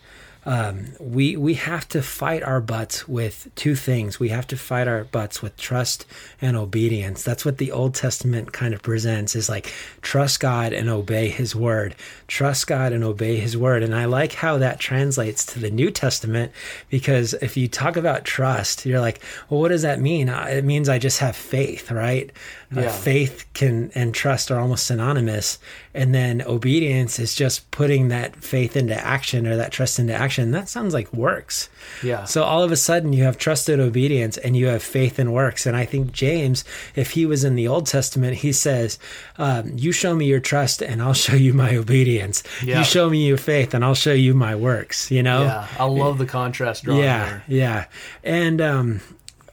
um, 0.45 0.87
we 0.99 1.35
we 1.35 1.55
have 1.55 1.87
to 1.89 2.03
fight 2.03 2.43
our 2.43 2.61
butts 2.61 3.07
with 3.07 3.47
two 3.55 3.75
things. 3.75 4.19
We 4.19 4.29
have 4.29 4.45
to 4.47 4.57
fight 4.57 4.87
our 4.87 5.03
butts 5.05 5.41
with 5.41 5.57
trust 5.57 6.05
and 6.39 6.55
obedience. 6.55 7.23
That's 7.23 7.43
what 7.43 7.57
the 7.57 7.71
Old 7.71 7.95
Testament 7.95 8.51
kind 8.53 8.73
of 8.75 8.83
presents 8.83 9.35
is 9.35 9.49
like 9.49 9.73
trust 10.03 10.39
God 10.39 10.71
and 10.71 10.87
obey 10.87 11.29
His 11.29 11.55
word. 11.55 11.95
Trust 12.27 12.67
God 12.67 12.93
and 12.93 13.03
obey 13.03 13.37
His 13.37 13.57
word. 13.57 13.81
And 13.81 13.95
I 13.95 14.05
like 14.05 14.33
how 14.33 14.59
that 14.59 14.79
translates 14.79 15.45
to 15.47 15.59
the 15.59 15.71
New 15.71 15.89
Testament 15.89 16.51
because 16.89 17.33
if 17.33 17.57
you 17.57 17.67
talk 17.67 17.97
about 17.97 18.23
trust, 18.23 18.85
you're 18.85 18.99
like, 18.99 19.23
well, 19.49 19.59
what 19.61 19.69
does 19.69 19.81
that 19.81 19.99
mean? 19.99 20.29
Uh, 20.29 20.45
it 20.47 20.63
means 20.63 20.89
I 20.89 20.99
just 20.99 21.19
have 21.19 21.35
faith, 21.35 21.89
right? 21.89 22.31
Uh, 22.75 22.81
yeah. 22.81 22.87
Uh, 22.87 22.91
faith 22.91 23.45
can 23.53 23.91
and 23.95 24.13
trust 24.13 24.51
are 24.51 24.59
almost 24.59 24.85
synonymous, 24.85 25.57
and 25.95 26.13
then 26.13 26.41
obedience 26.43 27.19
is 27.19 27.33
just 27.33 27.69
putting 27.71 28.09
that 28.09 28.35
faith 28.35 28.75
into 28.75 28.93
action 28.95 29.47
or 29.47 29.55
that 29.55 29.71
trust 29.71 29.97
into 29.97 30.13
action 30.13 30.34
action, 30.37 30.51
that 30.51 30.67
sounds 30.67 30.93
like 30.93 31.11
works. 31.13 31.69
Yeah. 32.03 32.25
So 32.25 32.43
all 32.43 32.61
of 32.63 32.71
a 32.73 32.75
sudden 32.75 33.13
you 33.13 33.23
have 33.23 33.37
trusted 33.37 33.79
obedience 33.79 34.37
and 34.37 34.55
you 34.57 34.67
have 34.67 34.83
faith 34.83 35.17
in 35.19 35.31
works. 35.31 35.65
And 35.65 35.75
I 35.77 35.85
think 35.85 36.11
James, 36.11 36.63
if 36.95 37.11
he 37.11 37.25
was 37.25 37.43
in 37.45 37.55
the 37.55 37.67
Old 37.69 37.85
Testament, 37.87 38.37
he 38.37 38.51
says, 38.51 38.99
um, 39.37 39.71
You 39.77 39.91
show 39.93 40.13
me 40.15 40.25
your 40.25 40.41
trust 40.41 40.81
and 40.81 41.01
I'll 41.01 41.13
show 41.13 41.35
you 41.35 41.53
my 41.53 41.75
obedience. 41.77 42.43
Yeah. 42.61 42.79
You 42.79 42.83
show 42.85 43.09
me 43.09 43.25
your 43.27 43.37
faith 43.37 43.73
and 43.73 43.83
I'll 43.85 43.95
show 43.95 44.13
you 44.13 44.33
my 44.33 44.55
works, 44.55 45.09
you 45.09 45.23
know? 45.23 45.43
Yeah. 45.43 45.67
I 45.79 45.85
love 45.85 46.17
the 46.17 46.25
contrast 46.25 46.83
drawn. 46.83 46.99
Yeah. 46.99 47.25
There. 47.25 47.43
Yeah. 47.47 47.85
And 48.25 48.59
um, 48.61 49.01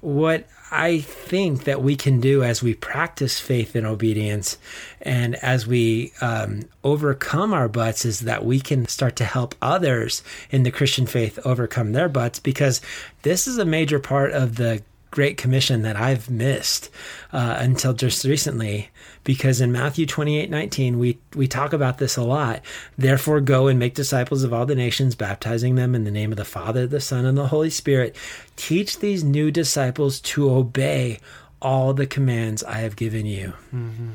what 0.01 0.49
I 0.75 1.01
think 1.01 1.65
that 1.65 1.83
we 1.83 1.97
can 1.97 2.19
do 2.19 2.43
as 2.43 2.63
we 2.63 2.73
practice 2.73 3.39
faith 3.39 3.75
and 3.77 3.87
obedience 3.87 4.57
and 5.03 5.37
as 5.37 5.67
we 5.67 6.15
um, 6.23 6.63
overcome 6.83 7.53
our 7.53 7.69
butts 7.69 8.07
is 8.07 8.21
that 8.21 8.43
we 8.43 8.59
can 8.59 8.89
start 8.89 9.15
to 9.17 9.25
help 9.27 9.55
others 9.61 10.23
in 10.51 10.63
the 10.63 10.71
Christian 10.71 11.05
faith 11.07 11.39
overcome 11.45 11.93
their 11.93 12.09
butts 12.09 12.39
because 12.39 12.81
this 13.21 13.47
is 13.47 13.59
a 13.59 13.67
major 13.67 13.99
part 13.99 14.33
of 14.33 14.57
the 14.57 14.83
great 15.13 15.37
commission 15.37 15.83
that 15.83 15.95
I've 15.95 16.29
missed 16.29 16.91
uh, 17.33 17.57
until 17.61 17.93
just 17.93 18.25
recently. 18.25 18.89
Because 19.23 19.61
in 19.61 19.71
Matthew 19.71 20.05
28 20.05 20.51
19, 20.51 20.99
we, 20.99 21.19
we 21.37 21.47
talk 21.47 21.73
about 21.73 21.99
this 21.99 22.17
a 22.17 22.23
lot. 22.25 22.63
Therefore, 22.99 23.41
go 23.41 23.69
and 23.69 23.79
make 23.79 23.95
disciples 23.95 24.43
of 24.43 24.53
all 24.53 24.67
the 24.67 24.75
nations, 24.75 25.15
baptizing 25.15 25.77
them 25.77 25.95
in 25.95 26.03
the 26.03 26.11
name 26.11 26.33
of 26.33 26.39
the 26.39 26.45
Father, 26.45 26.89
the 26.89 26.99
Son, 27.01 27.25
and 27.25 27.39
the 27.39 27.47
Holy 27.47 27.71
Spirit. 27.71 28.17
Teach 28.57 28.99
these 28.99 29.23
new 29.23 29.53
disciples 29.53 30.19
to 30.19 30.51
obey 30.51 31.21
all 31.61 31.95
the 31.95 32.07
commands 32.07 32.65
I 32.65 32.79
have 32.79 32.97
given 32.97 33.25
you. 33.27 33.53
Mm-hmm. 33.73 34.11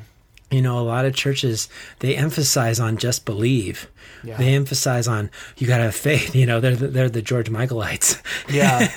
You 0.51 0.61
know, 0.61 0.79
a 0.79 0.81
lot 0.81 1.05
of 1.05 1.13
churches, 1.15 1.69
they 1.99 2.17
emphasize 2.17 2.79
on 2.79 2.97
just 2.97 3.25
believe 3.25 3.87
yeah. 4.27 4.35
They 4.35 4.55
emphasize 4.55 5.07
on 5.07 5.31
you 5.55 5.67
got 5.67 5.77
to 5.77 5.83
have 5.83 5.95
faith. 5.95 6.35
You 6.37 6.45
know, 6.45 6.59
they're 6.59 6.75
the, 6.75 6.87
they're 6.89 7.09
the 7.09 7.21
George 7.21 7.49
Michaelites. 7.49 8.21
Yeah. 8.51 8.91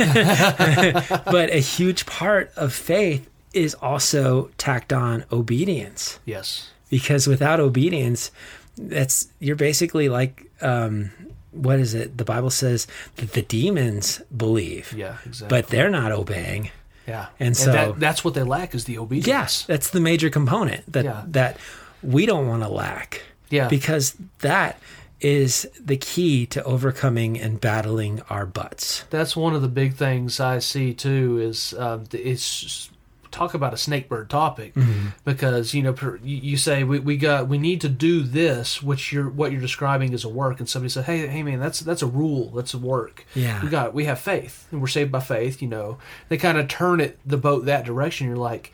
but 1.31 1.51
a 1.51 1.59
huge 1.59 2.05
part 2.07 2.51
of 2.57 2.72
faith 2.72 3.28
is 3.53 3.74
also 3.74 4.51
tacked 4.59 4.93
on 4.93 5.24
obedience. 5.31 6.18
Yes. 6.24 6.70
Because 6.89 7.26
without 7.28 7.61
obedience, 7.61 8.31
that's 8.76 9.28
you're 9.39 9.55
basically 9.57 10.09
like 10.09 10.51
um, 10.62 11.11
what 11.53 11.78
is 11.78 11.95
it? 11.95 12.16
The 12.18 12.24
Bible 12.24 12.51
says 12.51 12.87
that 13.16 13.35
the 13.35 13.43
demons 13.43 14.20
believe. 14.37 14.93
Yeah, 14.93 15.18
exactly. 15.24 15.57
But 15.57 15.68
they're 15.68 15.91
not 15.91 16.11
obeying. 16.12 16.70
Yeah. 17.07 17.26
And, 17.39 17.49
and 17.51 17.57
so 17.57 17.72
that, 17.72 18.01
that's 18.01 18.24
what 18.24 18.35
they 18.35 18.43
lack 18.43 18.74
is 18.74 18.87
the 18.87 18.99
obedience. 18.99 19.26
Yes. 19.28 19.64
Yeah, 19.68 19.74
that's 19.76 19.91
the 19.91 20.01
major 20.01 20.31
component 20.31 20.91
that 20.93 21.05
yeah. 21.05 21.22
that 21.28 21.59
we 22.03 22.26
don't 22.26 22.49
want 22.49 22.62
to 22.64 22.68
lack. 22.68 23.22
Yeah. 23.51 23.68
Because 23.68 24.16
that 24.41 24.81
is 25.21 25.68
the 25.79 25.97
key 25.97 26.47
to 26.47 26.62
overcoming 26.64 27.39
and 27.39 27.61
battling 27.61 28.23
our 28.31 28.47
butts. 28.47 29.05
That's 29.11 29.37
one 29.37 29.55
of 29.55 29.62
the 29.62 29.68
big 29.68 29.95
things 29.95 30.41
I 30.41 30.59
see 30.61 30.95
too. 30.95 31.39
Is 31.41 31.75
uh, 31.75 32.01
it's 32.12 32.91
talk 33.31 33.55
about 33.55 33.73
a 33.73 33.77
snakebird 33.77 34.29
topic 34.29 34.75
mm-hmm. 34.75 35.09
because 35.25 35.73
you 35.75 35.83
know 35.83 35.93
per, 35.93 36.16
you 36.25 36.57
say 36.57 36.83
we, 36.85 36.99
we 37.01 37.16
got 37.16 37.49
we 37.49 37.59
need 37.59 37.81
to 37.83 37.89
do 37.89 38.23
this 38.25 38.83
which 38.83 39.12
you're 39.12 39.29
what 39.29 39.53
you're 39.53 39.61
describing 39.61 40.12
is 40.12 40.25
a 40.25 40.29
work 40.29 40.59
and 40.59 40.68
somebody 40.68 40.91
said 40.91 41.05
hey 41.05 41.29
hey 41.29 41.41
man 41.45 41.61
that's 41.61 41.79
that's 41.79 42.03
a 42.03 42.07
rule 42.09 42.51
that's 42.51 42.75
a 42.75 42.79
work 42.79 43.25
yeah 43.37 43.62
we 43.62 43.68
got 43.68 43.95
we 43.95 44.05
have 44.07 44.18
faith 44.18 44.66
and 44.73 44.81
we're 44.81 44.89
saved 44.89 45.12
by 45.12 45.21
faith 45.21 45.62
you 45.62 45.68
know 45.68 45.97
they 46.29 46.37
kind 46.37 46.59
of 46.59 46.66
turn 46.66 46.99
it 47.01 47.21
the 47.25 47.37
boat 47.37 47.66
that 47.66 47.85
direction 47.85 48.27
you're 48.27 48.35
like 48.37 48.73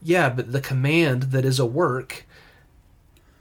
yeah 0.00 0.30
but 0.30 0.52
the 0.52 0.60
command 0.60 1.24
that 1.32 1.44
is 1.44 1.58
a 1.58 1.66
work 1.66 2.25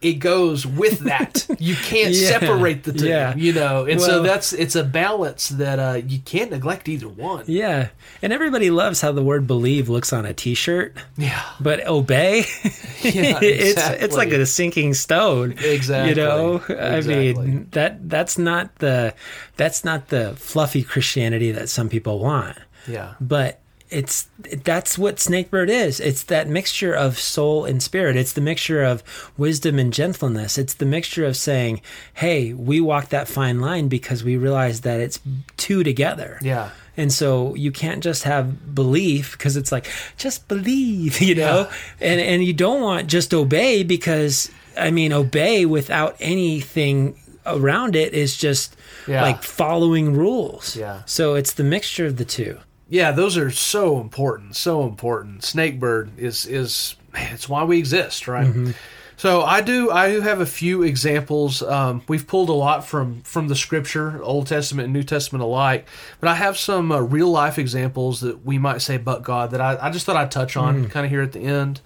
it 0.06 0.14
goes 0.20 0.68
with 0.68 1.00
that. 1.00 1.48
you 1.60 1.74
can't 1.76 2.14
yeah. 2.14 2.28
separate 2.30 2.84
the 2.84 2.94
two, 2.94 3.08
yeah. 3.08 3.36
you 3.36 3.52
know. 3.52 3.86
And 3.86 4.00
well, 4.00 4.08
so 4.08 4.22
that's 4.24 4.54
it's 4.54 4.76
a 4.76 4.84
balance 4.84 5.50
that 5.50 5.80
uh, 5.80 5.96
you 6.08 6.20
can't 6.20 6.52
neglect 6.52 6.88
either 6.88 7.08
one. 7.10 7.44
Yeah, 7.48 7.90
and 8.22 8.32
everybody 8.32 8.70
loves 8.70 9.02
how 9.02 9.12
the 9.14 9.24
word 9.24 9.48
believe 9.48 9.90
looks 9.90 10.14
on 10.14 10.26
a 10.28 10.34
T-shirt. 10.34 10.96
Yeah, 11.18 11.42
but 11.60 11.86
obey, 11.88 12.46
yeah, 13.02 13.40
exactly. 13.42 13.48
it's 13.48 13.82
it's 13.90 14.16
like 14.16 14.30
a 14.32 14.46
sinking 14.46 14.94
stone. 14.94 15.54
Exactly. 15.54 16.10
You 16.10 16.16
know, 16.16 16.56
exactly. 16.58 17.30
I 17.30 17.34
mean 17.34 17.68
that 17.72 18.08
that's 18.08 18.38
not 18.38 18.76
the 18.76 19.14
that's 19.58 19.84
not 19.84 20.10
the 20.10 20.36
fluffy 20.36 20.84
Christianity 20.84 21.52
that 21.52 21.68
some 21.70 21.90
people 21.90 22.20
want. 22.20 22.58
Yeah, 22.88 23.16
but 23.20 23.60
it's 23.90 24.28
that's 24.64 24.98
what 24.98 25.18
Snakebird 25.18 25.70
is. 25.70 26.00
It's 26.00 26.24
that 26.24 26.48
mixture 26.48 26.94
of 26.94 27.20
soul 27.20 27.66
and 27.66 27.82
spirit. 27.84 28.16
It's 28.16 28.34
the 28.34 28.42
mixture 28.42 28.84
of 28.84 29.04
wisdom 29.38 29.78
and 29.78 29.94
gentleness. 29.94 30.58
It's 30.58 30.74
the 30.74 30.86
mixture 30.86 31.26
of 31.26 31.38
saying, 31.38 31.82
"Hey, 32.16 32.54
we 32.54 32.82
walk 32.82 33.10
that 33.10 33.28
fine 33.28 33.60
line 33.60 33.88
because 33.88 34.24
we 34.24 34.38
realize 34.38 34.82
that 34.82 35.00
it's 35.00 35.20
two 35.58 35.84
together." 35.84 36.40
Yeah. 36.42 36.72
And 36.98 37.12
so 37.12 37.54
you 37.56 37.72
can't 37.72 38.02
just 38.02 38.24
have 38.24 38.74
belief 38.74 39.34
because 39.34 39.56
it's 39.58 39.72
like 39.72 39.86
just 40.18 40.48
believe, 40.48 41.22
you 41.22 41.36
know, 41.36 41.68
yeah. 42.00 42.08
and 42.10 42.20
and 42.22 42.44
you 42.44 42.54
don't 42.54 42.82
want 42.82 43.08
just 43.08 43.34
obey 43.34 43.84
because 43.84 44.50
I 44.78 44.90
mean 44.90 45.14
obey 45.14 45.66
without 45.66 46.16
anything 46.20 47.18
around 47.46 47.96
it 47.96 48.16
is 48.16 48.36
just 48.36 48.76
yeah. 49.08 49.22
like 49.22 49.44
following 49.44 50.16
rules. 50.18 50.76
Yeah. 50.76 51.04
So 51.06 51.36
it's 51.36 51.54
the 51.54 51.64
mixture 51.64 52.08
of 52.08 52.18
the 52.18 52.26
two 52.26 52.58
yeah, 52.88 53.12
those 53.12 53.38
are 53.38 53.50
so 53.50 54.00
important, 54.00 54.56
so 54.56 54.84
important. 54.84 55.42
Snakebird 55.42 56.18
is 56.18 56.46
is 56.46 56.96
it's 57.16 57.50
why 57.50 57.64
we 57.64 57.78
exist, 57.80 58.28
right? 58.28 58.48
Mm-hmm. 58.48 58.72
So 59.18 59.42
I 59.42 59.62
do 59.62 59.90
I 59.90 60.12
do 60.12 60.22
have 60.22 60.40
a 60.40 60.46
few 60.46 60.84
examples. 60.84 61.64
Um, 61.64 62.04
we've 62.08 62.28
pulled 62.28 62.50
a 62.50 62.54
lot 62.54 62.86
from 62.86 63.22
from 63.22 63.48
the 63.48 63.56
scripture, 63.56 64.20
Old 64.22 64.48
Testament 64.48 64.86
and 64.86 64.94
New 64.94 65.04
Testament 65.04 65.42
alike, 65.44 65.88
but 66.20 66.30
I 66.30 66.36
have 66.36 66.58
some 66.58 66.92
uh, 66.92 67.00
real 67.02 67.30
life 67.32 67.58
examples 67.58 68.22
that 68.22 68.46
we 68.46 68.58
might 68.60 68.82
say, 68.82 68.98
but 68.98 69.24
God, 69.24 69.52
that 69.52 69.62
I, 69.62 69.78
I 69.82 69.90
just 69.90 70.06
thought 70.06 70.18
I'd 70.18 70.32
touch 70.32 70.56
on 70.56 70.86
mm. 70.86 70.92
kind 70.92 71.06
of 71.06 71.10
here 71.12 71.22
at 71.22 71.32
the 71.32 71.40
end. 71.42 71.82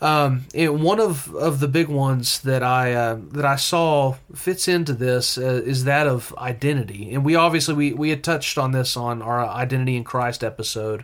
Um, 0.00 0.44
one 0.54 1.00
of, 1.00 1.34
of 1.34 1.58
the 1.58 1.66
big 1.66 1.88
ones 1.88 2.40
that 2.42 2.62
I 2.62 2.92
uh, 2.92 3.18
that 3.32 3.44
I 3.44 3.56
saw 3.56 4.14
fits 4.34 4.68
into 4.68 4.92
this 4.92 5.36
uh, 5.36 5.42
is 5.64 5.84
that 5.84 6.06
of 6.06 6.32
identity, 6.38 7.12
and 7.12 7.24
we 7.24 7.34
obviously 7.34 7.74
we, 7.74 7.92
we 7.92 8.10
had 8.10 8.22
touched 8.22 8.58
on 8.58 8.70
this 8.70 8.96
on 8.96 9.22
our 9.22 9.44
identity 9.44 9.96
in 9.96 10.04
Christ 10.04 10.44
episode, 10.44 11.02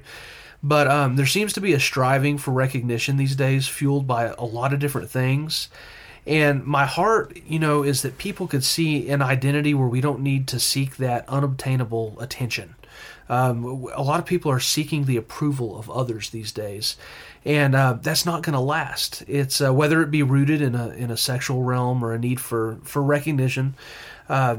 but 0.63 0.87
um, 0.87 1.17
there 1.17 1.27
seems 1.27 1.53
to 1.55 1.61
be 1.61 1.73
a 1.73 1.81
striving 1.81 2.39
for 2.39 2.53
recognition 2.53 3.17
these 3.17 3.35
days, 3.35 3.67
fueled 3.67 4.07
by 4.07 4.27
a 4.39 4.45
lot 4.45 4.73
of 4.73 4.79
different 4.79 5.11
things. 5.11 5.69
And 6.27 6.65
my 6.65 6.87
heart, 6.87 7.37
you 7.47 7.59
know, 7.59 7.83
is 7.83 8.01
that 8.03 8.17
people 8.17 8.47
could 8.47 8.65
see 8.65 9.11
an 9.11 9.21
identity 9.21 9.75
where 9.75 9.89
we 9.89 10.01
don't 10.01 10.21
need 10.21 10.47
to 10.49 10.59
seek 10.61 10.97
that 10.97 11.29
unobtainable 11.29 12.17
attention. 12.19 12.77
Um, 13.29 13.65
a 13.93 14.03
lot 14.03 14.21
of 14.21 14.27
people 14.27 14.51
are 14.51 14.61
seeking 14.61 15.05
the 15.05 15.17
approval 15.19 15.79
of 15.79 15.91
others 15.91 16.31
these 16.31 16.53
days 16.53 16.97
and 17.45 17.75
uh, 17.75 17.99
that's 18.01 18.25
not 18.25 18.43
going 18.43 18.55
to 18.55 18.61
last. 18.61 19.23
It's 19.29 19.61
uh, 19.61 19.73
whether 19.73 20.01
it 20.03 20.11
be 20.11 20.23
rooted 20.23 20.63
in 20.63 20.75
a 20.75 20.89
in 20.91 21.11
a 21.11 21.17
sexual 21.17 21.63
realm 21.63 22.03
or 22.03 22.13
a 22.13 22.19
need 22.19 22.41
for 22.41 22.79
for 22.85 23.03
recognition. 23.03 23.75
Uh, 24.29 24.57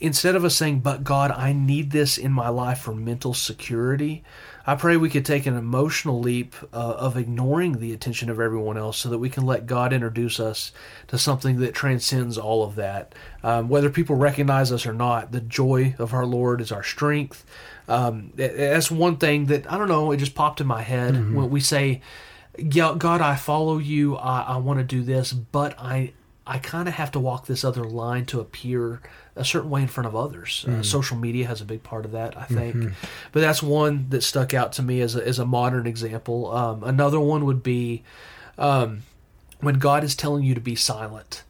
instead 0.00 0.34
of 0.34 0.44
us 0.44 0.56
saying, 0.56 0.80
"But 0.80 1.04
God, 1.04 1.30
I 1.30 1.52
need 1.52 1.90
this 1.90 2.16
in 2.18 2.32
my 2.32 2.48
life 2.48 2.78
for 2.78 2.94
mental 2.94 3.34
security," 3.34 4.24
I 4.66 4.76
pray 4.76 4.96
we 4.96 5.10
could 5.10 5.26
take 5.26 5.44
an 5.44 5.56
emotional 5.56 6.20
leap 6.20 6.54
uh, 6.72 6.76
of 6.76 7.18
ignoring 7.18 7.78
the 7.80 7.92
attention 7.92 8.30
of 8.30 8.40
everyone 8.40 8.78
else, 8.78 8.96
so 8.96 9.10
that 9.10 9.18
we 9.18 9.28
can 9.28 9.44
let 9.44 9.66
God 9.66 9.92
introduce 9.92 10.40
us 10.40 10.72
to 11.08 11.18
something 11.18 11.58
that 11.60 11.74
transcends 11.74 12.38
all 12.38 12.62
of 12.64 12.76
that. 12.76 13.14
Um, 13.44 13.68
whether 13.68 13.90
people 13.90 14.16
recognize 14.16 14.72
us 14.72 14.86
or 14.86 14.94
not, 14.94 15.32
the 15.32 15.40
joy 15.42 15.94
of 15.98 16.14
our 16.14 16.24
Lord 16.24 16.62
is 16.62 16.72
our 16.72 16.82
strength. 16.84 17.44
Um, 17.88 18.32
that's 18.34 18.90
one 18.90 19.16
thing 19.16 19.46
that 19.46 19.70
I 19.70 19.76
don't 19.76 19.88
know. 19.88 20.12
It 20.12 20.18
just 20.18 20.34
popped 20.34 20.60
in 20.60 20.66
my 20.66 20.82
head 20.82 21.14
mm-hmm. 21.14 21.34
when 21.34 21.50
we 21.50 21.60
say, 21.60 22.00
"God, 22.68 23.02
I 23.04 23.36
follow 23.36 23.78
you. 23.78 24.16
I, 24.16 24.42
I 24.42 24.56
want 24.58 24.78
to 24.78 24.84
do 24.84 25.02
this, 25.02 25.32
but 25.32 25.78
I 25.78 26.12
I 26.46 26.58
kind 26.58 26.88
of 26.88 26.94
have 26.94 27.10
to 27.12 27.20
walk 27.20 27.46
this 27.46 27.64
other 27.64 27.84
line 27.84 28.24
to 28.26 28.40
appear 28.40 29.00
a 29.34 29.44
certain 29.44 29.70
way 29.70 29.82
in 29.82 29.88
front 29.88 30.06
of 30.06 30.14
others. 30.14 30.64
Uh, 30.66 30.70
mm. 30.70 30.80
Uh, 30.80 30.82
social 30.82 31.16
media 31.16 31.46
has 31.46 31.60
a 31.62 31.64
big 31.64 31.82
part 31.82 32.04
of 32.04 32.12
that, 32.12 32.36
I 32.36 32.42
think. 32.44 32.74
Mm-hmm. 32.76 32.92
But 33.32 33.40
that's 33.40 33.62
one 33.62 34.06
that 34.10 34.22
stuck 34.22 34.52
out 34.52 34.72
to 34.74 34.82
me 34.82 35.00
as 35.00 35.16
a, 35.16 35.26
as 35.26 35.38
a 35.38 35.46
modern 35.46 35.86
example. 35.86 36.50
Um, 36.54 36.82
another 36.84 37.18
one 37.20 37.46
would 37.46 37.62
be 37.62 38.02
um, 38.58 39.02
when 39.60 39.76
God 39.78 40.04
is 40.04 40.14
telling 40.14 40.44
you 40.44 40.54
to 40.54 40.60
be 40.60 40.74
silent. 40.76 41.44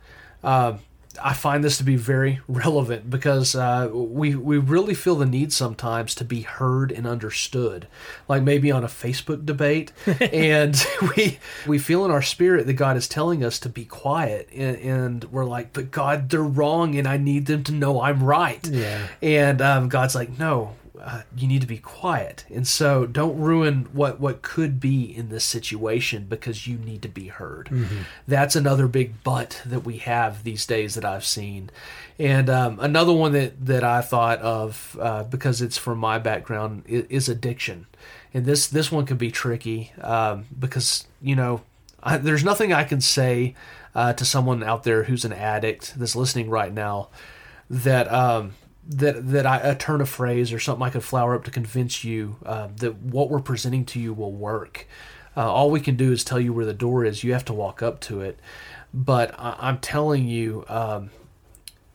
Uh, 0.44 0.74
I 1.22 1.34
find 1.34 1.62
this 1.64 1.76
to 1.78 1.84
be 1.84 1.96
very 1.96 2.40
relevant 2.48 3.10
because 3.10 3.54
uh, 3.54 3.90
we 3.92 4.34
we 4.34 4.58
really 4.58 4.94
feel 4.94 5.16
the 5.16 5.26
need 5.26 5.52
sometimes 5.52 6.14
to 6.16 6.24
be 6.24 6.42
heard 6.42 6.90
and 6.92 7.06
understood, 7.06 7.86
like 8.28 8.42
maybe 8.42 8.70
on 8.70 8.84
a 8.84 8.88
Facebook 8.88 9.44
debate, 9.44 9.92
and 10.20 10.74
we 11.16 11.38
we 11.66 11.78
feel 11.78 12.04
in 12.04 12.10
our 12.10 12.22
spirit 12.22 12.66
that 12.66 12.74
God 12.74 12.96
is 12.96 13.08
telling 13.08 13.44
us 13.44 13.58
to 13.60 13.68
be 13.68 13.84
quiet, 13.84 14.48
and, 14.54 14.76
and, 14.76 15.24
we're 15.24 15.44
like, 15.44 15.72
but 15.72 15.90
God, 15.90 16.28
they're 16.30 16.42
wrong, 16.42 16.94
and 16.94 17.06
I 17.06 17.16
need 17.16 17.46
them 17.46 17.64
to 17.64 17.72
know 17.72 18.00
I'm 18.00 18.22
right. 18.22 18.66
Yeah. 18.66 19.06
And 19.22 19.60
um, 19.60 19.88
God's 19.88 20.14
like, 20.14 20.38
no, 20.38 20.74
uh, 21.04 21.22
you 21.36 21.48
need 21.48 21.60
to 21.60 21.66
be 21.66 21.78
quiet 21.78 22.44
and 22.54 22.68
so 22.68 23.06
don't 23.06 23.36
ruin 23.36 23.88
what 23.92 24.20
what 24.20 24.40
could 24.40 24.78
be 24.78 25.02
in 25.04 25.30
this 25.30 25.42
situation 25.42 26.26
because 26.28 26.68
you 26.68 26.78
need 26.78 27.02
to 27.02 27.08
be 27.08 27.26
heard 27.26 27.66
mm-hmm. 27.72 28.02
that's 28.28 28.54
another 28.54 28.86
big 28.86 29.14
but 29.24 29.60
that 29.66 29.80
we 29.80 29.96
have 29.98 30.44
these 30.44 30.64
days 30.64 30.94
that 30.94 31.04
i've 31.04 31.24
seen 31.24 31.70
and 32.20 32.48
um, 32.48 32.78
another 32.78 33.12
one 33.12 33.32
that 33.32 33.66
that 33.66 33.82
i 33.82 34.00
thought 34.00 34.38
of 34.42 34.96
uh, 35.00 35.24
because 35.24 35.60
it's 35.60 35.76
from 35.76 35.98
my 35.98 36.20
background 36.20 36.84
is, 36.86 37.28
addiction 37.28 37.86
and 38.32 38.46
this 38.46 38.68
this 38.68 38.92
one 38.92 39.04
can 39.04 39.16
be 39.16 39.30
tricky 39.32 39.90
um, 40.02 40.46
because 40.56 41.08
you 41.20 41.34
know 41.34 41.62
I, 42.00 42.16
there's 42.18 42.44
nothing 42.44 42.72
i 42.72 42.84
can 42.84 43.00
say 43.00 43.56
uh, 43.96 44.12
to 44.12 44.24
someone 44.24 44.62
out 44.62 44.84
there 44.84 45.02
who's 45.02 45.24
an 45.24 45.32
addict 45.32 45.94
that's 45.98 46.14
listening 46.14 46.48
right 46.48 46.72
now 46.72 47.08
that 47.68 48.12
um, 48.12 48.52
that 48.86 49.30
that 49.30 49.46
I 49.46 49.58
a 49.58 49.74
turn 49.76 50.00
of 50.00 50.08
phrase 50.08 50.52
or 50.52 50.58
something 50.58 50.82
I 50.84 50.90
could 50.90 51.04
flower 51.04 51.34
up 51.34 51.44
to 51.44 51.50
convince 51.50 52.02
you 52.04 52.36
uh, 52.44 52.68
that 52.76 52.96
what 52.96 53.30
we're 53.30 53.40
presenting 53.40 53.84
to 53.86 54.00
you 54.00 54.12
will 54.12 54.32
work. 54.32 54.86
Uh, 55.36 55.50
all 55.50 55.70
we 55.70 55.80
can 55.80 55.96
do 55.96 56.12
is 56.12 56.24
tell 56.24 56.40
you 56.40 56.52
where 56.52 56.66
the 56.66 56.74
door 56.74 57.04
is. 57.04 57.24
You 57.24 57.32
have 57.32 57.44
to 57.46 57.54
walk 57.54 57.80
up 57.82 58.00
to 58.02 58.20
it. 58.20 58.38
But 58.92 59.34
I, 59.38 59.70
am 59.70 59.78
telling 59.78 60.28
you, 60.28 60.64
um, 60.68 61.08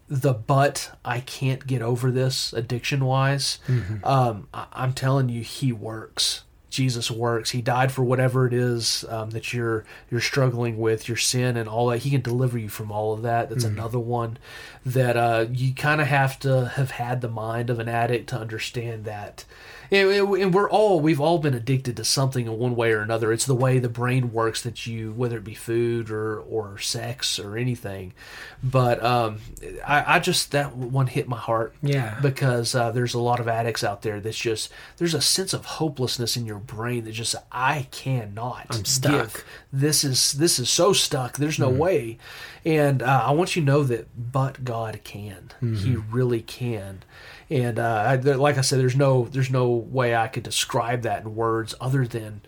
the 0.07 0.33
but 0.33 0.97
I 1.05 1.19
can't 1.19 1.67
get 1.67 1.81
over 1.83 2.09
this 2.09 2.51
addiction 2.53 3.05
wise. 3.05 3.59
Mm-hmm. 3.67 4.03
Um, 4.05 4.47
I, 4.53 4.67
am 4.83 4.91
telling 4.93 5.29
you, 5.29 5.43
he 5.43 5.71
works. 5.71 6.45
Jesus 6.77 7.09
works. 7.09 7.49
He 7.49 7.63
died 7.63 7.91
for 7.91 8.03
whatever 8.03 8.45
it 8.45 8.53
is 8.53 9.03
um, 9.09 9.31
that 9.31 9.51
you're 9.51 9.83
you're 10.11 10.21
struggling 10.21 10.77
with, 10.77 11.07
your 11.07 11.17
sin 11.17 11.57
and 11.57 11.67
all 11.67 11.87
that. 11.87 12.03
He 12.03 12.11
can 12.11 12.21
deliver 12.21 12.55
you 12.55 12.69
from 12.69 12.91
all 12.91 13.13
of 13.13 13.23
that. 13.23 13.49
That's 13.49 13.65
mm-hmm. 13.65 13.79
another 13.79 13.97
one 13.97 14.37
that 14.85 15.17
uh, 15.17 15.47
you 15.51 15.73
kind 15.73 16.01
of 16.01 16.05
have 16.05 16.37
to 16.41 16.67
have 16.67 16.91
had 16.91 17.21
the 17.21 17.29
mind 17.29 17.71
of 17.71 17.79
an 17.79 17.89
addict 17.89 18.29
to 18.29 18.37
understand 18.37 19.05
that. 19.05 19.43
And, 19.89 20.09
and 20.37 20.53
we're 20.53 20.69
all 20.69 20.99
we've 20.99 21.21
all 21.21 21.39
been 21.39 21.53
addicted 21.55 21.95
to 21.95 22.03
something 22.03 22.45
in 22.45 22.59
one 22.59 22.75
way 22.75 22.91
or 22.91 22.99
another. 23.01 23.31
It's 23.31 23.45
the 23.45 23.55
way 23.55 23.79
the 23.79 23.87
brain 23.87 24.33
works 24.33 24.61
that 24.63 24.85
you, 24.85 25.13
whether 25.13 25.37
it 25.37 25.45
be 25.45 25.53
food 25.55 26.11
or 26.11 26.41
or 26.41 26.77
sex 26.77 27.39
or 27.39 27.57
anything. 27.57 28.13
But 28.61 29.01
um, 29.03 29.37
I, 29.85 30.15
I 30.15 30.19
just 30.19 30.51
that 30.51 30.75
one 30.75 31.07
hit 31.07 31.27
my 31.27 31.37
heart. 31.37 31.73
Yeah, 31.81 32.19
because 32.21 32.75
uh, 32.75 32.91
there's 32.91 33.13
a 33.15 33.19
lot 33.19 33.39
of 33.39 33.47
addicts 33.47 33.83
out 33.83 34.01
there 34.03 34.19
that's 34.19 34.37
just 34.37 34.69
there's 34.97 35.13
a 35.13 35.21
sense 35.21 35.53
of 35.53 35.65
hopelessness 35.65 36.35
in 36.35 36.45
your 36.45 36.59
brain 36.67 37.05
that 37.05 37.13
just 37.13 37.33
I 37.51 37.87
cannot. 37.91 38.67
I'm 38.69 38.85
stuck. 38.85 39.33
Give. 39.33 39.43
This 39.73 40.03
is 40.03 40.33
this 40.33 40.59
is 40.59 40.69
so 40.69 40.93
stuck. 40.93 41.37
There's 41.37 41.57
no 41.57 41.69
mm. 41.71 41.77
way. 41.77 42.17
And 42.65 43.01
uh, 43.01 43.23
I 43.27 43.31
want 43.31 43.55
you 43.55 43.61
to 43.61 43.65
know 43.65 43.83
that, 43.85 44.09
but 44.31 44.63
God 44.63 44.99
can. 45.03 45.51
Mm-hmm. 45.61 45.75
He 45.77 45.95
really 45.95 46.41
can. 46.41 47.01
And 47.49 47.79
uh, 47.79 48.03
I, 48.05 48.15
like 48.17 48.57
I 48.57 48.61
said, 48.61 48.79
there's 48.79 48.97
no 48.97 49.23
there's 49.31 49.49
no 49.49 49.71
way 49.71 50.15
I 50.15 50.27
could 50.27 50.43
describe 50.43 51.01
that 51.03 51.23
in 51.23 51.35
words 51.35 51.73
other 51.81 52.05
than 52.05 52.41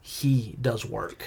He 0.00 0.56
does 0.60 0.84
work. 0.86 1.26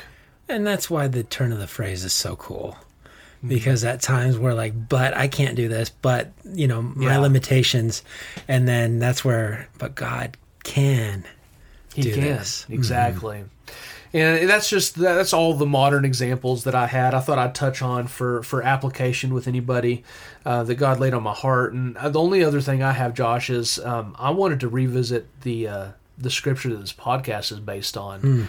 And 0.49 0.65
that's 0.65 0.89
why 0.89 1.07
the 1.07 1.23
turn 1.23 1.51
of 1.51 1.59
the 1.59 1.67
phrase 1.67 2.05
is 2.05 2.13
so 2.13 2.37
cool 2.37 2.77
mm-hmm. 3.03 3.49
because 3.49 3.83
at 3.83 3.99
times 4.01 4.37
we're 4.37 4.53
like, 4.53 4.87
but 4.87 5.13
I 5.15 5.27
can't 5.27 5.57
do 5.57 5.67
this, 5.67 5.89
but 5.89 6.31
you 6.45 6.69
know, 6.69 6.81
my 6.81 7.07
yeah. 7.11 7.17
limitations. 7.19 8.01
And 8.47 8.65
then 8.65 8.97
that's 8.99 9.25
where, 9.25 9.67
but 9.77 9.93
God 9.93 10.37
can 10.63 11.25
he 11.97 12.03
do 12.09 12.13
can. 12.13 12.23
this. 12.23 12.61
Mm-hmm. 12.61 12.73
Exactly. 12.73 13.37
Mm-hmm. 13.39 13.47
And 14.17 14.49
that's 14.49 14.69
just 14.69 14.95
that's 14.95 15.33
all 15.33 15.53
the 15.53 15.65
modern 15.65 16.05
examples 16.05 16.63
that 16.63 16.73
I 16.73 16.87
had. 16.87 17.13
I 17.13 17.19
thought 17.19 17.37
I'd 17.37 17.53
touch 17.53 17.81
on 17.81 18.07
for 18.07 18.41
for 18.41 18.63
application 18.63 19.33
with 19.33 19.49
anybody 19.49 20.03
uh, 20.45 20.63
that 20.63 20.75
God 20.75 20.99
laid 21.01 21.13
on 21.13 21.23
my 21.23 21.33
heart. 21.33 21.73
And 21.73 21.97
uh, 21.97 22.07
the 22.09 22.19
only 22.21 22.41
other 22.41 22.61
thing 22.61 22.81
I 22.81 22.93
have, 22.93 23.13
Josh, 23.13 23.49
is 23.49 23.77
um, 23.79 24.15
I 24.17 24.29
wanted 24.29 24.61
to 24.61 24.69
revisit 24.69 25.27
the 25.41 25.67
uh, 25.67 25.87
the 26.17 26.29
scripture 26.29 26.69
that 26.69 26.77
this 26.79 26.93
podcast 26.93 27.51
is 27.51 27.59
based 27.59 27.97
on. 27.97 28.21
Mm. 28.21 28.47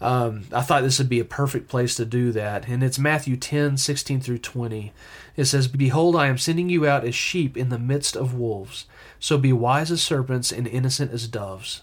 Um, 0.00 0.42
I 0.52 0.60
thought 0.60 0.82
this 0.82 0.98
would 0.98 1.08
be 1.08 1.18
a 1.20 1.24
perfect 1.24 1.68
place 1.68 1.94
to 1.96 2.04
do 2.04 2.30
that. 2.32 2.68
And 2.68 2.82
it's 2.84 2.98
Matthew 3.00 3.36
10, 3.36 3.78
16 3.78 4.20
through 4.20 4.38
20. 4.38 4.92
It 5.36 5.44
says, 5.46 5.66
Behold, 5.66 6.14
I 6.14 6.26
am 6.28 6.38
sending 6.38 6.68
you 6.68 6.86
out 6.86 7.04
as 7.04 7.16
sheep 7.16 7.56
in 7.56 7.70
the 7.70 7.80
midst 7.80 8.14
of 8.14 8.32
wolves. 8.34 8.86
So 9.18 9.38
be 9.38 9.52
wise 9.52 9.90
as 9.90 10.00
serpents 10.02 10.52
and 10.52 10.68
innocent 10.68 11.10
as 11.12 11.26
doves. 11.26 11.82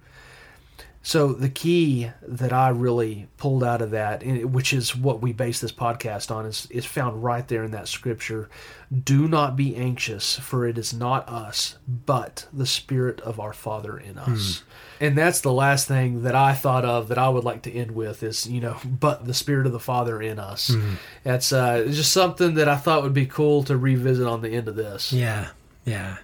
So 1.03 1.33
the 1.33 1.49
key 1.49 2.09
that 2.21 2.53
I 2.53 2.69
really 2.69 3.27
pulled 3.37 3.63
out 3.63 3.81
of 3.81 3.89
that, 3.91 4.21
which 4.23 4.71
is 4.71 4.95
what 4.95 5.19
we 5.19 5.33
base 5.33 5.59
this 5.59 5.71
podcast 5.71 6.29
on, 6.29 6.45
is, 6.45 6.67
is 6.69 6.85
found 6.85 7.23
right 7.23 7.47
there 7.47 7.63
in 7.63 7.71
that 7.71 7.87
scripture. 7.87 8.49
Do 9.03 9.27
not 9.27 9.55
be 9.55 9.75
anxious, 9.75 10.37
for 10.37 10.65
it 10.67 10.77
is 10.77 10.93
not 10.93 11.27
us, 11.27 11.75
but 11.87 12.45
the 12.53 12.67
Spirit 12.67 13.19
of 13.21 13.39
our 13.39 13.51
Father 13.53 13.97
in 13.97 14.19
us. 14.19 14.59
Hmm. 14.59 15.05
And 15.05 15.17
that's 15.17 15.41
the 15.41 15.51
last 15.51 15.87
thing 15.87 16.21
that 16.21 16.35
I 16.35 16.53
thought 16.53 16.85
of 16.85 17.07
that 17.07 17.17
I 17.17 17.29
would 17.29 17.43
like 17.43 17.63
to 17.63 17.71
end 17.73 17.91
with 17.91 18.21
is, 18.21 18.45
you 18.45 18.61
know, 18.61 18.77
but 18.85 19.25
the 19.25 19.33
Spirit 19.33 19.65
of 19.65 19.71
the 19.73 19.79
Father 19.79 20.21
in 20.21 20.37
us. 20.37 20.67
Hmm. 20.67 20.93
That's 21.23 21.51
uh, 21.51 21.83
just 21.91 22.11
something 22.11 22.53
that 22.55 22.69
I 22.69 22.75
thought 22.75 23.01
would 23.01 23.13
be 23.13 23.25
cool 23.25 23.63
to 23.63 23.75
revisit 23.75 24.27
on 24.27 24.41
the 24.41 24.49
end 24.49 24.67
of 24.67 24.75
this. 24.75 25.11
Yeah, 25.11 25.49
yeah. 25.83 26.17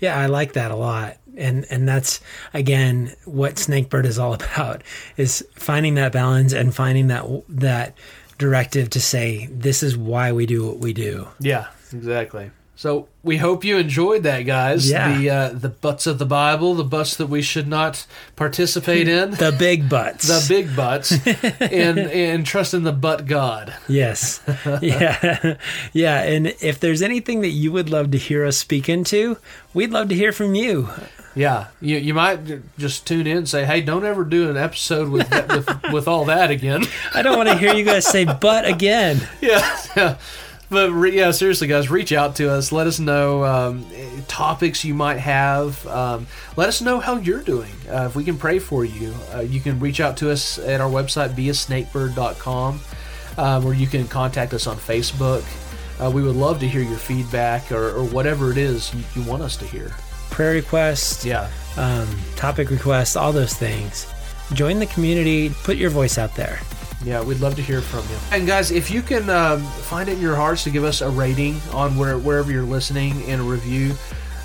Yeah, 0.00 0.16
I 0.16 0.26
like 0.26 0.52
that 0.52 0.70
a 0.70 0.76
lot 0.76 1.16
and 1.38 1.64
and 1.70 1.88
that's 1.88 2.20
again 2.52 3.12
what 3.24 3.54
snakebird 3.56 4.04
is 4.04 4.18
all 4.18 4.34
about 4.34 4.82
is 5.16 5.46
finding 5.54 5.94
that 5.94 6.12
balance 6.12 6.52
and 6.52 6.74
finding 6.74 7.06
that 7.06 7.24
that 7.48 7.94
directive 8.36 8.90
to 8.90 9.00
say 9.00 9.46
this 9.50 9.82
is 9.82 9.96
why 9.96 10.32
we 10.32 10.44
do 10.46 10.66
what 10.66 10.78
we 10.78 10.92
do 10.92 11.26
yeah 11.40 11.66
exactly 11.92 12.50
so 12.76 13.08
we 13.24 13.38
hope 13.38 13.64
you 13.64 13.76
enjoyed 13.76 14.22
that, 14.22 14.42
guys. 14.42 14.88
Yeah. 14.88 15.18
The 15.18 15.30
uh, 15.30 15.48
the 15.48 15.68
butts 15.68 16.06
of 16.06 16.20
the 16.20 16.24
Bible, 16.24 16.74
the 16.74 16.84
butts 16.84 17.16
that 17.16 17.26
we 17.26 17.42
should 17.42 17.66
not 17.66 18.06
participate 18.36 19.08
in. 19.08 19.30
the 19.32 19.50
big 19.58 19.88
butts. 19.88 20.28
The 20.28 20.46
big 20.48 20.76
butts, 20.76 21.10
and 21.60 21.98
and 21.98 22.46
trust 22.46 22.74
in 22.74 22.84
the 22.84 22.92
butt 22.92 23.26
God. 23.26 23.74
Yes. 23.88 24.40
Yeah. 24.80 25.56
yeah. 25.92 26.22
And 26.22 26.54
if 26.62 26.78
there's 26.78 27.02
anything 27.02 27.40
that 27.40 27.48
you 27.48 27.72
would 27.72 27.90
love 27.90 28.12
to 28.12 28.18
hear 28.18 28.46
us 28.46 28.56
speak 28.58 28.88
into, 28.88 29.38
we'd 29.74 29.90
love 29.90 30.08
to 30.10 30.14
hear 30.14 30.30
from 30.30 30.54
you. 30.54 30.88
Yeah, 31.34 31.66
you, 31.80 31.96
you 31.98 32.14
might 32.14 32.40
just 32.78 33.06
tune 33.06 33.26
in 33.26 33.36
and 33.38 33.48
say, 33.48 33.64
"Hey, 33.64 33.80
don't 33.80 34.04
ever 34.04 34.24
do 34.24 34.50
an 34.50 34.56
episode 34.56 35.08
with 35.08 35.28
that, 35.30 35.48
with, 35.48 35.92
with 35.92 36.08
all 36.08 36.24
that 36.26 36.50
again." 36.50 36.84
I 37.14 37.22
don't 37.22 37.36
want 37.36 37.48
to 37.48 37.56
hear 37.58 37.74
you 37.74 37.84
guys 37.84 38.06
say 38.06 38.24
"but" 38.24 38.66
again. 38.66 39.18
Yeah, 39.40 39.76
yeah. 39.96 40.18
but 40.70 40.90
re- 40.90 41.14
yeah, 41.16 41.30
seriously, 41.30 41.68
guys, 41.68 41.90
reach 41.90 42.12
out 42.12 42.36
to 42.36 42.50
us. 42.50 42.72
Let 42.72 42.86
us 42.86 42.98
know 42.98 43.44
um, 43.44 43.86
topics 44.26 44.84
you 44.84 44.94
might 44.94 45.18
have. 45.18 45.86
Um, 45.86 46.26
let 46.56 46.68
us 46.68 46.80
know 46.80 46.98
how 46.98 47.16
you're 47.18 47.42
doing. 47.42 47.72
Uh, 47.90 48.04
if 48.06 48.16
we 48.16 48.24
can 48.24 48.36
pray 48.36 48.58
for 48.58 48.84
you, 48.84 49.14
uh, 49.34 49.40
you 49.40 49.60
can 49.60 49.78
reach 49.80 50.00
out 50.00 50.16
to 50.18 50.30
us 50.30 50.58
at 50.58 50.80
our 50.80 50.88
website, 50.90 51.34
beasnakebird.com, 51.34 52.74
um, 52.74 52.82
uh, 53.36 53.62
or 53.64 53.74
you 53.74 53.86
can 53.86 54.08
contact 54.08 54.52
us 54.54 54.66
on 54.66 54.76
Facebook. 54.76 55.44
Uh, 56.04 56.10
we 56.10 56.22
would 56.22 56.36
love 56.36 56.60
to 56.60 56.68
hear 56.68 56.82
your 56.82 56.98
feedback 56.98 57.70
or, 57.72 57.88
or 57.90 58.04
whatever 58.04 58.50
it 58.52 58.58
is 58.58 58.92
you, 58.94 59.02
you 59.16 59.22
want 59.28 59.42
us 59.42 59.56
to 59.56 59.64
hear 59.66 59.92
prayer 60.38 60.52
requests, 60.52 61.24
yeah, 61.24 61.50
um, 61.76 62.06
topic 62.36 62.70
requests, 62.70 63.16
all 63.16 63.32
those 63.32 63.54
things. 63.54 64.06
Join 64.52 64.78
the 64.78 64.86
community. 64.86 65.50
Put 65.64 65.78
your 65.78 65.90
voice 65.90 66.16
out 66.16 66.36
there. 66.36 66.60
Yeah, 67.02 67.24
we'd 67.24 67.40
love 67.40 67.56
to 67.56 67.62
hear 67.62 67.80
from 67.80 68.06
you. 68.08 68.14
And 68.30 68.46
guys, 68.46 68.70
if 68.70 68.88
you 68.88 69.02
can 69.02 69.28
um, 69.30 69.64
find 69.90 70.08
it 70.08 70.12
in 70.12 70.20
your 70.22 70.36
hearts 70.36 70.62
to 70.62 70.70
give 70.70 70.84
us 70.84 71.00
a 71.00 71.10
rating 71.10 71.58
on 71.72 71.96
where, 71.96 72.18
wherever 72.18 72.52
you're 72.52 72.62
listening 72.62 73.20
and 73.24 73.40
a 73.40 73.44
review, 73.44 73.96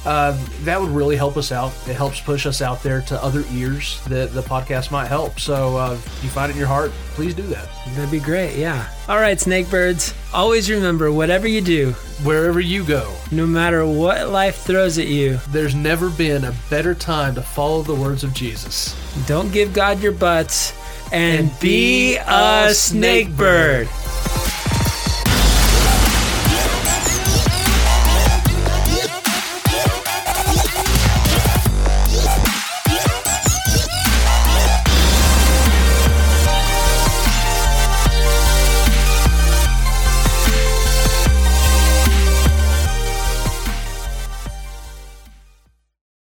uh, 0.05 0.37
that 0.63 0.79
would 0.79 0.89
really 0.89 1.15
help 1.15 1.37
us 1.37 1.51
out. 1.51 1.71
It 1.87 1.95
helps 1.95 2.19
push 2.19 2.45
us 2.45 2.61
out 2.61 2.83
there 2.83 3.01
to 3.03 3.23
other 3.23 3.43
ears 3.53 4.01
that 4.07 4.33
the 4.33 4.41
podcast 4.41 4.91
might 4.91 5.07
help. 5.07 5.39
So 5.39 5.77
uh, 5.77 5.93
if 5.93 6.23
you 6.23 6.29
find 6.29 6.49
it 6.49 6.53
in 6.53 6.59
your 6.59 6.67
heart, 6.67 6.91
please 7.11 7.33
do 7.33 7.43
that. 7.43 7.69
That'd 7.95 8.11
be 8.11 8.19
great. 8.19 8.57
Yeah. 8.57 8.87
All 9.07 9.17
right, 9.19 9.37
Snakebirds. 9.37 10.13
Always 10.33 10.69
remember 10.69 11.11
whatever 11.11 11.47
you 11.47 11.61
do, 11.61 11.91
wherever 12.23 12.59
you 12.59 12.83
go, 12.83 13.13
no 13.31 13.45
matter 13.45 13.85
what 13.85 14.29
life 14.29 14.57
throws 14.57 14.97
at 14.97 15.07
you, 15.07 15.39
there's 15.49 15.75
never 15.75 16.09
been 16.09 16.45
a 16.45 16.53
better 16.69 16.93
time 16.93 17.35
to 17.35 17.41
follow 17.41 17.81
the 17.81 17.95
words 17.95 18.23
of 18.23 18.33
Jesus. 18.33 18.95
Don't 19.25 19.51
give 19.51 19.73
God 19.73 20.01
your 20.01 20.11
butts 20.11 20.73
and, 21.13 21.47
and 21.49 21.59
be, 21.59 22.17
a 22.17 22.23
snakebird. 22.71 23.87
bird. 23.87 24.62